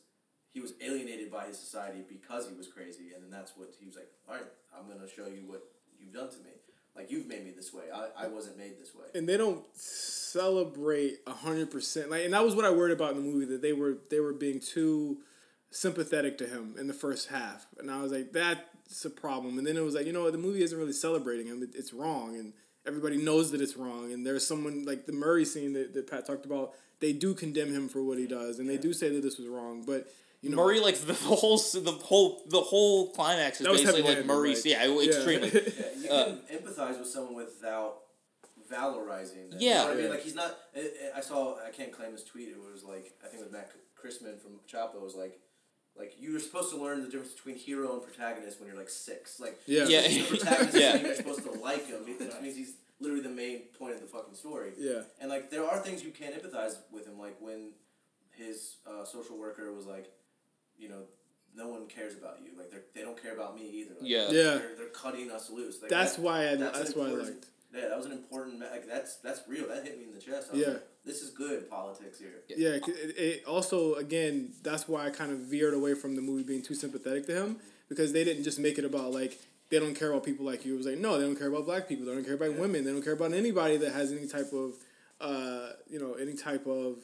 he 0.52 0.60
was 0.60 0.72
alienated 0.80 1.30
by 1.30 1.46
his 1.46 1.58
society 1.58 2.02
because 2.08 2.48
he 2.48 2.54
was 2.56 2.66
crazy, 2.66 3.12
and 3.14 3.22
then 3.22 3.30
that's 3.30 3.52
what 3.56 3.68
he 3.78 3.86
was 3.86 3.96
like. 3.96 4.08
All 4.28 4.34
right, 4.34 4.44
I'm 4.76 4.88
gonna 4.88 5.08
show 5.08 5.26
you 5.26 5.42
what 5.46 5.62
you've 6.00 6.14
done 6.14 6.30
to 6.30 6.38
me. 6.38 6.50
Like 6.96 7.10
you've 7.10 7.26
made 7.26 7.44
me 7.44 7.50
this 7.54 7.74
way. 7.74 7.84
I, 7.94 8.24
I 8.24 8.28
wasn't 8.28 8.56
made 8.56 8.78
this 8.78 8.94
way. 8.94 9.04
and 9.14 9.28
they 9.28 9.36
don't 9.36 9.62
celebrate 9.74 11.18
hundred 11.28 11.70
percent. 11.70 12.10
Like, 12.10 12.24
and 12.24 12.32
that 12.32 12.42
was 12.42 12.54
what 12.54 12.64
I 12.64 12.70
worried 12.70 12.92
about 12.92 13.12
in 13.12 13.18
the 13.18 13.30
movie 13.30 13.44
that 13.52 13.60
they 13.60 13.74
were 13.74 13.98
they 14.10 14.20
were 14.20 14.32
being 14.32 14.60
too 14.60 15.18
sympathetic 15.70 16.38
to 16.38 16.46
him 16.46 16.74
in 16.78 16.86
the 16.86 16.94
first 16.94 17.28
half, 17.28 17.66
and 17.78 17.90
I 17.90 18.02
was 18.02 18.12
like, 18.12 18.32
that's 18.88 19.04
a 19.04 19.10
problem. 19.10 19.58
And 19.58 19.66
then 19.66 19.76
it 19.76 19.82
was 19.82 19.94
like, 19.94 20.06
you 20.06 20.12
know 20.12 20.22
what, 20.24 20.32
the 20.32 20.38
movie 20.38 20.62
isn't 20.62 20.78
really 20.78 20.92
celebrating 20.92 21.46
him. 21.46 21.62
It, 21.62 21.70
it's 21.74 21.92
wrong, 21.92 22.36
and 22.36 22.52
everybody 22.86 23.16
knows 23.16 23.50
that 23.52 23.60
it's 23.60 23.76
wrong. 23.76 24.12
And 24.12 24.26
there's 24.26 24.46
someone 24.46 24.84
like 24.84 25.06
the 25.06 25.12
Murray 25.12 25.44
scene 25.44 25.72
that, 25.74 25.94
that 25.94 26.10
Pat 26.10 26.26
talked 26.26 26.44
about. 26.46 26.72
They 27.00 27.12
do 27.12 27.34
condemn 27.34 27.72
him 27.74 27.88
for 27.88 28.02
what 28.02 28.16
he 28.18 28.26
does, 28.26 28.58
and 28.58 28.68
they 28.68 28.78
do 28.78 28.92
say 28.92 29.08
that 29.10 29.22
this 29.22 29.38
was 29.38 29.48
wrong. 29.48 29.82
But 29.86 30.08
you 30.40 30.50
know, 30.50 30.56
Murray, 30.56 30.80
like 30.80 30.96
the 30.96 31.12
whole, 31.14 31.58
the 31.58 31.92
whole, 32.04 32.42
the 32.48 32.60
whole 32.60 33.10
climax 33.12 33.60
is 33.60 33.66
basically 33.66 34.02
like 34.02 34.16
heavy-handed, 34.16 34.26
Murray's. 34.26 34.64
like- 34.64 34.74
yeah, 34.74 34.84
yeah. 34.86 35.06
extremely. 35.08 35.50
Yeah, 35.52 36.02
you 36.02 36.10
Uh, 36.10 36.24
can 36.24 36.58
empathize 36.58 36.98
with 36.98 37.08
someone 37.08 37.34
without 37.34 37.96
valorizing 38.70 39.50
them. 39.50 39.58
Yeah. 39.60 39.68
You 39.68 39.74
know 39.74 39.84
what 39.88 39.92
I 39.92 40.00
mean? 40.02 40.10
Like, 40.10 40.22
he's 40.22 40.34
not. 40.34 40.56
I 40.76 40.90
I 41.16 41.20
saw, 41.20 41.56
I 41.66 41.70
can't 41.70 41.92
claim 41.92 42.12
his 42.12 42.24
tweet. 42.24 42.48
It 42.48 42.56
was 42.72 42.84
like, 42.84 43.12
I 43.24 43.28
think 43.28 43.40
it 43.42 43.44
was 43.44 43.52
Matt 43.52 43.70
Christman 44.00 44.40
from 44.40 44.52
Chapo 44.70 45.00
was 45.02 45.14
like, 45.14 45.38
like 45.98 46.14
you're 46.18 46.40
supposed 46.40 46.70
to 46.70 46.76
learn 46.76 47.02
the 47.02 47.08
difference 47.08 47.32
between 47.32 47.56
hero 47.56 47.92
and 47.94 48.02
protagonist 48.02 48.60
when 48.60 48.68
you're 48.68 48.76
like 48.78 48.88
six. 48.90 49.40
Like, 49.40 49.58
Yeah. 49.66 49.84
Yeah. 49.86 50.02
the 50.08 50.22
protagonist, 50.28 50.76
Yeah. 50.76 50.96
you're 50.96 51.14
supposed 51.14 51.42
to 51.44 51.50
like 51.52 51.86
him. 51.86 52.02
It 52.06 52.18
just 52.18 52.42
means 52.42 52.56
he's 52.56 52.74
literally 53.00 53.22
the 53.22 53.28
main 53.30 53.60
point 53.78 53.94
of 53.94 54.00
the 54.00 54.06
fucking 54.06 54.34
story. 54.34 54.72
yeah, 54.78 55.02
And 55.20 55.28
like, 55.30 55.50
there 55.50 55.64
are 55.64 55.78
things 55.78 56.02
you 56.02 56.10
can't 56.10 56.34
empathize 56.34 56.76
with 56.92 57.06
him, 57.06 57.18
like 57.18 57.36
when 57.40 57.72
his 58.36 58.76
uh, 58.86 59.04
social 59.04 59.38
worker 59.38 59.72
was 59.72 59.86
like, 59.86 60.12
you 60.78 60.88
know. 60.88 61.02
No 61.58 61.68
one 61.68 61.86
cares 61.86 62.14
about 62.14 62.40
you. 62.44 62.50
Like 62.58 62.70
they 62.70 62.76
they 62.94 63.00
don't 63.02 63.16
care 63.22 63.32
about 63.32 63.56
me 63.56 63.62
either. 63.66 63.94
Like, 63.98 64.10
Yeah. 64.10 64.24
Yeah. 64.26 64.42
They're, 64.58 64.76
they're 64.76 64.88
cutting 64.88 65.30
us 65.30 65.48
loose. 65.48 65.80
Like, 65.80 65.90
that's 65.90 66.16
that- 66.16 66.20
why 66.22 66.50
I 66.50 66.54
that's 66.56 66.78
that's, 66.78 66.90
an 66.90 66.98
why 66.98 67.04
I 67.06 67.08
important- 67.12 67.34
liked. 67.36 67.46
yeah, 67.74 67.88
that 67.88 67.96
was 67.96 68.04
an 68.04 68.12
important. 68.12 68.60
Like 68.60 68.86
that's 68.86 69.16
that's 69.24 69.40
real. 69.48 69.66
That 69.68 69.82
hit 69.84 69.96
me 69.98 70.04
in 70.04 70.12
the 70.12 70.20
chest. 70.20 70.50
I 70.52 70.56
Yeah. 70.58 70.66
like, 70.66 70.82
this 71.06 71.22
is 71.22 71.30
good 71.30 71.70
politics 71.70 72.18
here. 72.18 72.34
Yeah, 72.48 72.70
it, 72.86 73.14
it 73.16 73.44
also 73.46 73.94
again 73.94 74.52
that's 74.62 74.88
why 74.88 75.06
I 75.06 75.10
kind 75.10 75.30
of 75.32 75.38
veered 75.38 75.72
away 75.74 75.94
from 75.94 76.16
the 76.16 76.22
movie 76.22 76.42
being 76.42 76.62
too 76.62 76.74
sympathetic 76.74 77.26
to 77.26 77.34
him 77.34 77.56
because 77.88 78.12
they 78.12 78.24
didn't 78.24 78.44
just 78.44 78.58
make 78.58 78.76
it 78.78 78.84
about 78.84 79.12
like 79.12 79.38
they 79.70 79.78
don't 79.78 79.94
care 79.94 80.10
about 80.10 80.24
people 80.24 80.44
like 80.44 80.64
you. 80.64 80.74
It 80.74 80.78
was 80.78 80.86
like 80.86 80.98
no, 80.98 81.18
they 81.18 81.24
don't 81.24 81.36
care 81.36 81.48
about 81.48 81.64
black 81.64 81.88
people. 81.88 82.04
They 82.06 82.12
don't 82.14 82.24
care 82.24 82.34
about 82.34 82.54
women. 82.54 82.84
They 82.84 82.92
don't 82.92 83.02
care 83.02 83.14
about 83.14 83.32
anybody 83.32 83.76
that 83.78 83.92
has 83.92 84.12
any 84.12 84.26
type 84.26 84.52
of 84.52 84.74
uh, 85.20 85.70
you 85.88 85.98
know 86.00 86.14
any 86.14 86.34
type 86.34 86.66
of 86.66 86.98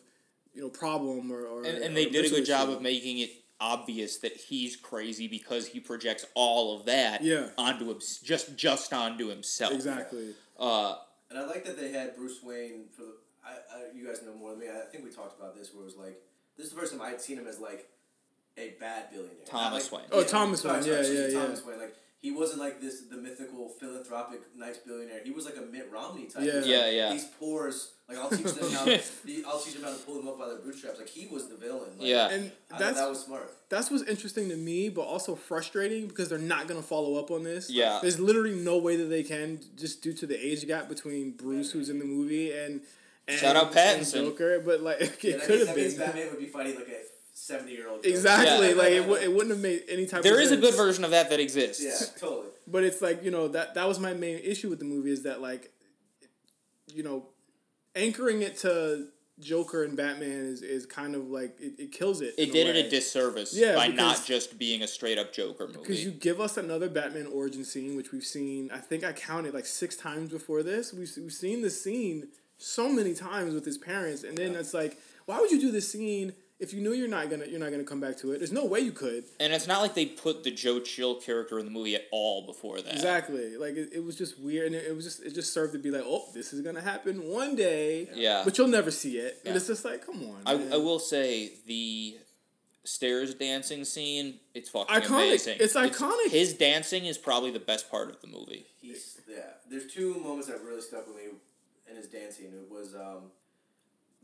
you 0.55 0.61
know 0.63 0.69
problem 0.69 1.33
or, 1.33 1.47
or 1.47 1.65
and, 1.65 1.83
or 1.83 1.89
they 1.95 2.07
did 2.07 2.27
a 2.27 2.29
good 2.29 2.45
job 2.45 2.69
of 2.69 2.83
making 2.83 3.19
it 3.19 3.31
obvious 3.61 4.19
that 4.19 4.33
he's 4.37 4.75
crazy 4.75 5.29
because 5.29 5.69
he 5.69 5.79
projects 5.79 6.27
all 6.35 6.77
of 6.77 6.87
that 6.87 7.23
Yeah. 7.23 7.47
onto 7.57 7.89
him 7.89 8.01
just 8.25 8.57
just 8.57 8.93
onto 8.93 9.29
himself. 9.29 9.73
exactly. 9.73 10.35
Uh, 10.59 10.97
And 11.31 11.39
I 11.39 11.47
like 11.47 11.65
that 11.65 11.79
they 11.79 11.93
had 11.93 12.17
Bruce 12.17 12.43
Wayne 12.43 12.87
for 12.95 13.03
the. 13.03 13.15
I, 13.45 13.51
I 13.51 13.79
you 13.95 14.07
guys 14.07 14.23
know 14.23 14.35
more 14.35 14.51
than 14.51 14.61
me. 14.61 14.67
I 14.69 14.85
think 14.91 15.05
we 15.05 15.11
talked 15.11 15.39
about 15.39 15.57
this 15.57 15.73
where 15.75 15.83
it 15.83 15.87
was 15.87 15.97
like 15.97 16.21
this 16.57 16.67
is 16.67 16.73
the 16.73 16.79
first 16.81 16.93
time 16.93 17.01
I 17.03 17.11
had 17.11 17.21
seen 17.21 17.39
him 17.39 17.47
as 17.47 17.59
like 17.59 17.89
a 18.59 18.75
bad 18.79 19.11
billionaire. 19.11 19.45
Thomas 19.47 19.91
like- 19.91 20.03
Wayne. 20.03 20.11
Oh, 20.13 20.23
Thomas 20.23 20.65
Wayne, 20.65 20.85
yeah, 20.85 20.95
excuse 20.95 21.33
yeah, 21.33 21.39
yeah. 21.39 21.45
Thomas 21.45 21.65
Wayne. 21.65 21.79
Like 21.79 21.97
he 22.21 22.31
wasn't 22.31 22.61
like 22.61 22.81
this 22.81 23.01
the 23.11 23.17
mythical 23.17 23.69
philanthropic 23.69 24.41
nice 24.57 24.79
billionaire. 24.79 25.21
He 25.25 25.33
was 25.33 25.45
like 25.45 25.57
a 25.57 25.63
Mitt 25.63 25.91
Romney 25.93 26.27
type. 26.27 26.45
Yeah. 26.45 26.63
He 26.63 26.73
Yeah, 26.73 26.79
like, 26.83 26.93
yeah. 26.95 27.13
These 27.15 27.25
poors, 27.41 27.93
like 28.09 28.19
I'll 28.19 28.31
teach 28.31 28.53
them 28.53 28.71
how. 28.71 28.85
the- 29.25 29.45
I'll 29.47 29.59
teach 29.59 29.75
them 29.75 29.83
how 29.83 29.91
to 29.91 29.99
pull 30.05 30.17
them 30.17 30.29
up 30.29 30.39
by 30.39 30.47
their 30.49 30.59
bootstraps. 30.59 30.99
Like 31.01 31.09
he 31.09 31.27
was 31.27 31.49
the 31.49 31.57
villain. 31.57 31.91
Like, 31.99 32.07
Yeah. 32.09 32.29
And 32.31 32.53
I 32.73 32.79
that's 32.79 32.99
that 32.99 33.09
was 33.09 33.25
smart. 33.25 33.51
that's 33.71 33.91
what's 33.91 34.05
interesting 34.05 34.51
to 34.51 34.57
me, 34.57 34.89
but 34.89 35.03
also 35.03 35.35
frustrating 35.35 36.07
because 36.07 36.29
they're 36.29 36.39
not 36.39 36.69
gonna 36.69 36.83
follow 36.83 37.17
up 37.19 37.31
on 37.33 37.43
this. 37.43 37.69
Yeah. 37.71 37.99
there's 38.03 38.21
literally 38.21 38.55
no 38.55 38.79
way 38.79 38.95
that 38.97 39.07
they 39.07 39.25
can, 39.25 39.59
just 39.77 40.01
due 40.03 40.13
to 40.13 40.27
the 40.27 40.39
age 40.39 40.65
gap 40.67 40.89
between 40.89 41.33
Bruce, 41.33 41.73
who's 41.73 41.89
in 41.89 41.99
the 41.99 42.05
movie, 42.05 42.53
and, 42.53 42.83
and 43.29 43.39
Shout 43.39 43.57
out 43.57 43.67
and 43.67 43.75
Pattinson. 43.75 44.25
Joker. 44.25 44.61
But 44.61 44.83
like, 44.83 45.01
it 45.01 45.19
Yeah, 45.23 45.39
could 45.39 45.49
means, 45.49 45.59
have 45.59 45.67
that 45.69 45.77
means 45.77 45.95
been 45.95 46.07
Batman 46.07 46.31
would 46.31 46.39
be 46.41 46.47
fighting 46.47 46.75
like 46.77 46.89
a 46.89 47.01
seventy 47.35 47.73
year 47.73 47.89
old. 47.89 48.05
exactly 48.05 48.69
Yeah. 48.71 48.75
like 48.75 48.93
it, 48.93 49.01
w- 49.01 49.21
it 49.23 49.33
wouldn't 49.33 49.51
have 49.51 49.61
made 49.61 49.83
any 49.89 50.07
type. 50.07 50.23
there 50.23 50.35
of 50.35 50.41
is 50.41 50.53
a 50.53 50.57
good 50.57 50.75
version 50.75 51.05
of 51.05 51.11
that 51.13 51.31
that 51.31 51.41
exists. 51.41 51.83
Yeah, 51.83 52.19
totally. 52.21 52.49
But 52.69 52.85
it's 52.85 53.03
like 53.03 53.25
you 53.25 53.31
know 53.33 53.49
that 53.49 53.75
that 53.75 53.89
was 53.89 53.99
my 53.99 54.15
main 54.15 54.39
issue 54.39 54.69
with 54.71 54.79
the 54.79 54.85
movie 54.85 55.11
is 55.11 55.25
that 55.25 55.41
like, 55.43 55.73
you 56.87 57.03
know, 57.03 57.27
anchoring 57.97 58.43
it 58.43 58.57
to 58.59 59.09
Joker 59.41 59.83
and 59.83 59.97
Batman 59.97 60.31
is, 60.31 60.63
is 60.63 60.87
kind 60.87 61.15
of 61.17 61.29
like 61.29 61.57
it, 61.59 61.75
it 61.79 61.93
kills 61.93 62.21
it. 62.21 62.35
It 62.39 62.53
did 62.53 62.69
a 62.69 62.79
it 62.79 62.87
a 62.87 62.91
disservice 62.91 63.53
Yeah, 63.55 63.75
by 63.75 63.89
because- 63.89 64.19
not 64.19 64.27
just 64.27 64.59
being 64.59 64.83
a 64.83 64.87
straight 64.87 65.19
up 65.19 65.33
Joker 65.33 65.67
movie. 65.67 65.81
Because 65.81 66.05
you 66.05 66.13
give 66.13 66.41
us 66.41 66.57
another 66.57 66.89
Batman 66.89 67.27
origin 67.27 67.65
scene, 67.65 67.97
which 67.97 68.13
we've 68.13 68.23
seen, 68.25 68.71
I 68.73 68.79
think 68.79 69.03
I 69.05 69.13
counted 69.13 69.53
like 69.55 69.67
six 69.67 69.97
times 69.97 70.31
before 70.31 70.63
this. 70.63 70.93
We've, 70.93 71.11
we've 71.17 71.33
seen 71.33 71.63
the 71.63 71.71
scene 71.71 72.29
so 72.63 72.89
many 72.91 73.15
times 73.15 73.55
with 73.55 73.65
his 73.65 73.79
parents, 73.79 74.23
and 74.25 74.37
then 74.37 74.55
it's 74.55 74.73
like, 74.75 74.99
why 75.27 75.41
would 75.41 75.51
you 75.51 75.61
do 75.61 75.71
this 75.71 75.91
scene 75.91 76.33
if 76.61 76.73
you 76.73 76.81
knew 76.81 76.93
you're 76.93 77.09
not 77.09 77.29
gonna 77.29 77.47
you're 77.47 77.59
not 77.61 77.71
gonna 77.71 77.85
come 77.85 78.01
back 78.01 78.17
to 78.19 78.33
it? 78.33 78.39
There's 78.39 78.53
no 78.53 78.65
way 78.65 78.81
you 78.81 78.93
could. 78.93 79.25
and 79.41 79.53
it's 79.53 79.67
not 79.67 79.81
like 79.83 79.95
they 79.95 80.07
put 80.07 80.45
the 80.45 80.51
Joe 80.51 80.81
Chill 80.81 81.17
character 81.17 81.59
in 81.59 81.65
the 81.65 81.71
movie 81.73 81.95
at 81.95 82.03
all 82.13 82.47
before 82.47 82.81
that. 82.81 82.93
Exactly. 82.93 83.57
Like 83.57 83.75
it, 83.75 83.91
it 83.93 84.05
was 84.05 84.17
just 84.17 84.39
weird, 84.41 84.67
and 84.69 84.75
it, 84.77 84.87
it 84.89 84.95
was 84.97 85.05
just 85.05 85.23
it 85.23 85.35
just 85.35 85.53
served 85.53 85.73
to 85.73 85.79
be 85.79 85.91
like, 85.91 86.05
oh, 86.05 86.25
this 86.35 86.53
is 86.53 86.61
gonna 86.61 86.81
happen 86.81 87.29
one 87.29 87.57
day. 87.57 88.09
Yeah. 88.15 88.43
But 88.45 88.59
you'll 88.59 88.69
never 88.69 88.91
see 88.91 89.19
it, 89.19 89.41
Yeah. 89.43 89.51
and 89.51 89.57
it's 89.57 89.67
just 89.67 89.85
like, 89.85 90.05
come 90.07 90.23
on. 90.25 90.43
I, 90.47 90.57
man. 90.57 90.73
I 90.73 90.77
will 90.77 90.99
say 91.01 91.53
the 91.67 92.17
stairs 92.85 93.35
dancing 93.35 93.85
scene, 93.85 94.41
it's 94.55 94.69
fucking 94.69 94.95
Iconic. 95.03 95.09
amazing. 95.11 95.57
It's 95.61 95.75
iconic. 95.75 96.31
his 96.31 96.53
dancing 96.55 97.07
is 97.07 97.17
probably 97.17 97.53
the 97.53 97.61
best 97.61 97.91
part 97.91 98.11
of 98.11 98.21
the 98.21 98.27
movie. 98.27 98.67
He's 98.81 99.21
yeah. 99.29 99.39
There's 99.71 99.87
two 99.93 100.15
moments 100.21 100.49
that 100.49 100.61
really 100.65 100.81
stuck 100.81 101.07
with 101.07 101.17
me 101.17 101.23
in 101.93 101.97
his 101.97 102.09
dancing. 102.09 102.47
It 102.47 102.69
was 102.71 102.95
um, 102.95 103.31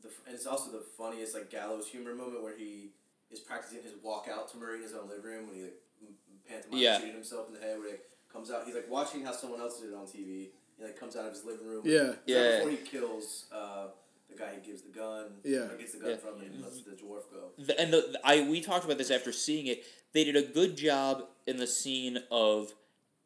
the 0.02 0.08
and 0.26 0.34
it's 0.34 0.46
also 0.46 0.70
the 0.72 0.82
funniest 0.96 1.34
like 1.34 1.50
gallows 1.50 1.86
humor 1.88 2.14
moment 2.14 2.42
where 2.42 2.56
he 2.56 2.90
is 3.30 3.40
practicing 3.40 3.82
his 3.82 3.92
walkout 4.04 4.50
to 4.52 4.56
Murray 4.58 4.76
in 4.78 4.82
his 4.82 4.94
own 4.94 5.08
living 5.08 5.24
room 5.24 5.46
when 5.48 5.56
he 5.56 5.62
like 5.62 5.76
m- 6.02 6.14
pantomime 6.48 6.78
Yeah. 6.80 6.98
shooting 6.98 7.14
himself 7.14 7.46
in 7.48 7.54
the 7.54 7.60
head 7.60 7.78
where 7.78 7.86
he 7.88 7.92
like, 7.92 8.02
comes 8.32 8.50
out. 8.50 8.64
He's 8.64 8.74
like 8.74 8.90
watching 8.90 9.22
how 9.24 9.32
someone 9.32 9.60
else 9.60 9.80
did 9.80 9.90
it 9.90 9.94
on 9.94 10.06
TV, 10.06 10.48
he 10.78 10.84
like 10.84 10.98
comes 10.98 11.14
out 11.16 11.26
of 11.26 11.32
his 11.32 11.44
living 11.44 11.66
room. 11.66 11.82
Yeah. 11.84 11.98
Right 12.08 12.16
Yeah. 12.26 12.56
Before 12.58 12.70
he 12.70 12.76
kills 12.78 13.44
uh, 13.52 13.88
the 14.30 14.36
guy 14.36 14.54
he 14.60 14.66
gives 14.66 14.82
the 14.82 14.90
gun. 14.90 15.26
Yeah. 15.44 15.58
Or 15.70 15.76
gets 15.76 15.92
the 15.92 15.98
gun 16.00 16.10
Yeah. 16.10 16.16
from 16.16 16.40
and 16.40 16.62
lets 16.62 16.82
the 16.82 16.92
dwarf 16.92 17.28
go. 17.30 17.50
the, 17.58 17.78
and 17.78 17.92
the, 17.92 18.00
the- 18.12 18.20
I 18.24 18.48
we 18.48 18.60
talked 18.62 18.84
about 18.84 18.96
this 18.98 19.10
after 19.10 19.32
seeing 19.32 19.66
it. 19.66 19.84
They 20.14 20.24
did 20.24 20.36
a 20.36 20.42
good 20.42 20.76
job 20.76 21.24
in 21.46 21.58
the 21.58 21.66
scene 21.66 22.18
of 22.30 22.72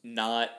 not 0.02 0.50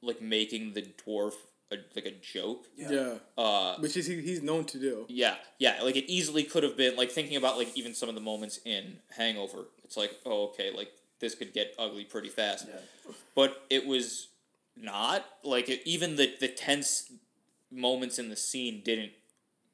like 0.00 0.22
making 0.22 0.72
the 0.72 0.82
dwarf 1.06 1.32
a, 1.72 1.76
like 1.94 2.06
a 2.06 2.12
joke. 2.12 2.66
Yeah. 2.76 3.14
Uh, 3.36 3.76
Which 3.78 3.96
is 3.96 4.06
he, 4.06 4.20
he's 4.20 4.42
known 4.42 4.64
to 4.66 4.78
do. 4.78 5.06
yeah, 5.08 5.36
yeah. 5.58 5.80
Like 5.82 5.96
it 5.96 6.10
easily 6.10 6.44
could 6.44 6.62
have 6.62 6.76
been 6.76 6.96
like 6.96 7.10
thinking 7.10 7.36
about 7.36 7.56
like 7.58 7.76
even 7.76 7.94
some 7.94 8.08
of 8.08 8.14
the 8.14 8.20
moments 8.20 8.60
in 8.64 8.98
Hangover. 9.16 9.66
It's 9.84 9.96
like 9.96 10.18
oh 10.24 10.48
okay, 10.48 10.70
like 10.74 10.90
this 11.20 11.34
could 11.34 11.52
get 11.52 11.74
ugly 11.78 12.04
pretty 12.04 12.28
fast. 12.28 12.66
Yeah. 12.68 13.12
But 13.34 13.62
it 13.70 13.86
was 13.86 14.28
not 14.76 15.24
like 15.42 15.68
it, 15.68 15.82
even 15.84 16.16
the 16.16 16.34
the 16.40 16.48
tense 16.48 17.12
moments 17.70 18.18
in 18.18 18.28
the 18.28 18.36
scene 18.36 18.82
didn't 18.84 19.12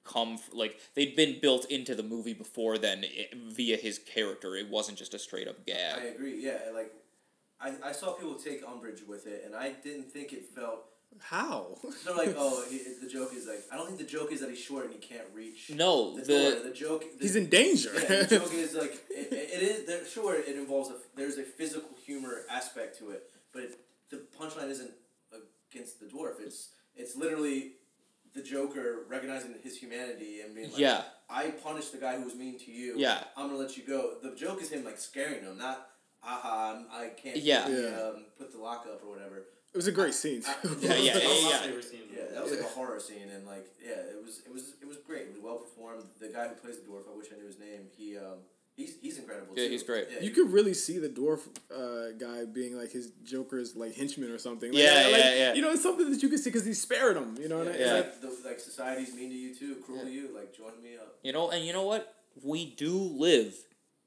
come 0.05 0.35
f- 0.35 0.49
like 0.53 0.79
they'd 0.95 1.15
been 1.15 1.39
built 1.41 1.71
into 1.71 1.95
the 1.95 2.03
movie 2.03 2.33
before 2.33 2.79
then 2.79 3.05
i 3.05 3.29
via 3.53 3.77
his 3.77 3.99
character. 3.99 4.57
It 4.57 4.69
wasn't 4.71 4.99
just 4.99 5.15
a 5.15 5.19
straight 5.19 5.49
up 5.49 5.67
gag. 5.67 5.99
I 5.99 6.05
agree. 6.05 6.43
Yeah. 6.43 6.59
Like, 6.75 6.93
I, 7.61 7.75
I 7.91 7.93
saw 7.93 8.13
people 8.13 8.35
take 8.35 8.63
umbrage 8.67 9.03
with 9.07 9.27
it, 9.27 9.43
and 9.45 9.55
I 9.55 9.73
didn't 9.73 10.11
think 10.11 10.33
it 10.33 10.47
felt. 10.47 10.85
How? 11.19 11.77
They're 12.05 12.15
like, 12.15 12.35
oh, 12.39 12.65
he, 12.71 12.79
the 13.03 13.09
joke 13.09 13.35
is 13.35 13.47
like. 13.47 13.63
I 13.71 13.77
don't 13.77 13.87
think 13.87 13.99
the 13.99 14.05
joke 14.07 14.33
is 14.33 14.41
that 14.41 14.49
he's 14.49 14.59
short 14.61 14.85
and 14.87 14.95
he 14.95 14.99
can't 15.01 15.27
reach. 15.35 15.71
No, 15.75 16.17
the, 16.17 16.23
the. 16.23 16.61
The 16.69 16.75
joke. 16.75 17.05
The, 17.19 17.23
He's 17.25 17.37
in 17.37 17.49
danger. 17.49 17.91
Yeah, 17.95 18.23
the 18.23 18.39
joke 18.39 18.53
is 18.55 18.75
like 18.75 18.95
it, 19.11 19.29
it 19.33 19.63
is. 19.63 19.87
there- 19.87 20.07
Sure, 20.07 20.35
it 20.35 20.57
involves 20.57 20.91
a 20.91 20.95
there's 21.17 21.37
a 21.39 21.43
physical 21.43 21.91
humor 22.05 22.43
aspect 22.51 22.99
to 22.99 23.11
it, 23.11 23.31
but 23.53 23.63
it, 23.63 23.79
the 24.11 24.23
punchline 24.41 24.71
isn't 24.71 24.91
against 25.71 26.01
the 26.01 26.07
dwarf. 26.07 26.41
It's 26.41 26.69
it's 26.97 27.17
literally 27.17 27.73
the 28.35 28.43
Joker 28.43 29.01
recognizing 29.09 29.55
his 29.63 29.77
humanity 29.77 30.41
and 30.41 30.55
being 30.55 30.71
like, 30.71 30.79
Yeah. 30.79 31.03
I 31.29 31.51
punished 31.51 31.93
the 31.93 31.99
guy 31.99 32.17
who 32.17 32.25
was 32.25 32.35
mean 32.35 32.59
to 32.61 32.71
you. 32.71 32.95
Yeah. 32.97 33.25
I'm 33.37 33.49
gonna 33.49 33.59
let 33.59 33.77
you 33.77 33.83
go. 33.87 34.15
The 34.23 34.35
joke 34.35 34.63
is 34.63 34.71
him 34.71 34.85
like 34.85 34.99
scaring 34.99 35.43
him, 35.43 35.59
not 35.59 35.89
aha, 36.25 36.83
I'm, 36.93 37.11
can't. 37.17 37.37
Yeah. 37.37 37.69
Yeah. 37.69 38.01
Um, 38.01 38.25
put 38.39 38.53
the 38.53 38.59
lock 38.59 38.87
up 38.93 39.03
or 39.05 39.11
whatever. 39.11 39.45
It 39.73 39.77
was 39.77 39.87
a 39.87 39.93
great 39.93 40.15
scene. 40.15 40.43
I- 40.47 40.55
too. 40.67 40.77
Yeah, 40.81 40.95
yeah, 40.97 41.15
That 41.15 41.25
was 41.77 41.93
yeah. 41.93 41.99
Yeah, 42.17 42.25
that 42.35 42.43
was 42.43 42.53
like 42.53 42.61
a 42.61 42.65
horror 42.65 43.01
scene, 43.01 43.29
and 43.35 43.47
like, 43.47 43.67
yeah, 43.83 43.93
it 43.93 44.21
was, 44.25 44.41
it 44.47 44.53
was, 44.53 44.75
it 44.83 44.87
was 44.87 44.97
great. 45.07 45.23
It 45.23 45.33
was 45.35 45.43
well 45.43 45.57
performed. 45.57 46.03
The 46.21 46.29
guy 46.29 46.49
who 46.49 46.55
plays 46.55 46.77
the 46.79 46.83
dwarf, 46.91 47.03
I 47.13 47.17
wish 47.17 47.29
I 47.33 47.39
knew 47.39 47.47
his 47.47 47.59
name. 47.59 47.83
He, 47.97 48.17
um, 48.17 48.39
he's, 48.77 48.95
he's 49.01 49.19
incredible. 49.19 49.55
Yeah, 49.57 49.65
too. 49.67 49.71
he's 49.71 49.83
great. 49.83 50.09
Yeah, 50.11 50.17
You 50.21 50.29
he- 50.29 50.35
could 50.35 50.53
really 50.53 50.75
see 50.75 50.99
the 50.99 51.09
dwarf 51.09 51.41
uh, 51.75 52.13
guy 52.19 52.45
being 52.47 52.77
like 52.77 52.91
his 52.93 53.13
Joker's 53.25 53.77
like 53.77 53.95
henchman 53.95 54.31
or 54.31 54.39
something. 54.39 54.73
Like, 54.73 54.83
Yeah, 54.83 55.03
like, 55.05 55.13
yeah, 55.23 55.35
yeah. 55.35 55.55
You 55.55 55.63
know, 55.63 55.71
it's 55.71 55.83
something 55.83 56.11
that 56.11 56.23
you 56.23 56.29
could 56.29 56.41
see 56.41 56.51
because 56.51 56.67
he 56.67 56.75
spared 56.75 57.17
him. 57.17 57.37
You 57.41 57.49
know 57.49 57.59
what 57.59 57.69
I 57.69 57.73
mean? 57.73 57.81
Yeah. 57.81 57.93
Like, 57.95 58.21
the, 58.21 58.37
like 58.45 58.61
society's 58.61 59.15
mean 59.15 59.31
to 59.31 59.37
you 59.37 59.55
too, 59.55 59.77
cruel 59.87 60.03
to 60.05 60.11
you. 60.11 60.31
Like 60.35 60.55
join 60.57 60.83
me 60.83 60.97
up. 60.97 61.15
You 61.23 61.33
know, 61.33 61.51
and 61.51 61.65
you 61.65 61.73
know 61.73 61.87
what? 61.87 62.13
We 62.43 62.67
do 62.75 62.93
live 62.95 63.55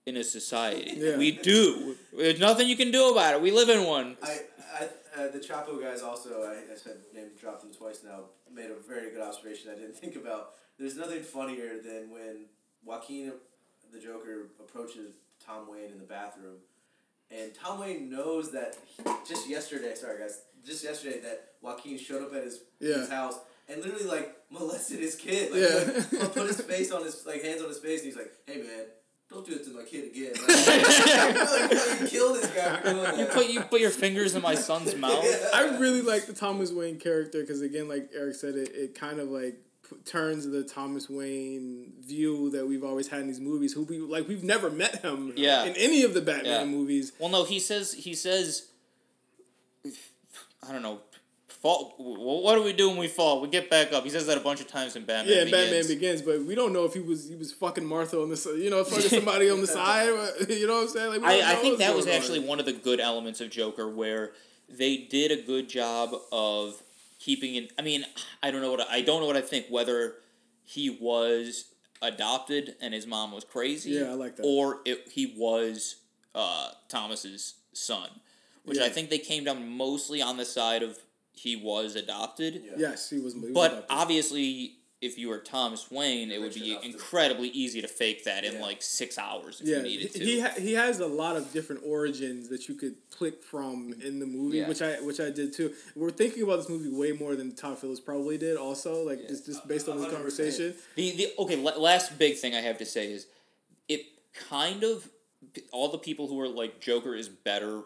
in 0.06 0.17
a 0.17 0.23
society. 0.23 0.93
Yeah. 0.97 1.17
We 1.17 1.32
do. 1.32 1.95
There's 2.15 2.39
nothing 2.39 2.67
you 2.67 2.76
can 2.76 2.91
do 2.91 3.12
about 3.12 3.36
it. 3.36 3.41
We 3.41 3.52
live 3.52 3.69
in 3.69 3.86
one. 3.86 4.17
I, 4.21 4.32
I 4.32 4.39
uh, 5.17 5.28
the 5.30 5.39
Chapo 5.39 5.82
guys 5.82 6.02
also. 6.02 6.43
I, 6.43 6.71
I 6.73 6.76
said 6.76 6.97
name 7.13 7.28
dropped 7.39 7.62
them 7.62 7.73
twice 7.73 8.02
now. 8.04 8.26
Made 8.54 8.69
a 8.71 8.76
very 8.88 9.12
good 9.12 9.21
observation. 9.21 9.71
I 9.71 9.76
didn't 9.80 9.95
think 10.04 10.15
about. 10.15 10.52
There's 10.78 10.95
nothing 10.97 11.21
funnier 11.21 11.80
than 11.82 12.10
when 12.12 12.45
Joaquin, 12.84 13.34
the 13.91 13.99
Joker, 13.99 14.49
approaches 14.60 15.13
Tom 15.45 15.69
Wayne 15.71 15.91
in 15.91 15.97
the 15.99 16.04
bathroom, 16.06 16.58
and 17.32 17.54
Tom 17.54 17.80
Wayne 17.80 18.10
knows 18.10 18.52
that 18.52 18.76
he, 18.97 19.04
just 19.28 19.47
yesterday. 19.49 19.93
Sorry 19.95 20.19
guys, 20.19 20.41
just 20.65 20.84
yesterday 20.84 21.19
that 21.21 21.49
Joaquin 21.62 21.97
showed 21.97 22.23
up 22.23 22.34
at 22.34 22.43
his, 22.43 22.60
Yeah. 22.80 22.97
his 22.97 23.10
house 23.10 23.36
and 23.69 23.82
literally 23.82 24.06
like 24.06 24.36
molested 24.49 24.99
his 24.99 25.15
kid. 25.15 25.52
Like, 25.52 25.62
Yeah. 26.12 26.19
like, 26.23 26.34
put 26.34 26.47
his 26.47 26.62
face 26.73 26.91
on 26.91 27.04
his 27.04 27.26
like 27.26 27.41
hands 27.43 27.62
on 27.62 27.69
his 27.69 27.80
face, 27.80 27.99
and 28.02 28.08
he's 28.08 28.17
like, 28.17 28.32
"Hey 28.47 28.58
man." 28.58 28.86
Don't 29.34 29.46
do 29.46 29.54
it 29.56 29.63
to 29.65 29.72
my 29.72 29.84
kid 29.84 30.06
again. 30.12 30.34
Like, 30.63 31.72
like, 31.72 32.02
you 32.02 32.08
kill 32.08 32.34
this 32.34 32.46
guy 32.52 32.78
for. 32.82 33.17
You 33.19 33.26
put 33.26 33.48
you 33.50 33.62
put 33.62 33.82
your 33.82 33.89
fingers 33.89 34.36
in 34.36 34.41
my 34.41 34.56
son's 34.56 34.96
mouth. 35.06 35.26
I 35.54 35.78
really 35.80 36.02
like 36.02 36.28
the 36.28 36.34
Thomas 36.34 36.72
Wayne 36.72 37.00
character 37.00 37.41
because 37.41 37.62
again, 37.62 37.88
like 37.88 38.10
Eric 38.15 38.36
said, 38.36 38.56
it, 38.56 38.69
it 38.76 38.96
kind 38.96 39.19
of 39.19 39.30
like 39.30 39.58
p- 39.89 39.96
turns 40.06 40.46
the 40.48 40.63
Thomas 40.63 41.10
Wayne 41.10 41.93
view 42.06 42.52
that 42.52 42.67
we've 42.67 42.84
always 42.84 43.08
had 43.08 43.22
in 43.22 43.28
these 43.28 43.39
movies. 43.39 43.74
Who 43.74 43.84
we 43.84 43.98
like, 44.00 44.28
we've 44.28 44.43
never 44.43 44.69
met 44.69 45.02
him 45.02 45.34
Yeah. 45.36 45.63
in 45.65 45.76
any 45.78 46.04
of 46.04 46.13
the 46.13 46.22
Batman 46.22 46.46
Yeah. 46.46 46.65
movies. 46.65 47.12
Well, 47.19 47.30
no, 47.30 47.43
he 47.43 47.60
says 47.60 47.93
he 47.93 48.13
says. 48.13 48.67
I 50.67 50.72
don't 50.72 50.82
know. 50.84 51.00
Fall. 51.63 51.93
What 51.97 52.56
do 52.56 52.63
we 52.63 52.73
do 52.73 52.89
when 52.89 52.97
we 52.97 53.08
fall? 53.08 53.39
We 53.39 53.47
get 53.47 53.69
back 53.69 53.93
up. 53.93 54.04
He 54.04 54.10
says 54.10 54.28
that 54.28 54.38
a 54.38 54.41
bunch 54.41 54.60
of 54.60 54.67
times 54.67 54.97
in 54.97 55.06
Batman. 55.06 55.34
Yeah, 55.34 55.43
Begins. 55.45 55.63
Batman 55.63 55.88
Begins, 55.88 56.21
but 56.21 56.43
we 56.43 56.56
don't 56.56 56.73
know 56.73 56.84
if 56.84 56.93
he 56.93 56.99
was 56.99 57.30
he 57.30 57.36
was 57.38 57.54
fucking 57.54 57.86
Martha 57.86 58.21
on 58.21 58.28
the 58.28 58.58
you 58.62 58.69
know, 58.69 58.84
fucking 58.84 59.10
somebody 59.10 59.49
on 59.49 59.62
the 59.62 59.67
side. 59.80 60.08
You 60.49 60.67
know 60.67 60.73
what 60.73 60.82
I'm 60.82 60.88
saying? 60.89 61.21
Like, 61.21 61.23
I, 61.23 61.54
I 61.54 61.56
think 61.56 61.78
that 61.78 61.95
was 61.95 62.04
going 62.04 62.17
on. 62.17 62.21
actually 62.21 62.39
one 62.41 62.60
of 62.60 62.65
the 62.65 62.73
good 62.73 62.99
elements 62.99 63.39
of 63.39 63.49
Joker 63.49 63.88
where 63.88 64.34
they 64.67 64.97
did 64.97 65.32
a 65.32 65.41
good 65.41 65.69
job 65.69 66.13
of 66.34 66.84
keeping 67.17 67.56
it. 67.56 67.71
I 67.80 67.82
mean, 67.82 68.04
I 68.43 68.52
don't 68.52 68.62
know 68.62 68.71
what 68.71 68.82
I, 68.82 68.97
I 68.97 69.02
don't 69.02 69.21
know 69.21 69.28
what 69.28 69.38
I 69.38 69.41
think 69.41 69.67
whether 69.69 70.15
he 70.65 70.89
was 70.89 71.63
adopted 72.02 72.76
and 72.82 72.93
his 72.93 73.08
mom 73.08 73.32
was 73.32 73.45
crazy. 73.45 73.91
Yeah, 73.91 74.12
I 74.12 74.15
like 74.15 74.36
that. 74.36 74.43
Or 74.43 74.80
it, 74.84 75.08
he 75.13 75.34
was 75.38 75.95
uh, 76.36 76.71
Thomas's 76.89 77.54
son, 77.71 78.10
which 78.65 78.80
I 78.80 78.89
think 78.89 79.10
they 79.10 79.17
came 79.17 79.45
down 79.45 79.65
mostly 79.69 80.21
on 80.21 80.36
the 80.36 80.43
side 80.45 80.84
of 80.84 80.97
he 81.34 81.56
was 81.56 81.96
adopted. 81.96 82.62
Yeah. 82.65 82.72
Yes, 82.78 83.10
he 83.10 83.19
was. 83.19 83.34
He 83.34 83.39
was 83.39 83.52
But 83.52 83.72
adopted. 83.72 83.86
obviously, 83.89 84.76
if 85.02 85.17
you 85.17 85.28
were 85.28 85.39
Thomas 85.39 85.91
Wayne, 85.91 86.32
it 86.32 86.39
would 86.39 86.54
be 86.54 86.72
enough 86.72 86.82
to- 86.84 86.88
incredibly 86.88 87.50
easy 87.50 87.82
to 87.82 87.88
fake 87.89 88.24
that 88.24 88.46
in 88.46 88.54
Yeah. 88.54 88.62
like 88.62 88.82
six 88.82 89.17
hours 89.17 89.60
if 89.60 89.67
yeah, 89.67 89.78
you 89.78 89.84
needed 89.84 90.13
he 90.13 90.19
to. 90.19 90.26
he, 90.26 90.39
ha- 90.39 90.54
he 90.58 90.74
has 90.74 91.00
a 91.02 91.08
lot 91.08 91.36
of 91.36 91.52
different 91.52 91.82
origins 91.86 92.48
that 92.50 92.69
you 92.69 92.76
could 92.76 92.96
click 93.10 93.43
from 93.43 93.93
in 94.02 94.19
the 94.19 94.26
movie, 94.26 94.60
Yeah. 94.60 94.69
which 94.69 94.82
I 94.82 95.02
which 95.02 95.19
I 95.19 95.30
did 95.30 95.52
too. 95.52 95.74
We're 95.96 96.12
thinking 96.12 96.43
about 96.43 96.58
this 96.58 96.69
movie 96.69 96.89
way 96.89 97.12
more 97.12 97.36
than 97.36 97.54
Todd 97.54 97.80
Phillips 97.80 98.00
probably 98.00 98.38
did. 98.38 98.56
Also, 98.56 99.04
like 99.04 99.28
just 99.28 99.46
just 99.46 99.67
based 99.67 99.89
on 99.89 99.98
this 99.98 100.06
100%. 100.08 100.12
conversation. 100.13 100.76
The 100.96 101.12
the 101.12 101.34
okay, 101.39 101.58
la- 101.58 101.78
last 101.78 102.17
big 102.17 102.38
thing 102.38 102.56
I 102.56 102.62
have 102.62 102.78
to 102.78 102.86
say 102.86 103.12
is 103.12 103.28
it 103.89 104.06
kind 104.50 104.84
of 104.84 105.10
all 105.74 105.89
the 105.89 105.98
people 105.98 106.28
who 106.28 106.39
are 106.39 106.48
like 106.48 106.80
Joker 106.80 107.13
is 107.13 107.28
better 107.28 107.82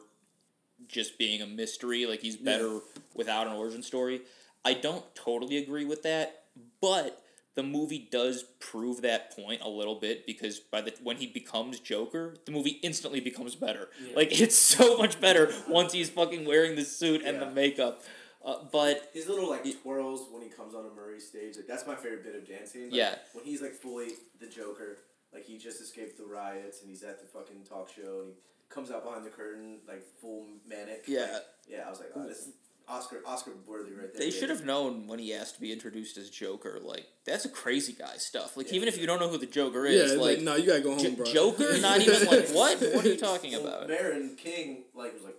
just 0.87 1.17
being 1.17 1.41
a 1.41 1.47
mystery, 1.47 2.05
like 2.05 2.21
he's 2.21 2.37
better 2.37 2.79
without 3.15 3.47
an 3.47 3.53
origin 3.53 3.83
story. 3.83 4.21
I 4.63 4.73
don't 4.73 5.03
totally 5.15 5.57
agree 5.57 5.85
with 5.85 6.03
that, 6.03 6.43
but 6.81 7.23
the 7.55 7.63
movie 7.63 8.07
does 8.11 8.43
prove 8.59 9.01
that 9.01 9.35
point 9.35 9.61
a 9.63 9.69
little 9.69 9.95
bit 9.95 10.25
because 10.27 10.59
by 10.59 10.81
the 10.81 10.93
when 11.01 11.17
he 11.17 11.25
becomes 11.27 11.79
Joker, 11.79 12.35
the 12.45 12.51
movie 12.51 12.79
instantly 12.83 13.19
becomes 13.19 13.55
better. 13.55 13.89
Like 14.15 14.29
it's 14.39 14.57
so 14.57 14.97
much 14.97 15.19
better 15.19 15.51
once 15.67 15.93
he's 15.93 16.09
fucking 16.09 16.45
wearing 16.45 16.75
the 16.75 16.85
suit 16.85 17.23
and 17.23 17.41
the 17.41 17.49
makeup. 17.49 18.03
Uh, 18.45 18.57
but 18.71 19.09
His 19.13 19.27
little 19.27 19.49
like 19.49 19.65
twirls 19.81 20.27
when 20.31 20.41
he 20.43 20.49
comes 20.49 20.75
on 20.75 20.85
a 20.85 20.95
Murray 20.95 21.19
stage, 21.19 21.55
like 21.57 21.67
that's 21.67 21.85
my 21.87 21.95
favorite 21.95 22.23
bit 22.23 22.35
of 22.35 22.47
dancing. 22.47 22.83
Like, 22.83 22.93
Yeah. 22.93 23.15
When 23.33 23.43
he's 23.43 23.61
like 23.61 23.73
fully 23.73 24.09
the 24.39 24.47
Joker, 24.47 24.99
like 25.33 25.43
he 25.43 25.57
just 25.57 25.81
escaped 25.81 26.17
the 26.17 26.25
riots 26.25 26.81
and 26.81 26.89
he's 26.89 27.03
at 27.03 27.19
the 27.19 27.25
fucking 27.25 27.63
talk 27.67 27.89
show 27.89 28.21
and 28.21 28.33
he 28.33 28.35
comes 28.69 28.91
out 28.91 29.03
behind 29.03 29.25
the 29.25 29.29
curtain 29.29 29.79
like 29.87 30.03
full 30.21 30.45
manic. 30.67 31.03
Yeah. 31.07 31.21
Like, 31.33 31.41
yeah, 31.69 31.83
I 31.85 31.89
was 31.89 31.99
like, 31.99 32.09
oh, 32.15 32.27
this 32.27 32.49
Oscar 32.89 33.17
Oscar 33.25 33.51
worthy 33.67 33.91
right 33.93 34.13
there. 34.13 34.19
They 34.21 34.31
should 34.31 34.49
have 34.49 34.63
known 34.63 35.07
when 35.07 35.19
he 35.19 35.33
asked 35.33 35.55
to 35.55 35.61
be 35.61 35.71
introduced 35.73 36.17
as 36.17 36.29
Joker. 36.29 36.79
Like 36.81 37.05
that's 37.25 37.43
a 37.45 37.49
crazy 37.49 37.93
guy 37.93 38.15
stuff. 38.17 38.55
Like 38.55 38.67
Yeah. 38.69 38.75
even 38.77 38.87
if 38.87 38.97
you 38.99 39.05
don't 39.07 39.19
know 39.19 39.27
who 39.29 39.37
the 39.37 39.45
Joker 39.45 39.85
is, 39.85 40.11
it's 40.13 40.21
like, 40.21 40.37
like, 40.37 40.45
no, 40.45 40.55
you 40.55 40.67
gotta 40.67 40.81
go 40.81 40.91
home, 40.91 40.99
J- 40.99 41.15
bro. 41.15 41.25
Joker, 41.25 41.77
not 41.81 41.99
even 42.01 42.25
like 42.27 42.47
what? 42.49 42.79
What 42.93 43.05
are 43.05 43.09
you 43.09 43.17
talking 43.17 43.51
So 43.51 43.61
about? 43.61 43.87
Baron 43.87 44.35
King 44.37 44.83
like 44.95 45.13
was 45.13 45.23
like, 45.23 45.35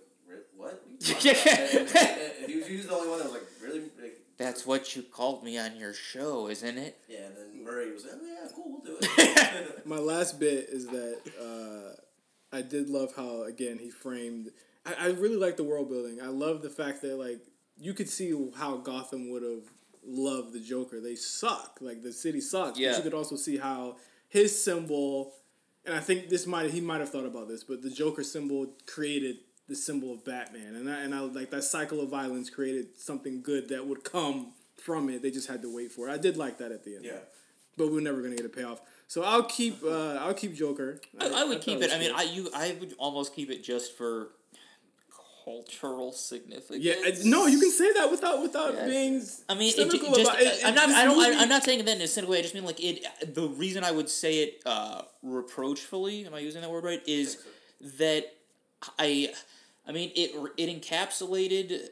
what? 0.55 0.83
Yeah. 1.23 1.33
and, 1.49 1.87
and- 1.87 1.95
and 1.97 2.49
he, 2.49 2.57
was, 2.57 2.67
he 2.67 2.77
was 2.77 2.87
the 2.87 2.93
only 2.93 3.09
one 3.09 3.17
that 3.19 3.25
was 3.25 3.33
like, 3.33 3.43
really? 3.63 3.79
Like, 4.01 4.17
That's 4.37 4.65
what 4.67 4.95
you 4.95 5.01
called 5.03 5.43
me 5.43 5.57
on 5.57 5.75
your 5.77 5.93
show, 5.93 6.47
isn't 6.49 6.77
it? 6.77 6.97
yeah, 7.07 7.25
and 7.27 7.35
then 7.37 7.63
Murray 7.63 7.91
was 7.91 8.03
like, 8.03 8.13
oh, 8.21 8.25
yeah, 8.25 8.47
cool, 8.55 8.65
we'll 8.71 8.81
do 8.81 8.97
it. 9.01 9.85
My 9.87 9.97
last 9.97 10.39
bit 10.39 10.67
is 10.69 10.85
that 10.87 11.19
uh, 11.41 11.95
I 12.51 12.61
did 12.61 12.89
love 12.89 13.13
how 13.15 13.43
again 13.43 13.77
he 13.79 13.89
framed. 13.89 14.49
I, 14.85 14.93
I 14.93 15.07
really 15.07 15.37
like 15.37 15.57
the 15.57 15.63
world 15.63 15.89
building. 15.89 16.19
I 16.21 16.27
love 16.27 16.61
the 16.61 16.69
fact 16.69 17.01
that 17.01 17.17
like 17.17 17.41
you 17.77 17.93
could 17.93 18.09
see 18.09 18.33
how 18.55 18.77
Gotham 18.77 19.29
would 19.29 19.43
have 19.43 19.63
loved 20.05 20.53
the 20.53 20.59
Joker. 20.59 20.99
They 20.99 21.15
suck. 21.15 21.77
Like 21.81 22.01
the 22.01 22.13
city 22.13 22.41
sucks. 22.41 22.79
Yeah. 22.79 22.91
But 22.91 22.97
you 22.97 23.03
could 23.03 23.13
also 23.13 23.35
see 23.35 23.57
how 23.57 23.97
his 24.27 24.61
symbol, 24.61 25.33
and 25.85 25.95
I 25.95 25.99
think 25.99 26.29
this 26.29 26.45
might 26.45 26.71
he 26.71 26.81
might 26.81 26.99
have 26.99 27.09
thought 27.09 27.25
about 27.25 27.47
this, 27.47 27.63
but 27.63 27.81
the 27.81 27.89
Joker 27.89 28.23
symbol 28.23 28.67
created 28.85 29.37
the 29.67 29.75
symbol 29.75 30.11
of 30.11 30.25
Batman, 30.25 30.75
and 30.75 30.89
I, 30.89 31.01
and 31.01 31.13
I 31.13 31.19
like 31.19 31.51
that 31.51 31.63
cycle 31.63 32.01
of 32.01 32.09
violence 32.09 32.49
created 32.49 32.99
something 32.99 33.43
good 33.43 33.69
that 33.69 33.85
would 33.85 34.03
come 34.03 34.53
from 34.77 35.09
it. 35.09 35.21
They 35.21 35.29
just 35.29 35.47
had 35.47 35.61
to 35.61 35.73
wait 35.73 35.91
for 35.91 36.09
it. 36.09 36.11
I 36.11 36.17
did 36.17 36.37
like 36.37 36.57
that 36.57 36.71
at 36.71 36.83
the 36.83 36.95
end 36.95 37.05
yeah. 37.05 37.19
but 37.77 37.91
we're 37.91 38.01
never 38.01 38.21
gonna 38.21 38.35
get 38.35 38.45
a 38.45 38.49
payoff. 38.49 38.81
So 39.09 39.23
I'll 39.23 39.43
keep 39.43 39.83
uh, 39.83 40.17
I'll 40.21 40.35
keep 40.35 40.53
Joker. 40.53 41.01
I, 41.19 41.29
I 41.29 41.43
would 41.43 41.57
thought 41.57 41.65
keep 41.65 41.81
it. 41.81 41.91
I 41.91 41.97
mean. 41.97 42.11
I 42.15 42.23
you 42.23 42.47
I 42.55 42.77
would 42.79 42.93
almost 42.99 43.35
keep 43.35 43.49
it 43.49 43.63
just 43.63 43.97
for 43.97 44.29
cultural 45.43 46.11
significance. 46.11 46.83
Yeah, 46.83 46.93
uh, 47.07 47.11
no, 47.25 47.47
you 47.47 47.59
can 47.59 47.71
say 47.71 47.91
that 47.93 48.11
without 48.11 48.39
without 48.43 48.75
Yeah. 48.75 48.85
being. 48.85 49.23
I 49.49 49.55
mean, 49.55 49.73
it, 49.75 49.89
just, 49.89 49.95
about, 49.95 50.39
it, 50.39 50.45
it, 50.45 50.59
I'm 50.63 50.75
not. 50.75 50.89
I 50.89 51.05
don't. 51.05 51.17
movie- 51.17 51.35
I, 51.35 51.41
I'm 51.41 51.49
not 51.49 51.63
saying 51.63 51.83
that 51.85 51.95
in 51.95 52.01
a 52.03 52.07
cynical 52.07 52.33
way. 52.33 52.39
I 52.39 52.41
just 52.43 52.53
mean 52.53 52.65
like 52.65 52.83
it. 52.83 53.03
The 53.33 53.47
reason 53.47 53.83
I 53.83 53.89
would 53.89 54.09
say 54.09 54.43
it 54.43 54.61
uh, 54.67 55.01
reproachfully, 55.23 56.27
am 56.27 56.35
I 56.35 56.39
using 56.39 56.61
that 56.61 56.69
word 56.69 56.83
right? 56.83 57.01
Is 57.07 57.43
that 57.97 58.31
I, 58.99 59.33
I 59.87 59.91
mean 59.91 60.11
it. 60.15 60.35
It 60.55 60.69
encapsulated 60.81 61.87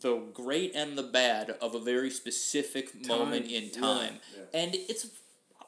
the 0.00 0.16
great 0.34 0.74
and 0.74 0.98
the 0.98 1.04
bad 1.04 1.50
of 1.62 1.76
a 1.76 1.80
very 1.80 2.10
specific 2.10 3.06
moment 3.06 3.46
in 3.46 3.70
yeah. 3.72 3.80
time, 3.80 4.14
Yeah. 4.36 4.60
and 4.60 4.74
it's. 4.74 5.06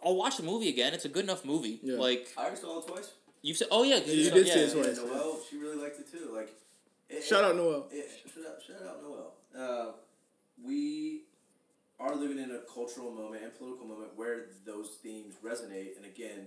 I'll 0.04 0.16
watch 0.16 0.36
the 0.36 0.42
movie 0.42 0.68
again. 0.68 0.94
It's 0.94 1.04
a 1.04 1.08
good 1.08 1.24
enough 1.24 1.44
movie. 1.44 1.78
Yeah. 1.82 1.96
Like 1.98 2.28
I 2.36 2.42
already 2.42 2.56
saw 2.60 2.78
it 2.80 2.86
twice. 2.86 3.10
you 3.42 3.54
said. 3.54 3.68
Oh 3.70 3.82
yeah, 3.82 3.96
you 3.96 4.12
you 4.12 4.30
did 4.30 4.46
yeah, 4.46 4.54
say 4.54 4.60
it's 4.60 4.74
Yeah, 4.74 4.82
twice. 4.82 4.96
Noelle, 4.98 5.38
she 5.48 5.58
really 5.58 5.76
liked 5.76 5.98
it 6.00 6.10
too. 6.10 6.30
Like, 6.34 6.50
it, 7.08 7.22
Shout 7.24 7.44
it- 7.44 7.50
out 7.50 7.56
Noel. 7.56 7.86
Shout 7.90 8.44
out, 8.46 8.62
shout 8.66 8.88
out 8.88 9.02
Noel. 9.02 9.32
Uh, 9.56 9.92
we 10.64 11.22
are 11.98 12.14
living 12.14 12.38
in 12.38 12.50
a 12.50 12.60
cultural 12.72 13.10
moment 13.10 13.42
and 13.42 13.56
political 13.58 13.86
moment 13.86 14.10
where 14.16 14.46
those 14.64 14.88
themes 15.02 15.34
resonate, 15.44 15.96
and 15.96 16.06
again, 16.06 16.46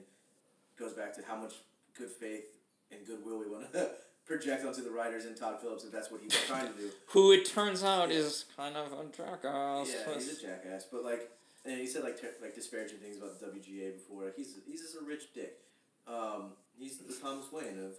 goes 0.80 0.94
back 0.94 1.14
to 1.16 1.22
how 1.28 1.36
much 1.36 1.54
good 1.98 2.10
faith 2.10 2.46
and 2.92 3.06
goodwill 3.06 3.40
we 3.40 3.48
want 3.48 3.72
to 3.74 3.90
project 4.26 4.66
onto 4.66 4.84
the 4.84 4.90
writers 4.90 5.26
and 5.26 5.36
Todd 5.36 5.60
Phillips 5.62 5.84
if 5.84 5.92
that's 5.92 6.10
what 6.10 6.22
he 6.22 6.26
was 6.28 6.36
trying 6.48 6.68
to 6.68 6.74
do. 6.80 6.90
Who 7.08 7.32
it 7.34 7.46
turns 7.46 7.84
out 7.84 8.10
is 8.12 8.46
kind 8.56 8.76
of 8.76 8.92
a 8.94 9.06
jackass. 9.16 9.90
Yeah, 9.94 10.14
he's 10.16 10.40
a 10.40 10.42
jackass, 10.42 10.86
but 10.92 11.04
like, 11.04 11.30
and 11.66 11.80
he 11.80 11.88
said 11.88 12.04
like 12.04 12.20
ter- 12.20 12.36
like 12.42 12.54
disparaging 12.56 12.98
things 13.00 13.18
about 13.18 13.40
the 13.40 13.46
WGA 13.48 13.94
before. 13.94 14.26
Like 14.26 14.36
he's 14.36 14.56
he's 14.66 14.82
just 14.82 14.96
a 14.96 15.04
rich 15.06 15.34
dick. 15.34 15.60
Um, 16.08 16.52
he's 16.78 16.98
the 16.98 17.14
Thomas 17.14 17.52
Wayne 17.52 17.80
of. 17.80 17.94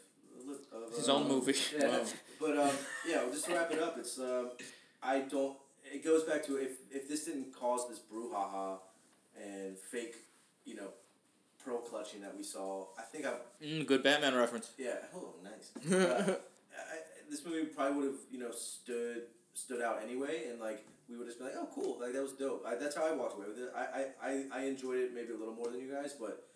of 0.73 0.95
His 0.97 1.09
uh, 1.09 1.15
own 1.15 1.29
movie. 1.29 1.55
Yeah, 1.79 1.89
Wow. 1.89 2.05
but 2.41 2.59
um, 2.59 2.75
yeah, 3.09 3.23
just 3.33 3.47
to 3.47 3.55
wrap 3.55 3.71
it 3.73 3.81
up, 3.81 3.97
it's 3.99 4.19
um, 4.19 4.51
I 5.03 5.21
don't. 5.21 5.57
It 5.85 6.05
goes 6.05 6.25
back 6.25 6.45
to 6.47 6.57
if 6.57 6.73
if 6.91 7.09
this 7.09 7.25
didn't 7.25 7.55
cause 7.55 7.89
this 7.89 8.01
brouhaha 8.01 8.79
and 9.41 9.79
fake, 9.79 10.17
you 10.65 10.75
know, 10.77 10.89
pearl 11.65 11.79
clutching 11.79 12.21
that 12.23 12.37
we 12.37 12.43
saw, 12.43 12.87
I 12.99 13.03
think 13.03 13.25
I 13.27 13.33
Mm, 13.65 13.87
good 13.87 14.03
Batman 14.03 14.35
reference. 14.35 14.71
yeah. 14.79 14.97
Oh, 15.15 15.35
nice. 15.43 15.73
Uh, 16.77 16.81
I, 16.93 16.97
this 17.31 17.45
movie 17.47 17.67
probably 17.67 17.97
would 17.99 18.07
have 18.07 18.21
you 18.33 18.39
know 18.41 18.51
stood 18.51 19.23
stood 19.55 19.81
out 19.83 20.01
anyway, 20.03 20.45
and 20.51 20.61
like 20.61 20.85
we 21.09 21.17
would 21.17 21.27
just 21.27 21.39
be 21.39 21.45
like, 21.45 21.55
oh, 21.57 21.69
cool, 21.75 21.99
like 22.01 22.13
that 22.13 22.23
was 22.23 22.33
dope. 22.33 22.65
I, 22.67 22.75
that's 22.77 22.97
how 22.97 23.07
I 23.07 23.13
walked 23.15 23.37
away 23.37 23.47
with 23.49 23.59
it. 23.59 23.73
I, 23.75 23.81
I, 23.81 24.29
I, 24.31 24.61
I 24.61 24.65
enjoyed 24.67 24.99
it 24.99 25.15
maybe 25.15 25.33
a 25.33 25.37
little 25.37 25.55
more 25.55 25.69
than 25.71 25.81
you 25.81 25.93
guys, 25.93 26.15
but 26.19 26.49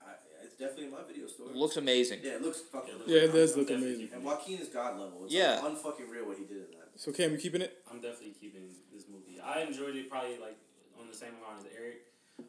I, 0.00 0.12
it's 0.44 0.54
definitely 0.54 0.84
in 0.86 0.90
my 0.92 1.02
video 1.06 1.26
store. 1.26 1.48
Looks 1.52 1.76
amazing. 1.76 2.20
yeah, 2.22 2.32
it 2.36 2.42
looks 2.42 2.60
fucking. 2.60 2.94
Yeah, 3.06 3.16
it 3.16 3.22
Yeah, 3.22 3.28
it 3.28 3.32
does 3.32 3.52
I'm 3.54 3.60
look 3.60 3.70
amazing. 3.70 3.98
keeping 4.06 4.14
And. 4.14 4.24
Joaquin 4.24 4.58
is 4.60 4.68
god 4.68 4.98
level. 5.00 5.24
It's 5.24 5.34
Yeah. 5.34 5.60
like 5.62 5.72
unfucking 5.72 6.08
real 6.10 6.26
what 6.26 6.38
he 6.38 6.44
did 6.44 6.58
in 6.58 6.70
that. 6.78 6.88
So 6.96 7.12
Cam, 7.12 7.32
you 7.32 7.38
keeping 7.38 7.60
it? 7.62 7.82
I'm 7.90 8.00
definitely 8.00 8.34
keeping 8.40 8.68
this 8.94 9.04
movie. 9.10 9.40
I 9.40 9.60
enjoyed 9.62 9.96
it 9.96 10.08
probably 10.10 10.38
like 10.38 10.56
on 11.00 11.06
the 11.08 11.14
same 11.14 11.30
amount 11.42 11.66
as 11.66 11.72
Eric. 11.76 12.02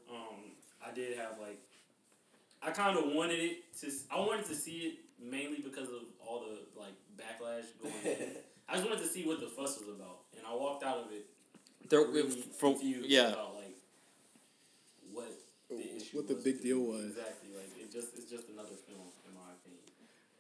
Um, 0.09 0.53
I 0.85 0.91
did 0.93 1.17
have 1.17 1.39
like, 1.41 1.59
I 2.61 2.71
kind 2.71 2.97
of 2.97 3.13
wanted 3.13 3.39
it 3.39 3.73
to. 3.81 3.91
I 4.11 4.19
wanted 4.19 4.45
to 4.45 4.55
see 4.55 4.77
it 4.79 4.93
mainly 5.19 5.61
because 5.63 5.89
of 5.89 6.01
all 6.25 6.45
the 6.45 6.79
like 6.79 6.93
backlash 7.17 7.65
going. 7.81 8.17
In. 8.69 8.73
I 8.73 8.77
just 8.77 8.89
wanted 8.89 9.03
to 9.03 9.09
see 9.09 9.25
what 9.25 9.39
the 9.39 9.47
fuss 9.47 9.79
was 9.79 9.89
about, 9.89 10.21
and 10.37 10.45
I 10.45 10.53
walked 10.55 10.83
out 10.83 10.97
of 10.97 11.11
it 11.11 11.25
There, 11.89 12.05
really 12.05 12.29
for, 12.29 12.71
confused 12.71 13.09
yeah. 13.09 13.29
about 13.29 13.55
like 13.55 13.77
what 15.11 15.31
the 15.69 15.95
issue 15.97 16.17
What 16.17 16.27
the 16.27 16.35
was 16.35 16.43
big 16.43 16.55
with 16.55 16.63
deal 16.63 16.79
was. 16.79 17.05
Exactly, 17.05 17.49
like 17.55 17.69
it 17.79 17.91
just 17.91 18.15
it's 18.15 18.29
just 18.29 18.49
another 18.49 18.75
film 18.87 19.07
in 19.27 19.33
my 19.35 19.51
opinion. 19.53 19.83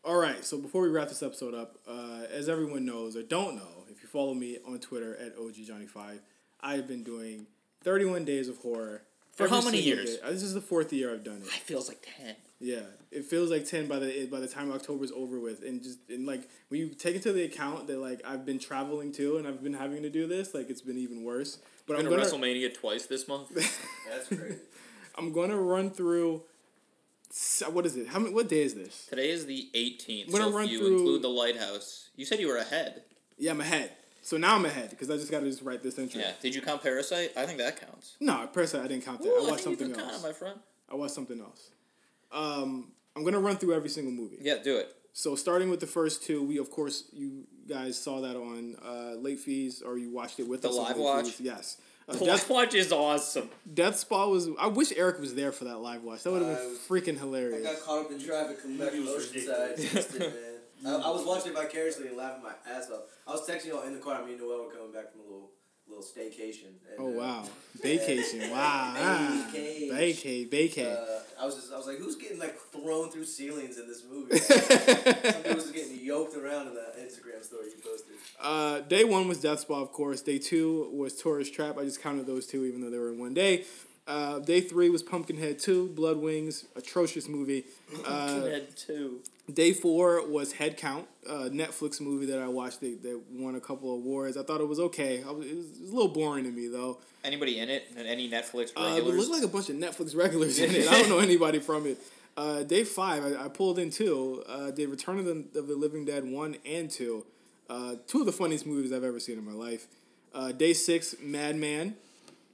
All 0.03 0.17
right. 0.17 0.43
So 0.45 0.57
before 0.57 0.81
we 0.81 0.89
wrap 0.89 1.09
this 1.09 1.23
episode 1.23 1.53
up, 1.53 1.77
uh, 1.87 2.23
as 2.31 2.47
everyone 2.47 2.85
knows 2.85 3.15
or 3.15 3.23
don't 3.23 3.55
know, 3.55 3.83
if 3.89 4.01
you 4.01 4.07
follow 4.07 4.33
me 4.33 4.57
on 4.65 4.79
Twitter 4.79 5.15
at 5.17 5.37
OG 5.37 5.55
OGJohnny5, 5.55 6.19
I've 6.61 6.87
been 6.87 7.03
doing 7.03 7.47
31 7.83 8.25
days 8.25 8.47
of 8.47 8.57
horror. 8.57 9.03
For 9.39 9.45
every 9.45 9.57
how 9.57 9.63
many 9.63 9.81
years? 9.81 10.17
day. 10.17 10.21
Uh, 10.23 10.31
This 10.31 10.43
is 10.43 10.53
the 10.53 10.61
fourth 10.61 10.91
year 10.93 11.13
I've 11.13 11.23
done 11.23 11.37
it. 11.37 11.47
It 11.47 11.51
feels 11.63 11.87
like 11.87 12.05
ten. 12.17 12.35
Yeah, 12.59 12.81
it 13.11 13.23
feels 13.23 13.49
like 13.49 13.65
ten 13.65 13.87
by 13.87 13.99
the 13.99 14.25
by 14.25 14.39
the 14.41 14.47
time 14.47 14.71
October's 14.71 15.11
over 15.13 15.39
with, 15.39 15.63
and 15.63 15.81
just 15.81 15.99
and 16.09 16.25
like 16.25 16.49
when 16.67 16.81
you 16.81 16.89
take 16.89 17.15
into 17.15 17.31
the 17.31 17.43
account 17.43 17.87
that 17.87 17.99
like 17.99 18.21
I've 18.25 18.45
been 18.45 18.59
traveling 18.59 19.11
too, 19.13 19.37
and 19.37 19.47
I've 19.47 19.63
been 19.63 19.73
having 19.73 20.01
to 20.03 20.09
do 20.09 20.27
this, 20.27 20.53
like 20.53 20.69
it's 20.69 20.81
been 20.81 20.97
even 20.97 21.23
worse. 21.23 21.57
But 21.87 21.97
Been 21.97 22.05
I'm 22.05 22.11
to 22.11 22.17
gonna 22.17 22.29
WrestleMania 22.29 22.73
twice 22.73 23.05
this 23.05 23.27
month. 23.27 23.49
That's 24.09 24.27
great. 24.27 24.59
I'm 25.15 25.31
gonna 25.31 25.55
run 25.59 25.89
through. 25.89 26.43
What 27.71 27.85
is 27.85 27.95
it? 27.95 28.07
How 28.07 28.19
many? 28.19 28.33
What 28.33 28.49
day 28.49 28.63
is 28.63 28.73
this? 28.75 29.05
Today 29.07 29.29
is 29.29 29.45
the 29.45 29.69
18th. 29.73 30.25
I'm 30.25 30.31
gonna 30.31 30.43
So 30.45 30.51
run 30.51 30.65
if 30.65 30.71
you 30.71 30.79
through- 30.79 30.97
include 30.97 31.21
the 31.21 31.29
lighthouse, 31.29 32.09
you 32.15 32.25
said 32.25 32.39
you 32.39 32.47
were 32.47 32.57
ahead. 32.57 33.03
Yeah, 33.37 33.51
I'm 33.51 33.61
ahead. 33.61 33.91
So 34.29 34.37
now 34.37 34.53
I'm 34.53 34.63
ahead 34.65 34.91
because 34.91 35.09
I 35.09 35.15
just 35.15 35.31
got 35.31 35.39
to 35.39 35.47
just 35.47 35.63
write 35.63 35.81
this 35.81 35.97
entry. 35.97 36.21
Yeah. 36.21 36.33
Did 36.39 36.53
you 36.53 36.61
count 36.61 36.83
Parasite? 36.83 37.31
I 37.35 37.47
think 37.47 37.57
that 37.57 37.81
counts. 37.81 38.15
No, 38.19 38.47
personally, 38.53 38.85
I 38.85 38.87
didn't 38.87 39.03
count 39.03 39.23
that. 39.23 39.27
Ooh, 39.27 39.31
I 39.31 39.47
I 39.47 39.49
watched 39.49 39.63
think 39.63 39.79
you 39.79 39.85
something 39.87 39.87
can 39.95 39.95
count 40.03 40.13
else. 40.13 40.23
it, 40.23 40.27
my 40.27 40.33
friend. 40.33 40.59
I 40.91 40.93
watched 40.95 41.13
something 41.15 41.41
else. 41.41 41.71
Um, 42.31 42.91
I'm 43.15 43.23
gonna 43.23 43.39
run 43.39 43.57
through 43.57 43.73
every 43.73 43.89
single 43.89 44.13
movie. 44.13 44.37
Yeah, 44.39 44.57
do 44.63 44.77
it. 44.77 44.95
So 45.13 45.35
starting 45.35 45.71
with 45.71 45.79
the 45.79 45.87
first 45.87 46.21
two, 46.23 46.43
we 46.43 46.59
of 46.59 46.69
course 46.69 47.05
you 47.11 47.45
guys 47.67 47.97
saw 47.99 48.21
that 48.21 48.35
on 48.35 48.75
uh, 48.85 49.15
late 49.15 49.39
fees 49.39 49.81
or 49.81 49.97
you 49.97 50.11
watched 50.11 50.39
it 50.39 50.47
with 50.47 50.61
The 50.61 50.69
us 50.69 50.75
live 50.77 50.97
watch? 50.97 51.25
Fees. 51.25 51.41
Yes. 51.41 51.77
Uh, 52.07 52.13
The 52.13 52.25
Death, 52.25 52.41
live 52.47 52.49
watch 52.51 52.75
is 52.75 52.91
awesome. 52.91 53.49
Death 53.73 53.95
Spa 53.97 54.27
was. 54.27 54.47
I 54.59 54.67
wish 54.67 54.93
Eric 54.95 55.19
was 55.19 55.33
there 55.33 55.51
for 55.51 55.63
that 55.65 55.79
live 55.79 56.03
watch. 56.03 56.21
That 56.21 56.33
would 56.33 56.43
have 56.43 56.55
been 56.55 56.69
was- 56.69 56.77
freaking 56.87 57.17
hilarious. 57.17 57.67
I 57.67 57.73
got 57.73 57.81
caught 57.81 58.05
up 58.05 58.11
in 58.11 58.19
traffic 58.23 58.61
Come 58.61 58.77
back 58.77 58.93
Movie 58.93 59.05
from 59.07 59.15
was 59.15 59.25
Oceanside. 59.31 59.77
ridiculous. 59.77 60.33
I, 60.85 60.95
I 60.95 61.09
was 61.09 61.25
watching 61.25 61.51
it 61.51 61.55
vicariously 61.55 62.07
and 62.07 62.17
laughing 62.17 62.43
my 62.43 62.53
ass 62.69 62.89
off. 62.89 63.01
I 63.27 63.31
was 63.31 63.47
texting 63.47 63.67
y'all 63.67 63.83
in 63.83 63.93
the 63.93 63.99
car. 63.99 64.23
Me 64.25 64.31
and 64.31 64.41
Noel 64.41 64.65
were 64.65 64.71
coming 64.71 64.91
back 64.91 65.11
from 65.11 65.21
a 65.21 65.23
little 65.23 65.51
little 65.89 66.03
staycation. 66.03 66.67
And, 66.89 66.99
Oh 66.99 67.07
uh, 67.07 67.09
wow, 67.11 67.43
vacation! 67.81 68.51
Wow, 68.51 68.93
ah. 68.97 69.49
Vacay. 69.53 70.49
vacay. 70.49 70.85
Uh, 70.85 71.19
I 71.41 71.45
was 71.45 71.55
just, 71.55 71.73
I 71.73 71.77
was 71.77 71.87
like, 71.87 71.97
who's 71.97 72.15
getting 72.15 72.39
like 72.39 72.55
thrown 72.71 73.09
through 73.09 73.25
ceilings 73.25 73.77
in 73.77 73.87
this 73.87 74.03
movie? 74.09 74.37
Some 74.37 75.41
dude 75.41 75.55
was 75.55 75.71
getting 75.71 75.99
yoked 76.03 76.35
around 76.35 76.67
in 76.67 76.73
the 76.73 76.85
Instagram 76.99 77.43
story 77.43 77.67
you 77.67 77.81
posted. 77.83 78.15
Uh, 78.39 78.81
day 78.81 79.03
one 79.03 79.27
was 79.27 79.41
Death 79.41 79.61
Spa, 79.61 79.81
of 79.81 79.91
course. 79.91 80.21
Day 80.21 80.37
two 80.37 80.89
was 80.93 81.15
Tourist 81.15 81.53
Trap. 81.53 81.77
I 81.77 81.83
just 81.83 82.01
counted 82.01 82.27
those 82.27 82.45
two, 82.45 82.65
even 82.65 82.81
though 82.81 82.89
they 82.89 82.99
were 82.99 83.11
in 83.11 83.19
one 83.19 83.33
day. 83.33 83.65
Uh, 84.09 84.39
day 84.39 84.59
three 84.59 84.89
was 84.89 85.03
Pumpkinhead 85.03 85.59
2, 85.59 85.89
Blood 85.89 86.17
Wings, 86.17 86.65
atrocious 86.75 87.29
movie. 87.29 87.63
Uh, 88.03 88.49
two. 88.75 89.19
day 89.53 89.71
four 89.71 90.27
was 90.27 90.53
Head 90.53 90.77
Count, 90.77 91.07
a 91.27 91.49
Netflix 91.51 92.01
movie 92.01 92.25
that 92.25 92.39
I 92.39 92.47
watched 92.47 92.79
that, 92.81 93.03
that 93.03 93.21
won 93.31 93.53
a 93.53 93.59
couple 93.59 93.91
awards. 93.93 94.35
I 94.35 94.41
thought 94.41 94.61
it 94.61 94.67
was 94.67 94.79
okay. 94.79 95.23
I 95.23 95.29
was, 95.31 95.45
it, 95.45 95.55
was, 95.55 95.65
it 95.77 95.81
was 95.81 95.91
a 95.91 95.93
little 95.93 96.09
boring 96.11 96.45
to 96.45 96.49
me, 96.51 96.67
though. 96.67 96.97
Anybody 97.23 97.59
in 97.59 97.69
it? 97.69 97.83
Any 97.95 98.27
Netflix 98.27 98.71
Uh, 98.75 98.81
it 98.81 98.93
regulars? 98.95 99.29
looked 99.29 99.31
like 99.31 99.43
a 99.43 99.53
bunch 99.53 99.69
of 99.69 99.75
Netflix 99.75 100.15
regulars 100.15 100.57
in 100.57 100.71
it. 100.73 100.87
I 100.89 101.01
don't 101.01 101.09
know 101.09 101.19
anybody 101.19 101.59
from 101.59 101.85
it. 101.85 101.99
Uh, 102.35 102.63
day 102.63 102.83
five, 102.85 103.23
I, 103.23 103.45
I 103.45 103.47
pulled 103.47 103.77
in 103.77 103.91
two. 103.91 104.43
Uh, 104.47 104.71
the 104.71 104.87
Return 104.87 105.19
of 105.19 105.25
the, 105.25 105.59
of 105.59 105.67
the 105.67 105.75
Living 105.75 106.05
Dead 106.05 106.25
1 106.25 106.55
and 106.65 106.89
2. 106.89 107.25
Uh, 107.69 107.95
two 108.07 108.21
of 108.21 108.25
the 108.25 108.31
funniest 108.31 108.65
movies 108.65 108.91
I've 108.91 109.03
ever 109.03 109.19
seen 109.19 109.37
in 109.37 109.45
my 109.45 109.51
life. 109.51 109.85
Uh, 110.33 110.51
day 110.51 110.73
six, 110.73 111.15
Madman, 111.21 111.95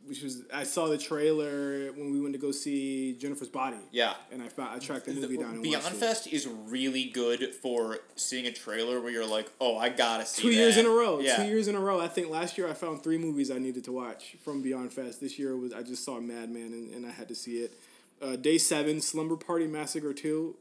which 0.08 0.22
was 0.22 0.43
I 0.53 0.64
saw 0.64 0.88
the 0.88 0.97
trailer 0.97 1.91
when 1.93 2.12
we 2.12 2.20
went 2.20 2.34
to 2.34 2.39
go 2.39 2.51
see 2.51 3.14
Jennifer's 3.20 3.47
Body. 3.49 3.78
yeah. 3.91 4.14
And 4.32 4.41
I 4.41 4.49
found 4.49 4.76
I 4.76 4.80
tracked 4.80 5.06
the 5.06 5.14
movie 5.14 5.38
down 5.38 5.56
and 5.56 5.64
Beyond. 5.64 5.84
Fest 5.84 6.28
is 6.28 6.47
really 6.47 7.06
good 7.06 7.53
for 7.56 7.99
seeing 8.16 8.45
a 8.45 8.51
trailer 8.51 9.01
where 9.01 9.12
you're 9.12 9.26
like, 9.26 9.51
oh, 9.60 9.78
I 9.78 9.89
gotta 9.89 10.26
see 10.26 10.43
Two 10.43 10.51
years 10.51 10.78
in 10.78 10.86
a 10.86 10.89
row. 10.89 11.20
Yeah. 11.20 11.38
Two 11.38 11.45
years 11.47 11.68
in 11.68 11.76
a 11.76 11.80
row. 11.80 11.99
I 11.99 12.08
think 12.08 12.30
last 12.30 12.58
year 12.58 12.68
I 12.70 12.74
found 12.74 13.03
three 13.03 13.18
movies 13.18 13.49
I 13.51 13.58
needed 13.58 13.84
to 13.86 13.91
watch 13.91 14.36
from 14.43 14.62
Beyond 14.62 14.93
Fest. 14.93 15.22
This 15.22 15.39
year 15.39 15.56
was 15.58 15.74
I 15.74 15.82
just 15.84 16.03
saw 16.03 16.20
Madman 16.20 16.74
and, 16.74 16.93
and 16.93 17.06
I 17.06 17.12
had 17.12 17.28
to 17.30 17.36
see 17.36 17.58
it. 17.60 17.74
Uh, 18.22 18.36
day 18.36 18.58
seven, 18.58 19.01
Slumber 19.01 19.36
Party 19.36 19.68
Massacre 19.68 20.14
Two, 20.14 20.56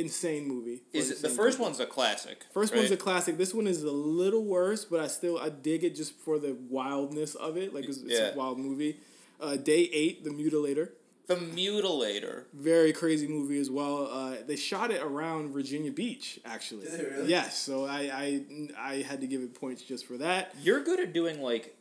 insane 0.00 0.48
movie. 0.48 0.82
for 0.90 0.96
Is 0.98 1.10
it, 1.10 1.22
the 1.22 1.28
first 1.28 1.58
people. 1.58 1.66
one's 1.66 1.80
a 1.80 1.86
classic. 1.86 2.44
First 2.52 2.72
right? 2.72 2.78
one's 2.80 2.90
a 2.90 2.96
classic. 2.96 3.36
This 3.38 3.52
one 3.54 3.66
is 3.66 3.82
a 3.82 3.90
little 3.90 4.44
worse, 4.44 4.84
but 4.84 5.00
I 5.00 5.06
still 5.06 5.38
I 5.38 5.48
dig 5.50 5.84
it 5.84 5.94
just 5.94 6.14
for 6.20 6.38
the 6.38 6.56
wildness 6.68 7.34
of 7.34 7.56
it. 7.56 7.74
Like 7.74 7.84
it's, 7.84 7.98
it's 7.98 8.12
Yeah. 8.18 8.32
a 8.32 8.36
wild 8.36 8.58
movie. 8.58 8.98
Uh, 9.40 9.56
day 9.56 9.88
eight, 9.92 10.24
The 10.24 10.30
Mutilator. 10.30 10.90
The 11.26 11.36
Mutilator. 11.36 12.44
Very 12.52 12.92
crazy 12.92 13.28
movie 13.28 13.58
as 13.60 13.70
well. 13.70 14.08
Uh, 14.10 14.34
they 14.46 14.56
shot 14.56 14.90
it 14.90 15.00
around 15.00 15.52
Virginia 15.52 15.92
Beach, 15.92 16.40
actually. 16.44 16.86
Did 16.86 17.00
they 17.00 17.04
really? 17.16 17.28
Yes. 17.30 17.56
So 17.56 17.84
I, 17.86 18.10
I 18.12 18.44
I 18.78 18.94
had 19.02 19.20
to 19.20 19.26
give 19.26 19.40
it 19.42 19.54
points 19.54 19.82
just 19.82 20.06
for 20.06 20.16
that. 20.18 20.54
You're 20.62 20.82
good 20.82 20.98
at 21.00 21.12
doing 21.12 21.40
like 21.40 21.76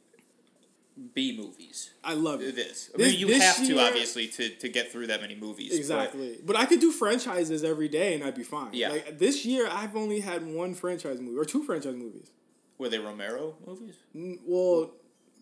B 1.13 1.35
movies. 1.37 1.91
I 2.03 2.13
love 2.13 2.41
it. 2.41 2.55
This. 2.55 2.89
I 2.93 2.97
This- 2.97 3.11
mean, 3.11 3.19
you 3.19 3.27
this 3.27 3.41
have 3.43 3.57
to 3.57 3.73
year- 3.73 3.79
obviously 3.87 4.27
to, 4.27 4.49
to 4.49 4.69
get 4.69 4.91
through 4.91 5.07
that 5.07 5.21
many 5.21 5.35
movies. 5.35 5.73
Exactly. 5.75 6.39
But 6.45 6.55
I 6.55 6.65
could 6.65 6.79
do 6.79 6.91
franchises 6.91 7.63
every 7.63 7.87
day 7.87 8.13
and 8.15 8.23
I'd 8.23 8.35
be 8.35 8.43
fine. 8.43 8.69
Yeah. 8.73 8.89
Like 8.89 9.17
this 9.19 9.45
year 9.45 9.67
I've 9.71 9.95
only 9.95 10.19
had 10.19 10.45
one 10.45 10.73
franchise 10.75 11.19
movie 11.21 11.37
or 11.37 11.45
two 11.45 11.63
franchise 11.63 11.95
movies. 11.95 12.31
Were 12.77 12.89
they 12.89 12.99
Romero 12.99 13.55
movies? 13.65 13.95
N- 14.15 14.39
Well, 14.45 14.91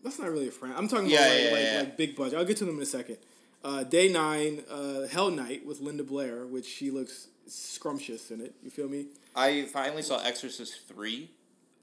that's 0.03 0.20
not 0.20 0.30
really 0.32 0.47
a 0.47 0.51
franchise. 0.51 0.80
I'm 0.80 0.88
talking 0.88 1.10
Yeah, 1.10 1.22
about 1.26 1.30
like, 1.36 1.43
yeah, 1.43 1.51
like, 1.51 1.64
yeah. 1.74 1.80
like 1.80 1.97
big 1.97 2.16
budget. 2.16 2.38
I'll 2.39 2.45
get 2.45 2.58
to 2.58 2.66
them 2.66 2.78
in 2.78 2.82
a 2.84 2.86
second. 2.86 3.18
Uh, 3.64 3.84
day 3.84 4.08
nine, 4.12 4.64
uh, 4.70 5.08
Hell 5.08 5.32
Night 5.32 5.66
with 5.66 5.82
Linda 5.82 6.03
Blair, 6.03 6.45
which 6.45 6.66
she 6.66 6.91
looks 6.91 7.28
scrumptious 7.47 8.32
in 8.32 8.41
it. 8.41 8.53
You 8.64 8.70
feel 8.70 8.88
me? 8.88 9.08
I 9.36 9.64
finally 9.64 10.01
saw 10.03 10.20
Exorcist 10.24 10.88
three. 10.88 11.32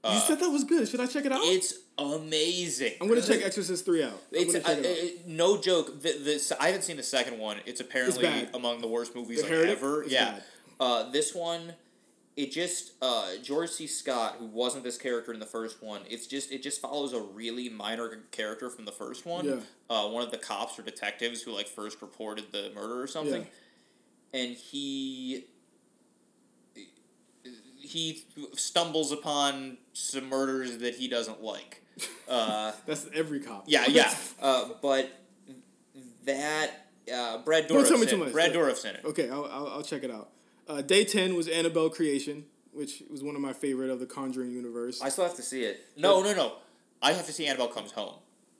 you 0.03 0.19
said 0.19 0.39
that 0.39 0.49
was 0.49 0.63
good. 0.63 0.87
Should 0.87 0.99
I 1.01 1.07
check 1.07 1.25
it 1.25 1.31
out? 1.31 1.41
It's 1.43 1.79
amazing. 1.97 2.93
I'm 3.01 3.07
gonna 3.07 3.21
check 3.21 3.41
Exorcist 3.43 3.85
three 3.85 4.03
out. 4.03 4.11
I'm 4.11 4.17
It's 4.31 4.55
uh, 4.55 4.59
it 4.83 5.21
out. 5.21 5.27
no 5.27 5.59
joke. 5.59 6.01
The, 6.01 6.11
the, 6.11 6.57
I 6.59 6.67
haven't 6.67 6.83
seen 6.83 6.97
the 6.97 7.03
second 7.03 7.37
one. 7.39 7.57
It's 7.65 7.79
apparently 7.79 8.23
bad. 8.23 8.49
among 8.53 8.81
the 8.81 8.87
worst 8.87 9.15
movies 9.15 9.41
The 9.41 9.49
like, 9.49 9.67
ever. 9.69 10.03
It's 10.03 10.11
yeah. 10.11 10.39
Uh, 10.79 11.09
this 11.09 11.33
one, 11.33 11.73
it 12.35 12.51
just 12.51 12.91
uh, 13.01 13.37
George 13.41 13.69
C. 13.69 13.87
Scott, 13.87 14.35
who 14.39 14.45
wasn't 14.47 14.83
this 14.83 14.97
character 14.97 15.33
in 15.33 15.39
the 15.39 15.45
first 15.45 15.81
one. 15.81 16.01
It's 16.09 16.27
just 16.27 16.51
it 16.51 16.61
just 16.61 16.81
follows 16.81 17.13
a 17.13 17.21
really 17.21 17.69
minor 17.69 18.23
character 18.31 18.69
from 18.69 18.85
the 18.85 18.91
first 18.91 19.25
one. 19.25 19.45
Yeah. 19.45 19.55
Uh, 19.89 20.09
one 20.09 20.23
of 20.23 20.31
the 20.31 20.37
cops 20.37 20.77
or 20.77 20.81
detectives 20.81 21.41
who 21.41 21.51
like 21.53 21.67
first 21.67 22.01
reported 22.01 22.51
the 22.51 22.71
murder 22.75 23.01
or 23.01 23.07
something, 23.07 23.47
and 24.33 24.55
he. 24.55 25.45
He 27.79 28.23
stumbles 28.55 29.11
upon 29.11 29.77
some 29.93 30.27
murders 30.27 30.79
that 30.79 30.95
he 30.95 31.07
doesn't 31.07 31.43
like. 31.43 31.83
Uh, 32.27 32.71
That's 32.85 33.07
every 33.13 33.39
cop. 33.39 33.65
yeah, 33.67 33.85
yeah. 33.87 34.13
Uh, 34.41 34.69
but 34.81 35.09
that 36.25 36.87
uh, 37.13 37.37
Brad 37.39 37.67
Don't 37.67 37.77
Dourif's 37.83 37.89
tell 37.89 37.99
me 37.99 38.05
too 38.05 38.17
much. 38.17 38.31
Brad 38.33 38.47
Yeah. 38.49 38.53
Dourif's 38.53 38.85
in 38.85 38.95
it. 38.95 39.01
Okay, 39.05 39.29
I'll, 39.29 39.45
I'll, 39.45 39.67
I'll 39.67 39.83
check 39.83 40.03
it 40.03 40.11
out. 40.11 40.29
Uh, 40.67 40.81
day 40.81 41.05
ten 41.05 41.35
was 41.35 41.47
Annabelle 41.47 41.89
Creation, 41.89 42.45
which 42.73 43.03
was 43.09 43.23
one 43.23 43.35
of 43.35 43.41
my 43.41 43.53
favorite 43.53 43.89
of 43.89 43.99
the 43.99 44.05
Conjuring 44.05 44.51
universe. 44.51 45.01
I 45.01 45.09
still 45.09 45.25
have 45.25 45.35
to 45.35 45.43
see 45.43 45.63
it. 45.63 45.81
No, 45.95 46.21
no, 46.23 46.33
no. 46.33 46.53
I 47.01 47.13
have 47.13 47.25
to 47.27 47.31
see 47.33 47.45
Annabelle 47.45 47.67
Comes 47.67 47.91
Home. 47.91 48.15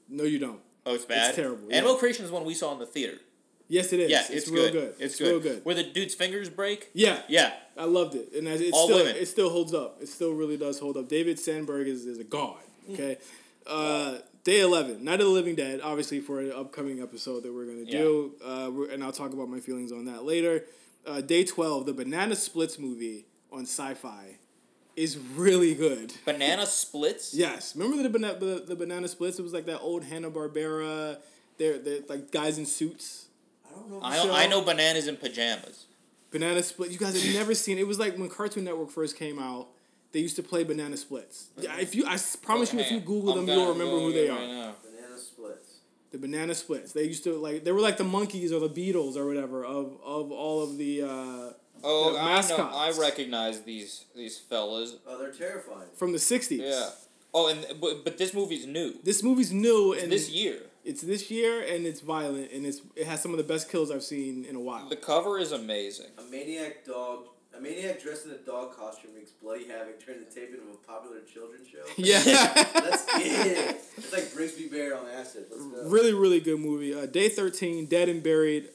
no, 0.10 0.24
you 0.24 0.40
don't. 0.40 0.60
Oh, 0.86 0.94
it's 0.94 1.06
bad. 1.06 1.34
terrible, 1.34 1.68
yeah. 1.68 1.78
Annabelle 1.78 1.96
Creation 1.98 2.24
is 2.26 2.30
one 2.32 2.46
we 2.46 2.54
saw 2.54 2.72
in 2.74 2.80
the 2.80 2.86
theater. 2.86 3.18
Yes, 3.68 3.92
it 3.92 4.00
is. 4.00 4.12
Yeah, 4.12 4.20
it's, 4.20 4.30
it's, 4.30 4.48
real 4.50 4.66
good. 4.66 4.74
good. 4.74 4.90
It's, 5.00 5.02
It's, 5.02 5.16
good. 5.18 5.28
real 5.30 5.40
good. 5.40 5.66
Where 5.66 5.74
the 5.74 5.82
dude's 5.82 6.14
fingers 6.14 6.52
break. 6.52 6.92
Yeah, 6.94 7.24
Yeah, 7.28 7.54
I 7.76 7.86
loved 7.86 8.14
it, 8.14 8.30
and 8.38 8.48
it 8.48 8.72
All 8.72 8.86
still 8.86 8.98
women. 9.00 9.16
it 9.16 9.26
still 9.26 9.50
holds 9.50 9.74
up. 9.74 9.98
It 10.00 10.08
still 10.08 10.34
really 10.34 10.58
does 10.58 10.78
hold 10.78 10.98
up. 10.98 11.10
David 11.10 11.40
Sandberg 11.40 11.88
is, 11.88 12.06
is 12.06 12.20
a 12.20 12.24
god. 12.24 12.58
Okay, 12.92 13.18
uh, 13.68 14.18
day 14.44 14.62
eleven, 14.62 15.04
Night 15.04 15.20
of 15.20 15.28
the 15.28 15.34
Living 15.34 15.56
Dead. 15.56 15.82
Obviously 15.82 16.20
for 16.20 16.40
an 16.40 16.52
upcoming 16.52 17.02
episode 17.02 17.44
that 17.44 17.54
we're 17.54 17.66
gonna 17.66 17.86
do, 17.86 18.34
uh, 18.44 18.70
we're, 18.72 18.90
and 18.90 19.04
I'll 19.04 19.12
talk 19.12 19.34
about 19.34 19.50
my 19.50 19.60
feelings 19.60 19.92
on 19.92 20.06
that 20.06 20.24
later. 20.24 20.64
Uh, 21.06 21.22
day 21.22 21.44
twelve, 21.44 21.86
the 21.86 21.94
Banana 21.94 22.36
Splits 22.36 22.78
movie 22.80 23.26
on 23.52 23.62
Sci-Fi 23.64 24.38
is 24.96 25.18
really 25.18 25.74
good. 25.76 26.14
banana 26.26 26.66
splits. 26.66 27.34
Yes, 27.34 27.76
remember 27.76 28.02
the 28.02 28.10
banana 28.10 28.40
the, 28.40 28.64
the 28.66 28.76
banana 28.76 29.08
splits? 29.08 29.40
It 29.40 29.44
was 29.44 29.54
like 29.54 29.66
that 29.66 29.80
old 29.80 30.04
Hanna 30.04 30.32
Barbera. 30.32 31.18
They're 31.58 31.78
they're 31.78 32.00
like 32.08 32.32
guys 32.32 32.58
in 32.58 32.66
suits. 32.66 33.28
I 33.68 33.80
don't 33.80 33.90
know. 33.90 34.00
I 34.02 34.24
know, 34.24 34.34
I 34.34 34.48
know 34.48 34.62
bananas 34.62 35.08
in 35.08 35.18
pajamas. 35.18 35.86
Banana 36.32 36.64
split. 36.64 36.92
You 36.92 36.98
guys 36.98 37.22
have 37.22 37.34
never 37.34 37.54
seen. 37.54 37.78
It 37.78 37.88
was 37.88 38.00
like 38.00 38.18
when 38.18 38.30
Cartoon 38.30 38.64
Network 38.64 38.90
first 38.90 39.18
came 39.18 39.40
out. 39.40 39.70
They 40.16 40.22
used 40.22 40.38
to 40.38 40.44
play 40.44 40.64
banana 40.64 40.96
splits. 40.96 41.50
Yeah, 41.60 41.78
if 41.78 41.94
you, 41.94 42.06
I 42.08 42.14
s- 42.14 42.38
promise 42.38 42.72
you, 42.72 42.80
if 42.80 42.90
you 42.90 43.02
Google 43.02 43.36
them, 43.36 43.48
you'll 43.50 43.68
remember 43.74 44.00
who 44.00 44.14
they 44.14 44.30
are. 44.30 44.38
Banana 44.38 45.18
splits. 45.18 45.80
The 46.12 46.18
banana 46.18 46.56
splits. 46.56 46.94
They 46.94 47.04
used 47.04 47.26
to 47.26 47.34
like. 47.38 47.66
They 47.66 47.74
were 47.74 47.82
like 47.82 47.98
the 47.98 48.06
Monkees 48.06 48.54
or 48.54 48.60
the 48.66 48.70
Beatles 48.70 49.18
or 49.18 49.26
whatever 49.28 49.66
of 49.66 49.98
of 50.02 50.32
all 50.32 50.64
of 50.64 50.78
the. 50.78 51.02
Uh, 51.04 51.54
Oh, 51.88 52.14
The 52.14 52.20
I 52.20 52.42
know. 52.48 52.70
I 52.74 52.94
recognize 52.98 53.62
these 53.64 54.06
these 54.16 54.40
fellas. 54.40 54.96
Oh, 55.06 55.20
they're 55.20 55.34
terrifying. 55.34 55.90
from 55.96 56.14
the 56.14 56.18
'60s. 56.18 56.60
Yeah. 56.60 56.90
Oh, 57.34 57.50
and 57.50 57.60
but, 57.82 58.06
but 58.06 58.18
this 58.18 58.34
movie's 58.34 58.66
new. 58.66 58.96
This 59.04 59.22
movie's 59.22 59.52
new 59.52 59.92
and 59.94 60.10
This 60.12 60.30
year. 60.32 60.60
It's 60.86 61.02
this 61.02 61.30
year 61.30 61.62
and 61.62 61.86
it's 61.86 62.00
violent 62.00 62.52
and 62.54 62.66
it's 62.66 62.80
it 62.96 63.06
has 63.08 63.22
some 63.22 63.32
of 63.32 63.38
the 63.38 63.44
best 63.54 63.70
kills 63.70 63.92
I've 63.92 64.04
seen 64.04 64.46
in 64.46 64.56
a 64.56 64.60
while. 64.62 64.88
The 64.88 64.96
cover 64.96 65.38
is 65.38 65.52
amazing. 65.52 66.12
A 66.18 66.24
maniac 66.32 66.86
dog. 66.86 67.26
A 67.58 67.62
maniac 67.62 68.02
dressed 68.02 68.26
in 68.26 68.32
a 68.32 68.38
dog 68.38 68.76
costume 68.76 69.12
wreaks 69.16 69.32
bloody 69.32 69.68
havoc 69.68 70.04
during 70.06 70.20
the 70.20 70.26
taping 70.26 70.60
of 70.62 70.74
a 70.76 70.78
popular 70.88 71.22
children's 71.22 71.68
show. 71.68 71.80
Yeah. 71.98 72.24
Let's 72.76 73.06
it. 73.16 73.82
It's 73.98 74.12
like 74.12 74.24
Brigsby 74.26 74.70
Bear 74.70 74.98
on 74.98 75.06
acid. 75.08 75.46
Let's 75.50 75.64
go. 75.64 75.90
really 75.90 76.14
really 76.14 76.40
good 76.40 76.60
movie 76.60 76.94
uh, 76.94 77.06
day 77.06 77.30
13 77.30 77.86
dead 77.86 78.10
and 78.10 78.22
buried 78.22 78.70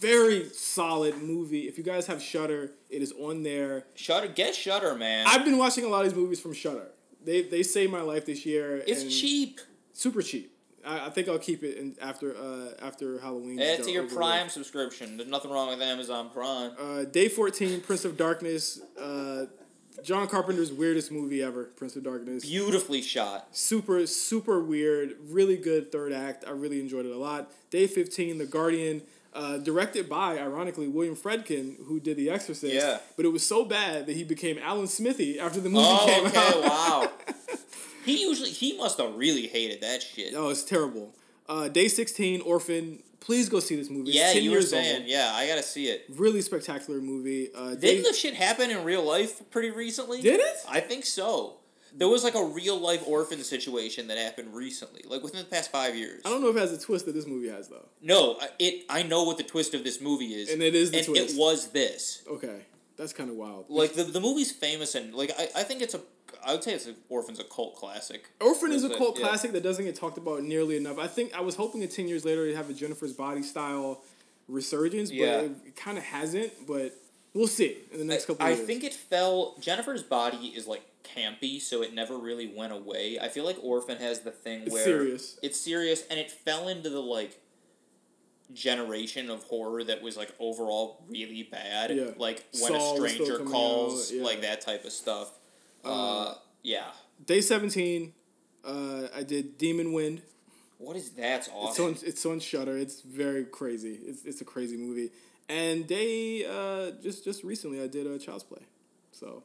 very 0.00 0.48
solid 0.50 1.20
movie 1.22 1.66
if 1.68 1.76
you 1.78 1.84
guys 1.84 2.06
have 2.06 2.22
shutter 2.22 2.72
it 2.90 3.02
is 3.02 3.12
on 3.18 3.42
there 3.42 3.84
Shutter, 3.94 4.28
get 4.28 4.54
Shutter, 4.54 4.94
man. 4.94 5.26
i've 5.26 5.44
been 5.44 5.58
watching 5.58 5.84
a 5.84 5.88
lot 5.88 6.04
of 6.04 6.10
these 6.12 6.18
movies 6.18 6.40
from 6.40 6.52
shutter 6.54 6.88
they 7.24 7.42
they 7.42 7.62
saved 7.62 7.90
my 7.92 8.00
life 8.00 8.24
this 8.26 8.46
year 8.46 8.82
it's 8.86 9.02
cheap. 9.20 9.60
super 9.92 10.22
cheap 10.22 10.52
I, 10.88 11.06
I 11.06 11.10
think 11.10 11.28
i'll 11.28 11.38
keep 11.38 11.62
it 11.62 11.76
in 11.78 11.94
after 12.00 12.36
uh 12.36 12.70
after 12.80 13.18
halloween 13.20 13.60
Add 13.60 13.84
to 13.84 13.90
your 13.90 14.04
Prime 14.04 14.48
subscription. 14.48 15.16
There's 15.18 15.28
nothing 15.28 15.50
wrong 15.50 15.68
with 15.68 15.82
Amazon 15.82 16.30
Prime. 16.32 16.72
uh, 16.80 17.04
day 17.04 17.28
14 17.28 17.80
prince 17.82 18.04
of 18.04 18.16
darkness 18.16 18.80
uh 19.00 19.46
john 20.02 20.28
carpenter's 20.28 20.72
weirdest 20.72 21.10
movie 21.10 21.42
ever 21.42 21.64
prince 21.64 21.96
of 21.96 22.04
darkness 22.04 22.44
Beautifully 22.44 23.02
shot. 23.02 23.48
super 23.50 24.06
super 24.06 24.62
weird 24.62 25.16
really 25.28 25.56
good 25.56 25.90
third 25.92 26.12
act 26.12 26.44
i 26.46 26.50
really 26.52 26.80
enjoyed 26.80 27.04
it 27.06 27.12
a 27.12 27.18
lot 27.18 27.50
day 27.70 27.86
15 27.86 28.38
the 28.38 28.46
guardian 28.46 29.02
uh, 29.34 29.58
directed 29.58 30.08
by 30.08 30.38
ironically 30.38 30.86
william 30.88 31.14
friedkin 31.16 31.74
who 31.86 31.98
did 32.00 32.16
the 32.16 32.30
exorcist 32.30 32.72
Yeah. 32.74 32.98
but 33.16 33.24
it 33.26 33.28
was 33.28 33.44
so 33.46 33.64
bad 33.64 34.06
that 34.06 34.14
he 34.16 34.22
became 34.24 34.56
alan 34.58 34.86
smithee 34.86 35.38
after 35.40 35.60
the 35.60 35.68
movie 35.68 35.84
Oh, 35.88 36.06
came 36.06 36.26
okay, 36.26 36.38
out 36.38 36.62
wow. 36.62 37.10
He 38.08 38.22
usually 38.22 38.50
he 38.50 38.76
must 38.76 38.98
have 38.98 39.14
really 39.14 39.46
hated 39.46 39.80
that 39.82 40.02
shit. 40.02 40.34
oh 40.36 40.48
it's 40.50 40.64
terrible 40.64 41.14
uh, 41.48 41.68
day 41.68 41.88
16 41.88 42.40
orphan 42.42 43.02
please 43.20 43.48
go 43.48 43.58
see 43.60 43.76
this 43.76 43.90
movie 43.90 44.10
It's 44.10 44.18
yeah, 44.18 44.32
10 44.32 44.42
you 44.42 44.50
were 44.50 44.56
years 44.58 44.70
saying. 44.70 45.00
old. 45.02 45.06
Yeah, 45.10 45.30
I 45.34 45.46
gotta 45.46 45.62
see 45.62 45.86
it. 45.88 46.04
really 46.10 46.40
spectacular 46.42 47.00
movie 47.00 47.48
uh, 47.54 47.74
day, 47.74 47.94
Didn't 47.96 48.04
the 48.04 48.12
shit 48.12 48.34
happen 48.34 48.70
in 48.70 48.84
real 48.84 49.02
life 49.04 49.42
pretty 49.50 49.70
recently? 49.70 50.20
Did 50.22 50.40
it? 50.40 50.56
I 50.68 50.80
think 50.80 51.04
so. 51.04 51.54
There 51.96 52.06
was 52.08 52.22
like 52.22 52.34
a 52.34 52.44
real 52.44 52.78
life 52.78 53.02
orphan 53.06 53.42
situation 53.42 54.06
that 54.08 54.18
happened 54.18 54.54
recently, 54.54 55.02
like 55.08 55.22
within 55.22 55.40
the 55.40 55.46
past 55.46 55.72
five 55.72 55.96
years. 55.96 56.20
i 56.24 56.28
don't 56.28 56.42
know 56.42 56.50
if 56.50 56.56
it 56.56 56.60
has 56.60 56.72
a 56.72 56.78
twist 56.78 57.06
that 57.06 57.14
this 57.14 57.26
movie 57.26 57.48
has 57.48 57.68
though 57.68 57.88
No, 58.02 58.36
I- 58.40 58.50
it. 58.58 58.84
I 58.90 59.02
know 59.02 59.24
what 59.24 59.36
the 59.38 59.42
twist 59.42 59.74
of 59.74 59.82
this 59.84 60.00
movie 60.00 60.32
is, 60.34 60.50
And 60.50 60.62
it 60.62 60.74
is 60.74 60.90
the 60.90 60.98
and 60.98 61.06
twist. 61.06 61.34
it 61.34 61.38
was 61.38 61.68
this. 61.72 62.22
okay 62.30 62.60
that's 62.98 63.12
kind 63.12 63.30
of 63.30 63.36
wild 63.36 63.66
Like 63.68 63.94
the 63.94 64.04
the 64.04 64.20
movie's 64.20 64.52
famous 64.52 64.94
and 64.94 65.14
like 65.14 65.32
I, 65.38 65.48
I 65.60 65.62
think 65.64 65.80
it's 65.82 65.94
a 65.94 66.00
I 66.44 66.52
would 66.52 66.62
say 66.64 66.74
it's 66.74 66.86
a 66.86 66.94
Orphan's 67.08 67.40
a 67.40 67.44
cult 67.44 67.76
classic. 67.76 68.28
Orphan 68.40 68.72
is 68.72 68.84
a 68.84 68.96
cult 68.96 69.18
Yeah. 69.18 69.26
classic 69.26 69.52
that 69.52 69.62
doesn't 69.62 69.84
get 69.84 69.94
talked 69.94 70.18
about 70.18 70.42
nearly 70.42 70.76
enough. 70.76 70.98
I 70.98 71.06
think 71.06 71.34
I 71.34 71.40
was 71.40 71.54
hoping 71.56 71.80
that 71.80 71.90
ten 71.90 72.08
years 72.08 72.24
later 72.24 72.44
it'd 72.44 72.56
have 72.56 72.70
a 72.70 72.74
Jennifer's 72.74 73.12
Body 73.12 73.42
style 73.42 74.02
resurgence, 74.48 75.10
Yeah. 75.10 75.36
but 75.36 75.44
it, 75.44 75.52
it 75.68 75.76
kind 75.76 75.98
of 75.98 76.04
hasn't. 76.04 76.66
But 76.66 76.94
we'll 77.34 77.46
see 77.48 77.76
in 77.92 77.98
the 77.98 78.04
next 78.04 78.26
couple. 78.26 78.44
I 78.46 78.50
years. 78.50 78.60
think 78.66 78.84
it 78.84 78.94
fell. 78.94 79.56
Jennifer's 79.60 80.02
body 80.02 80.48
is 80.56 80.66
like 80.66 80.82
campy, 81.04 81.60
so 81.60 81.82
it 81.82 81.94
never 81.94 82.16
really 82.16 82.46
went 82.46 82.72
away. 82.72 83.18
I 83.20 83.28
feel 83.28 83.44
like 83.44 83.56
Orphan 83.62 83.98
has 83.98 84.20
the 84.20 84.30
thing 84.30 84.62
It's 84.62 84.72
where 84.72 84.84
serious. 84.84 85.38
It's 85.42 85.60
serious, 85.60 86.04
and 86.10 86.18
it 86.18 86.30
fell 86.30 86.68
into 86.68 86.90
the 86.90 87.00
like 87.02 87.38
generation 88.54 89.28
of 89.30 89.42
horror 89.44 89.84
that 89.84 90.00
was 90.02 90.16
like 90.16 90.32
overall 90.38 91.02
really 91.08 91.42
bad. 91.42 91.90
Yeah. 91.94 92.10
Like 92.16 92.44
when 92.60 92.72
Saw 92.72 92.94
a 93.04 93.08
stranger 93.08 93.38
calls, 93.44 94.10
yeah. 94.12 94.22
like 94.22 94.40
that 94.42 94.60
type 94.60 94.84
of 94.84 94.92
stuff. 94.92 95.32
Uh, 95.84 96.34
yeah. 96.62 96.86
day 97.24 97.40
seventeen. 97.40 98.12
Uh, 98.64 99.08
I 99.16 99.22
did 99.22 99.56
Demon 99.58 99.92
Wind. 99.92 100.22
What 100.78 100.96
is 100.96 101.10
that's 101.10 101.48
It's 101.48 101.56
awesome. 101.56 101.84
on 101.86 101.96
it's 102.04 102.26
on 102.26 102.40
Shutter. 102.40 102.76
It's 102.76 103.00
very 103.00 103.44
crazy. 103.44 103.98
It's 104.06 104.24
it's 104.24 104.40
a 104.40 104.44
crazy 104.44 104.76
movie. 104.76 105.10
And 105.48 105.86
day 105.86 106.44
uh, 106.44 106.92
just 107.02 107.24
just 107.24 107.42
recently 107.42 107.82
I 107.82 107.86
did 107.86 108.06
a 108.06 108.18
Child's 108.18 108.44
Play, 108.44 108.62
so 109.12 109.42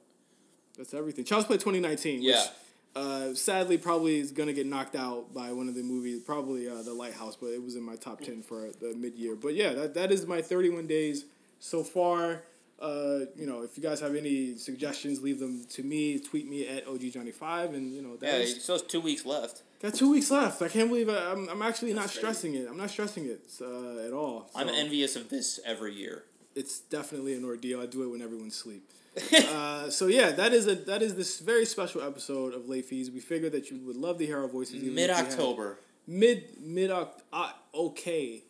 that's 0.78 0.94
everything. 0.94 1.26
Child's 1.26 1.48
Play 1.48 1.58
twenty 1.58 1.80
nineteen. 1.80 2.22
Yeah. 2.22 2.42
Which, 2.42 2.50
uh, 2.96 3.34
sadly, 3.34 3.78
probably 3.80 4.20
is 4.20 4.32
gonna 4.32 4.54
get 4.54 4.68
knocked 4.68 4.96
out 4.96 5.34
by 5.34 5.52
one 5.52 5.68
of 5.68 5.74
the 5.76 5.82
movies, 5.82 6.22
probably 6.22 6.70
uh, 6.70 6.82
the 6.84 6.94
Lighthouse, 6.94 7.36
but 7.36 7.48
it 7.48 7.64
was 7.64 7.76
in 7.76 7.82
my 7.82 7.96
top 7.96 8.22
ten 8.22 8.44
for 8.44 8.70
the 8.82 8.94
mid 8.96 9.16
year. 9.16 9.36
But 9.36 9.56
yeah, 9.56 9.74
that, 9.74 9.94
that 9.96 10.12
is 10.12 10.28
my 10.28 10.42
thirty 10.42 10.70
one 10.70 10.86
days 10.86 11.26
so 11.60 11.84
far. 11.84 12.44
Uh, 12.80 13.26
you 13.36 13.46
know, 13.46 13.62
if 13.62 13.78
you 13.78 13.84
guys 13.84 14.00
have 14.02 14.16
any 14.16 14.58
suggestions, 14.58 15.22
leave 15.22 15.40
them 15.40 15.64
to 15.70 15.84
me. 15.84 16.20
Tweet 16.20 16.50
me 16.50 16.68
at 16.68 16.86
OGJohnny5, 16.86 17.74
and 17.74 17.94
you 17.94 18.02
know 18.02 18.18
that. 18.18 18.26
yeah, 18.26 18.38
that's 18.40 18.64
still 18.64 18.76
has 18.76 18.82
two 18.82 19.00
weeks 19.00 19.26
left. 19.26 19.64
got 19.82 19.94
two 19.94 20.12
weeks 20.12 20.30
left. 20.32 20.62
I 20.62 20.68
can't 20.68 20.90
believe 20.90 21.10
I, 21.10 21.32
I'm. 21.32 21.48
I'm 21.50 21.62
actually 21.62 21.94
not 21.94 22.10
stressing 22.10 22.56
it. 22.56 22.68
I'm 22.70 22.78
not 22.78 22.90
stressing 22.90 23.26
it 23.26 23.50
uh, 23.62 24.06
at 24.06 24.14
all. 24.14 24.50
I'm 24.56 24.70
envious 24.70 25.16
of 25.16 25.30
this 25.30 25.60
every 25.66 25.94
year. 25.94 26.26
It's 26.56 26.80
definitely 26.80 27.34
an 27.36 27.46
ordeal. 27.46 27.82
I 27.82 27.86
do 27.86 28.04
it 28.04 28.08
when 28.08 28.22
everyone's 28.22 28.56
asleep. 28.56 28.90
uh, 29.34 29.90
so 29.90 30.08
yeah, 30.08 30.32
that 30.32 30.54
is 30.54 30.68
a 30.68 30.76
that 30.76 31.02
is 31.02 31.16
this 31.16 31.40
very 31.40 31.66
special 31.66 32.02
episode 32.02 32.54
of 32.54 32.68
Late 32.68 32.86
Fees. 32.86 33.12
We 33.12 33.20
figured 33.20 33.52
that 33.52 33.70
you 33.70 33.80
would 33.86 33.96
love 33.96 34.18
to 34.18 34.26
hear 34.26 34.42
our 34.42 34.48
voices. 34.48 34.84
Mid 34.84 35.10
October. 35.10 35.80
Mid 36.08 36.60
mid 36.60 36.90
Oct 36.90 37.22
uh, 37.32 37.52
okay, 37.74 38.44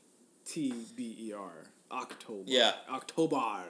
T 0.45 0.74
B 0.95 1.17
E 1.19 1.34
R 1.34 1.67
October. 1.91 2.43
Yeah. 2.45 2.74
October. 2.89 3.63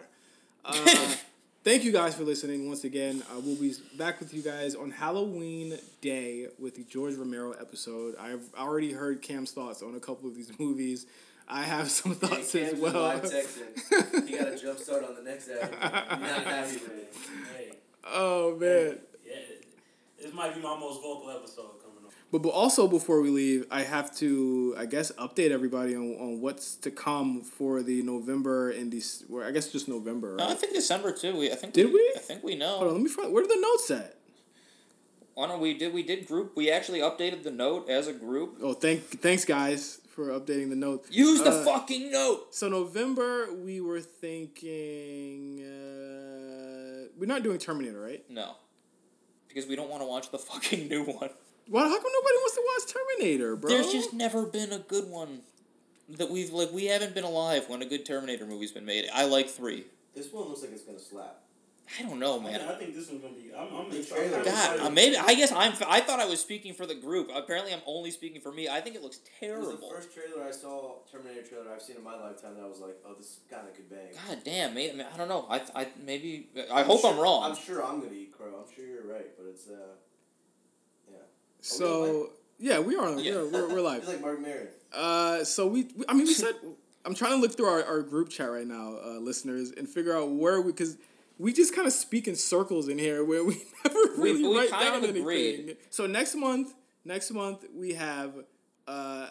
Uh, 0.66 0.74
thank 1.64 1.84
you 1.84 1.91
guys 1.91 2.16
for 2.16 2.24
listening 2.24 2.68
once 2.68 2.84
again. 2.84 3.24
Uh, 3.32 3.39
we'll 3.39 3.55
be 3.55 3.74
back 3.97 4.20
with 4.20 4.34
you 4.34 4.41
guys 4.41 4.76
on 4.76 4.91
Halloween 4.91 5.78
Day 6.01 6.47
with 6.59 6.76
the 6.76 6.84
George 6.84 7.16
Romero 7.16 7.51
episode. 7.51 8.16
I've 8.20 8.43
already 8.57 8.91
heard 8.93 9.22
Cam's 9.22 9.51
thoughts 9.51 9.82
on 9.82 9.95
a 9.95 9.99
couple 9.99 10.30
of 10.30 10.36
these 10.36 10.51
movies. 10.59 11.05
I 11.47 11.64
have 11.64 11.91
some 11.91 12.16
thoughts 12.16 12.55
as 12.55 12.80
well. 12.80 12.93
live 12.93 13.24
texting. 13.24 14.28
He 14.28 14.38
got 14.38 14.47
a 14.47 14.57
jump 14.57 14.80
start 14.80 15.03
on 15.03 15.16
the 15.16 15.22
next. 15.24 15.47
You're 15.49 15.59
not 15.59 15.72
happy 15.74 16.74
with 16.74 16.97
it. 16.97 17.14
Hey, 17.57 17.72
oh 18.05 18.55
man. 18.57 18.99
yeah, 19.26 19.34
This 20.22 20.34
might 20.34 20.55
be 20.55 20.61
my 20.61 20.80
most 20.80 21.01
vocal 21.01 21.30
episode. 21.32 21.82
But, 22.34 22.41
but 22.41 22.49
also 22.49 22.88
before 22.88 23.21
we 23.21 23.29
leave, 23.29 23.67
I 23.69 23.84
have 23.84 24.13
to 24.17 24.73
I 24.75 24.88
guess 24.88 25.11
update 25.11 25.51
everybody 25.51 25.95
on, 25.95 26.15
on 26.19 26.41
what's 26.41 26.73
to 26.77 26.89
come 26.89 27.41
for 27.41 27.84
the 27.84 28.01
November 28.01 28.71
and 28.71 28.91
these. 28.91 29.23
Well, 29.29 29.47
I 29.47 29.51
guess 29.51 29.71
just 29.71 29.88
November. 29.88 30.36
No, 30.38 30.49
I 30.49 30.55
think 30.55 30.73
December 30.73 31.11
too. 31.11 31.38
We 31.38 31.51
I 31.51 31.55
think 31.55 31.73
Did 31.73 31.93
we? 31.93 32.13
I 32.15 32.19
think 32.19 32.43
we 32.43 32.55
know. 32.55 32.77
Hold 32.77 32.88
on, 32.88 32.93
let 32.95 33.03
me 33.03 33.09
find. 33.09 33.31
Where 33.31 33.43
are 33.43 33.47
the 33.47 33.61
notes 33.61 33.91
at? 33.91 34.15
Why 35.36 35.47
don't 35.47 35.61
we 35.61 35.75
did 35.75 35.93
we 35.93 36.01
did 36.01 36.25
group? 36.25 36.57
We 36.57 36.71
actually 36.71 37.01
updated 37.01 37.43
the 37.43 37.51
note 37.51 37.88
as 37.88 38.07
a 38.07 38.13
group. 38.13 38.57
Oh, 38.63 38.73
thank 38.73 39.03
thanks 39.21 39.45
guys 39.45 40.01
for 40.09 40.29
updating 40.29 40.71
the 40.71 40.75
note. 40.75 41.05
Use 41.11 41.43
the 41.43 41.51
Uh, 41.51 41.63
fucking 41.63 42.09
note. 42.09 42.47
So 42.55 42.67
November, 42.67 43.53
we 43.53 43.79
were 43.79 44.01
thinking 44.01 45.61
uh, 45.61 47.09
we're 47.15 47.27
not 47.27 47.43
doing 47.43 47.59
Terminator, 47.59 48.01
right? 48.01 48.27
No, 48.27 48.55
because 49.47 49.67
we 49.67 49.75
don't 49.75 49.91
want 49.91 50.01
to 50.01 50.07
watch 50.07 50.31
the 50.31 50.39
fucking 50.39 50.88
new 50.88 51.03
one. 51.03 51.29
Well, 51.70 51.84
how 51.88 51.95
come 51.95 52.11
nobody 52.14 52.36
wants 52.38 52.55
to 52.55 52.64
watch 52.66 52.93
Terminator, 53.20 53.55
bro? 53.55 53.70
There's 53.70 53.91
just 53.91 54.14
never 54.14 54.45
been 54.45 54.72
a 54.74 54.80
good 54.80 55.09
one 55.09 55.41
that 56.18 56.30
we've 56.30 56.51
like. 56.51 56.72
We 56.74 56.86
haven't 56.86 57.14
been 57.16 57.24
alive 57.24 57.66
when 57.70 57.82
a 57.82 57.86
good 57.86 58.05
Terminator 58.05 58.45
movie's 58.45 58.72
been 58.72 58.86
made. 58.86 59.05
I 59.14 59.26
like 59.26 59.49
three. 59.49 59.86
This 60.16 60.32
one 60.32 60.49
looks 60.49 60.61
like 60.61 60.72
it's 60.74 60.84
gonna 60.84 60.99
slap. 60.99 61.39
I 61.99 62.03
don't 62.03 62.18
know, 62.20 62.39
man. 62.39 62.53
Man, 62.53 62.70
I 62.70 62.76
think 62.76 62.95
this 62.95 63.09
one's 63.09 63.22
gonna 63.22 63.34
be. 63.36 63.51
I'm. 63.55 63.68
I'm 63.76 63.89
The 63.89 63.99
excited. 63.99 64.30
trailer- 64.30 64.43
God, 64.45 64.47
excited. 64.47 64.82
uh, 64.86 64.89
maybe 64.89 65.18
I 65.18 65.34
guess 65.36 65.51
I'm. 65.51 65.74
I 65.88 66.01
thought 66.01 66.20
I 66.20 66.26
was 66.26 66.39
speaking 66.41 66.74
for 66.74 66.86
the 66.86 66.95
group. 66.95 67.30
Apparently, 67.34 67.74
I'm 67.74 67.82
only 67.86 68.11
speaking 68.11 68.41
for 68.41 68.51
me. 68.51 68.68
I 68.70 68.80
think 68.82 68.95
it 68.95 69.01
looks 69.01 69.18
It 69.18 69.22
was 69.22 69.66
terrible. 69.66 69.89
the 69.89 69.95
first 69.95 70.14
trailer 70.14 70.43
I 70.47 70.51
saw, 70.51 70.95
Terminator 71.11 71.43
trailer 71.47 71.72
I've 71.74 71.82
seen 71.82 71.97
in 71.97 72.03
my 72.03 72.16
lifetime. 72.20 72.55
That 72.55 72.64
I 72.64 72.68
was 72.68 72.80
like, 72.80 72.95
oh, 73.05 73.14
this 73.18 73.39
kind 73.49 73.68
of 73.68 73.74
could 73.76 73.89
bang. 73.89 74.11
God 74.28 74.39
damn, 74.43 74.74
man. 74.74 75.05
I 75.14 75.18
don't 75.18 75.28
know. 75.30 75.45
I, 75.49 75.61
I 75.76 75.88
maybe. 76.03 76.49
I 76.72 76.84
hope 76.84 77.03
I'm 77.05 77.18
wrong. 77.20 77.43
I'm 77.51 77.55
sure 77.57 77.84
I'm 77.84 77.99
gonna 78.01 78.14
eat 78.14 78.32
crow. 78.38 78.64
I'm 78.66 78.74
sure 78.74 78.86
you're 78.86 79.05
right, 79.07 79.28
but 79.38 79.45
it's 79.49 79.68
uh, 79.68 79.95
yeah. 81.11 81.18
So 81.64 82.30
yeah, 82.59 82.80
we 82.80 82.95
are. 82.95 83.18
Yeah. 83.20 83.36
We're, 83.36 83.47
we're, 83.49 83.70
we're 83.76 83.82
live. 83.89 83.99
It's 84.03 84.07
like 84.07 84.22
Marc 84.22 84.39
Maron. 84.41 84.68
Uh, 84.93 85.43
so 85.43 85.66
we, 85.68 85.84
we- 85.95 86.05
I 86.07 86.14
mean, 86.14 86.28
we 86.28 86.34
said, 86.34 86.53
I'm 87.05 87.16
trying 87.16 87.32
to 87.32 87.38
look 87.38 87.55
through 87.57 87.66
our, 87.68 87.84
our 87.84 88.01
group 88.01 88.30
chat 88.30 88.51
right 88.51 88.68
now, 88.68 88.97
uh, 89.03 89.18
listeners, 89.20 89.72
and 89.76 89.88
figure 89.89 90.16
out 90.16 90.30
where 90.30 90.61
we, 90.61 90.72
because 90.72 90.97
we 91.39 91.51
just 91.51 91.74
kind 91.76 91.88
of 91.88 91.93
speak 91.93 92.28
in 92.28 92.36
circles 92.36 92.88
in 92.88 92.97
here 92.99 93.24
where 93.26 93.43
we 93.43 93.55
never 93.86 93.99
really 94.18 94.43
we 94.47 94.55
write 94.57 94.70
down 94.70 95.03
agreed. 95.03 95.53
anything. 95.55 95.76
So 95.89 96.05
next 96.05 96.36
month, 96.36 96.74
next 97.05 97.32
month 97.32 97.66
we 97.76 97.93
have, 97.95 98.34
uh, 98.88 99.30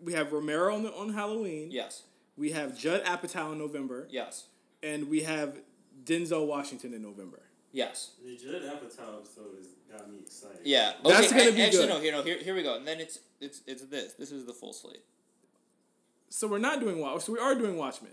we 0.00 0.12
have 0.12 0.32
Romero 0.32 0.74
on, 0.74 0.82
the, 0.84 0.92
on 0.94 1.12
Halloween. 1.12 1.70
yes. 1.70 2.02
We 2.36 2.52
have 2.52 2.78
Judd 2.78 3.04
Apatow 3.04 3.52
in 3.52 3.58
November, 3.58 4.06
Yes. 4.10 4.46
and 4.82 5.10
we 5.10 5.22
have 5.24 5.58
Denzel 6.04 6.46
Washington 6.46 6.94
in 6.94 7.02
November. 7.02 7.42
Yes. 7.72 8.10
The 8.24 8.36
Judd 8.36 8.62
Apatow 8.62 9.18
episode 9.18 9.56
has 9.58 9.68
got 9.90 10.10
me 10.10 10.18
excited. 10.20 10.60
Yeah. 10.64 10.94
That's 11.04 11.30
gonna 11.30 11.48
a- 11.48 11.52
be 11.52 11.62
actually, 11.62 11.86
good. 11.86 11.88
no. 11.88 12.00
Here, 12.00 12.12
no. 12.12 12.22
Here, 12.22 12.38
here 12.38 12.54
we 12.54 12.62
go. 12.62 12.74
And 12.76 12.86
then 12.86 13.00
it's 13.00 13.20
it's 13.40 13.60
it's 13.66 13.82
this. 13.84 14.14
This 14.14 14.32
is 14.32 14.44
the 14.46 14.52
full 14.52 14.72
slate. 14.72 15.02
So 16.28 16.46
we're 16.48 16.58
not 16.58 16.80
doing 16.80 16.98
Watch. 16.98 17.22
So 17.22 17.32
we 17.32 17.38
are 17.38 17.54
doing 17.54 17.76
Watchmen. 17.76 18.12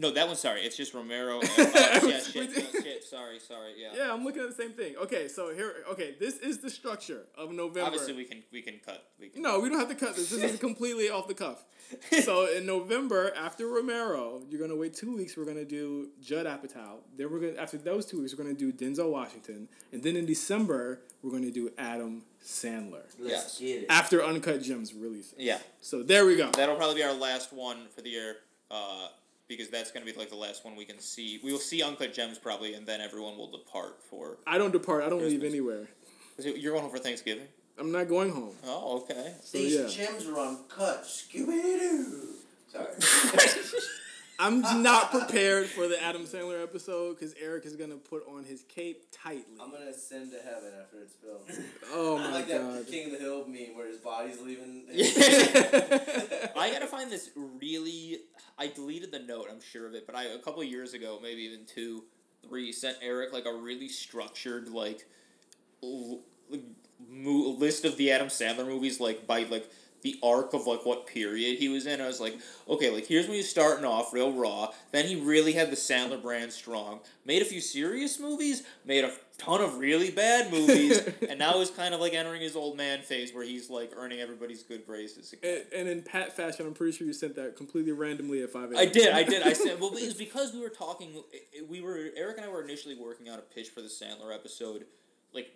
No, 0.00 0.12
that 0.12 0.28
one's 0.28 0.38
sorry. 0.38 0.60
It's 0.62 0.76
just 0.76 0.94
Romero. 0.94 1.40
And, 1.58 2.04
oh, 2.04 2.06
yeah, 2.08 2.20
shit, 2.20 2.50
no, 2.56 2.80
shit. 2.82 3.02
Sorry, 3.02 3.40
sorry. 3.40 3.72
Yeah. 3.76 3.88
Yeah, 3.96 4.12
I'm 4.12 4.24
looking 4.24 4.42
at 4.42 4.48
the 4.48 4.54
same 4.54 4.70
thing. 4.72 4.94
Okay, 4.96 5.26
so 5.26 5.52
here. 5.52 5.74
Okay, 5.90 6.14
this 6.20 6.38
is 6.38 6.58
the 6.58 6.70
structure 6.70 7.22
of 7.36 7.50
November. 7.50 7.82
Obviously, 7.82 8.12
we 8.12 8.24
can 8.24 8.42
we 8.52 8.62
can 8.62 8.74
cut. 8.84 9.04
We 9.18 9.28
can. 9.28 9.42
No, 9.42 9.58
we 9.58 9.68
don't 9.68 9.78
have 9.78 9.88
to 9.88 9.94
cut 9.96 10.14
this. 10.14 10.30
This 10.30 10.42
is 10.52 10.60
completely 10.60 11.10
off 11.10 11.26
the 11.28 11.34
cuff. 11.34 11.64
So 12.22 12.46
in 12.54 12.66
November, 12.66 13.32
after 13.34 13.66
Romero, 13.66 14.42
you're 14.50 14.60
gonna 14.60 14.76
wait 14.76 14.94
two 14.94 15.16
weeks. 15.16 15.36
We're 15.38 15.46
gonna 15.46 15.64
do 15.64 16.10
Judd 16.20 16.44
Apatow. 16.46 16.98
Then 17.16 17.30
we're 17.32 17.40
gonna 17.40 17.58
after 17.60 17.78
those 17.78 18.04
two 18.06 18.20
weeks, 18.20 18.34
we're 18.36 18.44
gonna 18.44 18.54
do 18.56 18.70
Denzel 18.72 19.10
Washington, 19.10 19.68
and 19.90 20.02
then 20.02 20.14
in 20.14 20.26
December, 20.26 21.00
we're 21.22 21.30
gonna 21.32 21.50
do 21.50 21.70
Adam 21.78 22.24
Sandler 22.44 23.04
Let's 23.18 23.58
Yes. 23.58 23.58
get 23.58 23.82
it. 23.84 23.86
after 23.88 24.22
Uncut 24.22 24.62
Gems 24.62 24.92
releases. 24.92 25.34
Yeah. 25.38 25.58
So 25.80 26.02
there 26.02 26.26
we 26.26 26.36
go. 26.36 26.50
That'll 26.50 26.76
probably 26.76 26.96
be 26.96 27.02
our 27.04 27.14
last 27.14 27.52
one 27.54 27.88
for 27.94 28.02
the 28.02 28.10
year. 28.10 28.36
Uh, 28.70 29.08
because 29.48 29.68
that's 29.68 29.90
gonna 29.90 30.04
be 30.06 30.12
like 30.12 30.30
the 30.30 30.36
last 30.36 30.64
one 30.64 30.76
we 30.76 30.84
can 30.84 30.98
see. 30.98 31.40
We 31.42 31.52
will 31.52 31.58
see 31.58 31.82
Uncut 31.82 32.12
Gems 32.12 32.38
probably, 32.38 32.74
and 32.74 32.86
then 32.86 33.00
everyone 33.00 33.36
will 33.36 33.50
depart 33.50 34.02
for. 34.08 34.38
I 34.46 34.58
don't 34.58 34.72
depart. 34.72 35.04
I 35.04 35.08
don't 35.08 35.22
leave 35.22 35.42
anywhere. 35.42 35.88
You're 36.38 36.72
going 36.72 36.82
home 36.82 36.92
for 36.92 36.98
Thanksgiving? 36.98 37.48
I'm 37.78 37.90
not 37.92 38.08
going 38.08 38.30
home. 38.30 38.54
Oh, 38.64 38.98
okay. 39.02 39.34
So 39.42 39.58
These 39.58 39.74
yeah, 39.74 39.86
gems 40.06 40.26
are 40.26 40.38
uncut. 40.38 41.04
Scooby 41.04 41.62
Doo. 41.62 42.34
Sorry. 42.68 42.86
I'm 44.40 44.82
not 44.82 45.10
prepared 45.10 45.66
for 45.66 45.88
the 45.88 46.00
Adam 46.02 46.22
Sandler 46.24 46.62
episode 46.62 47.18
because 47.18 47.34
Eric 47.40 47.66
is 47.66 47.74
gonna 47.74 47.96
put 47.96 48.22
on 48.28 48.44
his 48.44 48.62
cape 48.68 49.04
tightly. 49.10 49.54
I'm 49.60 49.72
gonna 49.72 49.86
ascend 49.90 50.30
to 50.30 50.38
heaven 50.38 50.70
after 50.80 50.98
it's 51.02 51.14
filmed. 51.14 51.64
Oh 51.92 52.18
my 52.18 52.32
like 52.32 52.48
god. 52.48 52.60
that 52.76 52.86
King 52.88 53.06
of 53.06 53.12
the 53.12 53.18
Hill 53.18 53.46
meme 53.48 53.74
where 53.76 53.88
his 53.88 53.98
body's 53.98 54.40
leaving. 54.40 54.84
I 54.94 56.70
gotta 56.72 56.86
find 56.86 57.10
this 57.10 57.30
really. 57.36 58.20
I 58.58 58.68
deleted 58.68 59.10
the 59.10 59.18
note. 59.20 59.46
I'm 59.50 59.60
sure 59.60 59.86
of 59.88 59.94
it, 59.94 60.06
but 60.06 60.14
I 60.14 60.24
a 60.24 60.38
couple 60.38 60.62
of 60.62 60.68
years 60.68 60.94
ago, 60.94 61.18
maybe 61.20 61.42
even 61.42 61.64
two, 61.66 62.04
three, 62.48 62.70
sent 62.72 62.98
Eric 63.02 63.32
like 63.32 63.46
a 63.46 63.52
really 63.54 63.88
structured 63.88 64.68
like 64.68 65.06
l- 65.82 66.20
mo- 67.10 67.50
list 67.58 67.84
of 67.84 67.96
the 67.96 68.12
Adam 68.12 68.28
Sandler 68.28 68.66
movies, 68.66 69.00
like 69.00 69.26
by 69.26 69.42
like 69.44 69.68
the 70.02 70.18
arc 70.22 70.54
of 70.54 70.66
like 70.66 70.84
what 70.84 71.06
period 71.06 71.58
he 71.58 71.68
was 71.68 71.86
in. 71.86 72.00
I 72.00 72.06
was 72.06 72.20
like, 72.20 72.38
okay, 72.68 72.90
like 72.90 73.06
here's 73.06 73.26
when 73.26 73.36
he's 73.36 73.48
starting 73.48 73.84
off 73.84 74.12
real 74.12 74.32
raw. 74.32 74.72
Then 74.92 75.06
he 75.06 75.16
really 75.16 75.52
had 75.52 75.70
the 75.70 75.76
Sandler 75.76 76.20
brand 76.20 76.52
strong. 76.52 77.00
Made 77.24 77.42
a 77.42 77.44
few 77.44 77.60
serious 77.60 78.18
movies. 78.18 78.62
Made 78.84 79.04
a 79.04 79.12
ton 79.38 79.60
of 79.60 79.78
really 79.78 80.10
bad 80.10 80.50
movies, 80.52 81.00
and 81.28 81.38
now 81.38 81.58
he's 81.58 81.70
kind 81.70 81.94
of 81.94 82.00
like 82.00 82.12
entering 82.12 82.42
his 82.42 82.56
old 82.56 82.76
man 82.76 83.02
phase 83.02 83.32
where 83.32 83.44
he's 83.44 83.70
like 83.70 83.92
earning 83.96 84.20
everybody's 84.20 84.62
good 84.62 84.86
graces. 84.86 85.34
And, 85.42 85.62
and 85.74 85.88
in 85.88 86.02
Pat 86.02 86.36
fashion, 86.36 86.66
I'm 86.66 86.74
pretty 86.74 86.96
sure 86.96 87.06
you 87.06 87.12
sent 87.12 87.36
that 87.36 87.56
completely 87.56 87.92
randomly 87.92 88.42
at 88.42 88.50
5 88.50 88.72
a.m. 88.72 88.78
I 88.78 88.86
did, 88.86 89.12
I 89.12 89.22
did. 89.22 89.42
I 89.42 89.52
said, 89.54 89.80
well, 89.80 89.90
it 89.96 90.04
was 90.04 90.14
because 90.14 90.52
we 90.52 90.60
were 90.60 90.68
talking. 90.68 91.22
We 91.68 91.80
were 91.80 92.10
Eric 92.16 92.38
and 92.38 92.46
I 92.46 92.48
were 92.48 92.62
initially 92.62 92.96
working 92.96 93.28
out 93.28 93.38
a 93.38 93.42
pitch 93.42 93.68
for 93.70 93.80
the 93.80 93.88
Sandler 93.88 94.34
episode, 94.34 94.84
like 95.32 95.48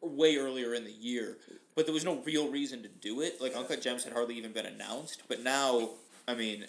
way 0.00 0.36
earlier 0.36 0.74
in 0.74 0.84
the 0.84 0.92
year, 0.92 1.38
but 1.76 1.86
there 1.86 1.92
was 1.94 2.04
no 2.04 2.16
real 2.24 2.48
reason 2.50 2.82
to 2.82 2.88
do 2.88 3.20
it. 3.20 3.40
Like 3.40 3.54
Uncut 3.54 3.80
Gems 3.82 4.02
had 4.02 4.12
hardly 4.12 4.34
even 4.36 4.52
been 4.52 4.66
announced, 4.66 5.22
but 5.28 5.42
now, 5.44 5.90
I 6.26 6.34
mean, 6.34 6.64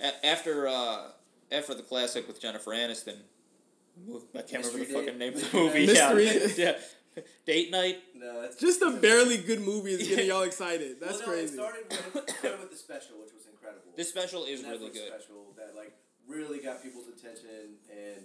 a- 0.00 0.26
after 0.26 0.68
uh, 0.68 1.08
after 1.50 1.74
the 1.74 1.82
classic 1.82 2.28
with 2.28 2.40
Jennifer 2.40 2.70
Aniston, 2.70 3.16
I 4.34 4.42
can't 4.42 4.64
remember 4.64 4.72
the 4.72 4.78
Mystery 4.78 4.84
fucking 4.94 5.18
name 5.18 5.34
of 5.34 5.50
the 5.50 5.56
movie. 5.58 5.86
Mystery- 5.86 6.24
Yeah, 6.56 6.76
yeah. 7.16 7.22
Date 7.44 7.70
night. 7.70 7.98
no, 8.16 8.40
that's 8.40 8.56
Just 8.56 8.80
a 8.80 8.90
barely 8.90 9.36
good 9.36 9.60
movie 9.60 9.92
is 9.92 10.08
getting 10.08 10.28
y'all 10.28 10.42
excited. 10.44 10.96
That's 10.98 11.18
well, 11.18 11.26
no, 11.26 11.32
crazy. 11.34 11.44
It 11.44 11.52
started, 11.54 11.84
with, 11.90 12.16
it 12.16 12.30
started 12.38 12.60
with 12.60 12.70
the 12.70 12.76
special, 12.76 13.16
which 13.20 13.34
was 13.34 13.46
incredible. 13.52 13.92
This 13.96 14.08
special 14.08 14.44
is 14.44 14.62
Netflix 14.62 14.64
really 14.80 14.90
good. 14.92 15.08
Special 15.08 15.52
that 15.58 15.74
like 15.76 15.92
really 16.26 16.58
got 16.60 16.82
people's 16.82 17.08
attention 17.08 17.76
and 17.90 18.24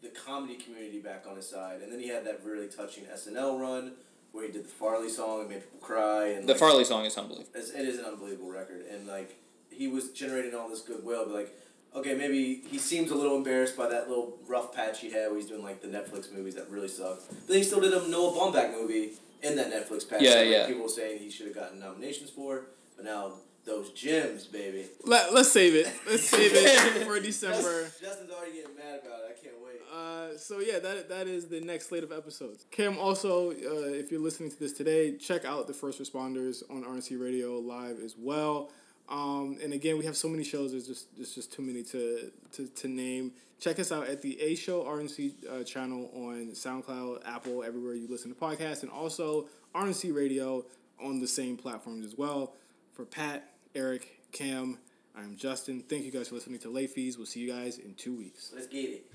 the 0.00 0.08
comedy 0.08 0.54
community 0.56 1.00
back 1.00 1.24
on 1.28 1.36
his 1.36 1.46
side. 1.48 1.82
And 1.82 1.92
then 1.92 2.00
he 2.00 2.08
had 2.08 2.24
that 2.26 2.40
really 2.42 2.68
touching 2.68 3.04
SNL 3.04 3.60
run 3.60 3.92
where 4.32 4.46
he 4.46 4.52
did 4.52 4.64
the 4.64 4.68
Farley 4.68 5.08
song 5.08 5.40
and 5.40 5.48
made 5.48 5.62
people 5.62 5.78
cry. 5.80 6.28
And 6.28 6.46
The 6.48 6.52
like, 6.52 6.60
Farley 6.60 6.84
song 6.84 7.04
is 7.04 7.16
unbelievable. 7.16 7.50
it's, 7.54 7.70
an 7.70 8.04
unbelievable 8.04 8.50
record 8.50 8.84
and 8.90 9.06
like 9.06 9.36
he 9.70 9.88
was 9.88 10.10
generating 10.10 10.54
all 10.54 10.68
this 10.68 10.80
goodwill 10.80 11.24
but 11.26 11.34
like 11.34 11.54
okay 11.94 12.14
maybe 12.14 12.62
he 12.68 12.78
seems 12.78 13.10
a 13.10 13.14
little 13.14 13.36
embarrassed 13.36 13.76
by 13.76 13.88
that 13.88 14.08
little 14.08 14.38
rough 14.46 14.74
patch 14.74 15.00
he 15.00 15.10
had 15.10 15.28
where 15.30 15.36
he's 15.38 15.48
doing 15.48 15.62
like 15.62 15.80
the 15.82 15.88
netflix 15.88 16.32
movies 16.32 16.54
that 16.54 16.68
really 16.70 16.88
sucked 16.88 17.28
but 17.28 17.48
then 17.48 17.56
he 17.58 17.62
still 17.62 17.80
did 17.80 17.92
a 17.92 18.08
noah 18.08 18.32
baumbach 18.32 18.72
movie 18.72 19.10
in 19.42 19.56
that 19.56 19.70
netflix 19.70 20.08
patch 20.08 20.20
Yeah, 20.22 20.30
that, 20.34 20.40
like, 20.40 20.50
yeah. 20.50 20.66
people 20.66 20.82
were 20.84 20.88
saying 20.88 21.18
he 21.18 21.30
should 21.30 21.46
have 21.46 21.54
gotten 21.54 21.78
nominations 21.80 22.30
for 22.30 22.66
but 22.96 23.04
now 23.04 23.32
those 23.64 23.90
gems 23.90 24.46
baby 24.46 24.86
Let, 25.04 25.34
let's 25.34 25.50
save 25.50 25.74
it. 25.74 25.88
Let's 26.08 26.22
save 26.28 26.52
it 26.54 27.02
for 27.06 27.18
December. 27.20 27.90
Justin's 28.00 28.30
already 28.30 28.52
getting 28.52 28.76
mad 28.76 29.00
about 29.04 29.20
it 29.28 29.36
i 29.38 29.42
can't 29.44 29.56
wait 29.64 29.65
Uh, 29.96 30.36
so 30.36 30.58
yeah, 30.58 30.78
that 30.78 31.08
that 31.08 31.26
is 31.26 31.46
the 31.46 31.60
next 31.60 31.88
slate 31.88 32.04
of 32.04 32.12
episodes. 32.12 32.66
Cam, 32.70 32.98
also, 32.98 33.52
uh, 33.52 33.88
if 33.94 34.10
you're 34.10 34.20
listening 34.20 34.50
to 34.50 34.58
this 34.58 34.72
today, 34.72 35.16
check 35.16 35.46
out 35.46 35.66
the 35.66 35.72
First 35.72 36.00
Responders 36.00 36.62
on 36.70 36.84
RNC 36.84 37.18
Radio 37.18 37.58
live 37.58 37.98
as 38.00 38.14
well. 38.18 38.70
Um, 39.08 39.56
and 39.62 39.72
again, 39.72 39.96
we 39.96 40.04
have 40.04 40.16
so 40.16 40.28
many 40.28 40.44
shows. 40.44 40.72
There's 40.72 40.86
just 40.86 41.16
there's 41.16 41.34
just 41.34 41.52
too 41.52 41.62
many 41.62 41.82
to, 41.84 42.30
to 42.52 42.66
to 42.66 42.88
name. 42.88 43.32
Check 43.58 43.78
us 43.78 43.90
out 43.90 44.06
at 44.06 44.20
the 44.20 44.38
A 44.42 44.54
Show 44.54 44.84
RNC 44.84 45.32
uh, 45.48 45.64
channel 45.64 46.10
on 46.14 46.50
SoundCloud, 46.52 47.22
Apple, 47.24 47.64
everywhere 47.64 47.94
you 47.94 48.06
listen 48.06 48.34
to 48.34 48.38
podcasts, 48.38 48.82
and 48.82 48.92
also 48.92 49.48
RNC 49.74 50.14
Radio 50.14 50.66
on 51.02 51.20
the 51.20 51.28
same 51.28 51.56
platforms 51.56 52.04
as 52.04 52.18
well. 52.18 52.52
For 52.92 53.06
Pat, 53.06 53.50
Eric, 53.74 54.20
Cam, 54.32 54.76
I'm 55.18 55.34
Justin. 55.34 55.82
Thank 55.88 56.04
you 56.04 56.12
guys 56.12 56.28
for 56.28 56.34
listening 56.34 56.58
to 56.60 56.68
Late 56.68 56.90
Fees. 56.90 57.16
We'll 57.16 57.26
see 57.26 57.40
you 57.40 57.50
guys 57.50 57.78
in 57.78 57.94
two 57.94 58.14
weeks. 58.14 58.52
let's 58.54 58.66
get 58.66 58.84
it 58.84 59.14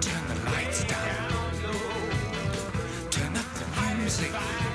Turn 0.00 0.28
the 0.28 0.50
lights 0.50 0.82
down. 0.84 1.30
Turn 3.10 3.36
up 3.36 3.46
the 3.54 3.96
music. 3.98 4.65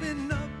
Been 0.00 0.32
up 0.32 0.59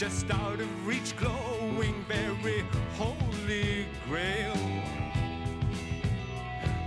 just 0.00 0.30
out 0.30 0.58
of 0.58 0.86
reach, 0.86 1.14
glowing 1.18 1.94
very 2.08 2.64
holy 2.96 3.84
grail. 4.08 4.56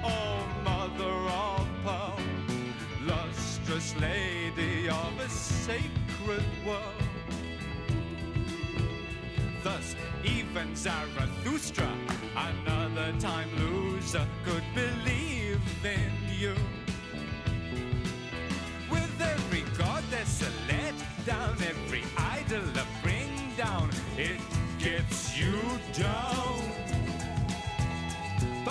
Oh, 0.04 0.44
mother 0.64 1.14
of 1.30 1.68
pearl, 1.84 2.20
lustrous 3.06 3.96
lady 3.98 4.90
of 4.90 5.20
a 5.20 5.30
sacred 5.30 6.44
world. 6.66 7.04
Thus, 9.64 9.96
even 10.24 10.76
Zarathustra, 10.76 11.83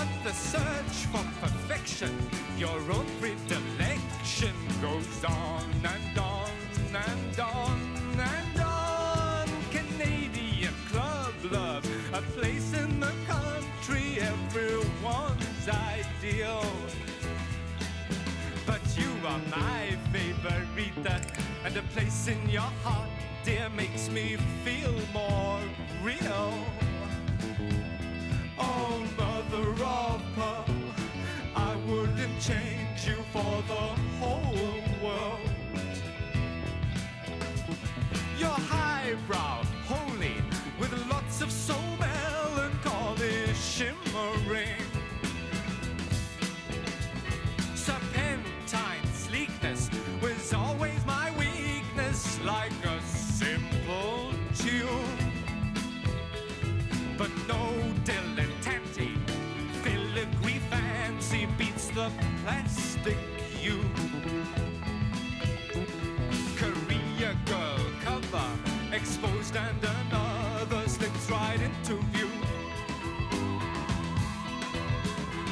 But 0.03 0.24
the 0.24 0.32
search 0.32 1.07
for 1.12 1.24
perfection, 1.40 2.11
your 2.59 2.80
own 2.90 3.07
predilection, 3.20 4.53
goes 4.80 5.24
on 5.24 5.64
and 5.84 6.18
on 6.18 6.50
and 6.92 7.38
on 7.38 7.80
and 8.18 8.61
on. 8.61 9.48
Canadian 9.70 10.74
club 10.90 11.32
love, 11.53 11.86
a 12.12 12.20
place 12.36 12.72
in 12.74 12.98
the 12.98 13.12
country, 13.28 14.18
everyone's 14.18 15.68
ideal. 15.68 16.66
But 18.66 18.82
you 18.96 19.11
are 19.24 19.40
my 19.55 19.96
favorita, 20.12 21.22
and 21.64 21.76
a 21.76 21.82
place 21.94 22.26
in 22.26 22.50
your 22.50 22.72
heart, 22.82 23.09
dear, 23.44 23.68
makes 23.68 24.09
me 24.09 24.36
feel 24.64 24.94
more 25.14 25.61
real. 26.03 26.53
Mother 29.53 29.84
of 29.84 30.22
pearl, 30.34 30.64
I 31.55 31.76
wouldn't 31.86 32.40
change 32.40 33.07
you 33.07 33.16
for 33.32 33.62
the 33.68 33.84
whole 34.18 34.82
world. 35.03 35.50
You're 38.38 38.48
highbrow, 38.48 39.64
holy, 39.84 40.36
with 40.80 41.07
lots 41.07 41.42
of 41.42 41.53
soul 41.53 41.91
plastic 63.03 63.18
you. 63.61 63.80
Korea 66.57 67.36
girl 67.46 67.78
cover 68.05 68.48
exposed 68.92 69.57
and 69.57 69.84
another 69.84 70.88
slips 70.88 71.30
right 71.30 71.61
into 71.61 71.96
view. 72.12 72.30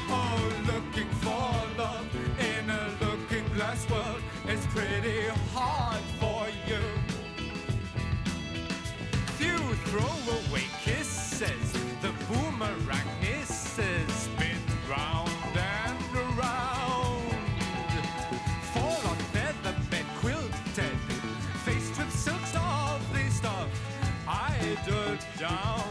Oh, 0.08 0.52
looking 0.66 1.10
for 1.22 1.78
love 1.78 2.06
in 2.38 2.70
a 2.70 2.88
looking 3.04 3.46
glass 3.54 3.88
world 3.90 4.22
is 4.48 4.64
pretty 4.66 5.28
hard 5.54 6.02
for 6.20 6.46
you. 6.68 6.80
Few 9.38 9.58
throw 9.86 10.50
away 10.50 10.66
kisses, 10.84 11.72
the 12.02 12.12
boomerang 12.28 13.19
down. 25.40 25.82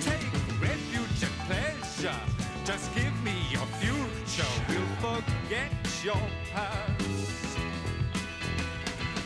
Take 0.00 0.26
refuge 0.60 1.22
in 1.22 1.34
pleasure. 1.46 2.20
Just 2.64 2.92
give 2.96 3.14
me 3.22 3.34
your 3.48 3.66
future. 3.78 4.52
We'll 4.68 4.96
forget 4.98 5.70
your 6.02 6.20
past. 6.52 7.58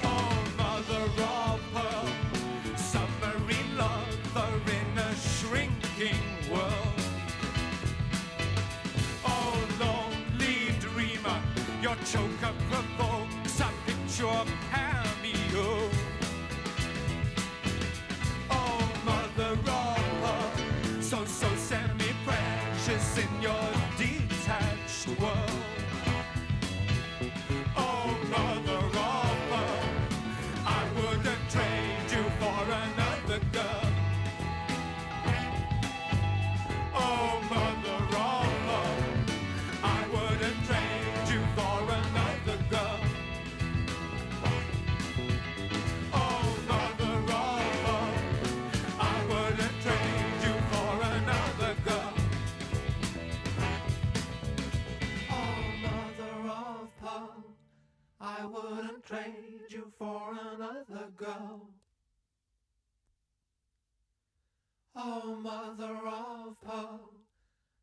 Oh, 0.05 0.45
mother 0.59 1.05
of 1.23 1.61
pearl, 1.73 2.77
submarine 2.77 3.79
lover 3.79 4.61
in 4.79 4.99
a 4.99 5.15
shrinking 5.17 6.23
world. 6.53 7.01
Oh, 9.25 9.57
lonely 9.81 10.75
dreamer, 10.81 11.41
your 11.81 11.97
choker. 12.05 12.53
I 58.35 58.47
wouldn't 58.47 59.05
trade 59.05 59.69
you 59.69 59.93
for 59.99 60.33
another 60.33 61.09
girl. 61.17 61.69
Oh, 64.97 65.37
mother 65.37 65.99
of 66.07 66.61
pearl, 66.63 67.11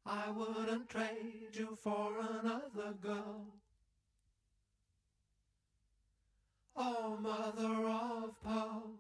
I 0.06 0.32
wouldn't 0.32 0.89
trade 0.89 1.54
you 1.54 1.78
for 1.84 2.14
another 2.20 2.93
girl. 3.00 3.45
Oh, 6.76 7.18
mother 7.22 7.88
of 7.88 8.41
pearl, 8.41 8.95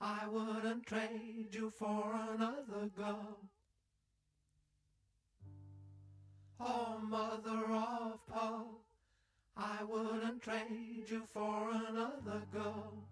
I 0.00 0.28
wouldn't 0.28 0.86
trade 0.86 1.48
you 1.50 1.70
for 1.70 2.14
another 2.14 2.88
girl. 2.96 3.38
Oh, 6.60 7.00
mother 7.02 7.64
of 7.72 8.26
pearl, 8.28 8.84
I 9.60 9.82
wouldn't 9.82 10.40
trade 10.40 11.10
you 11.10 11.22
for 11.34 11.70
another 11.72 12.42
girl. 12.52 13.07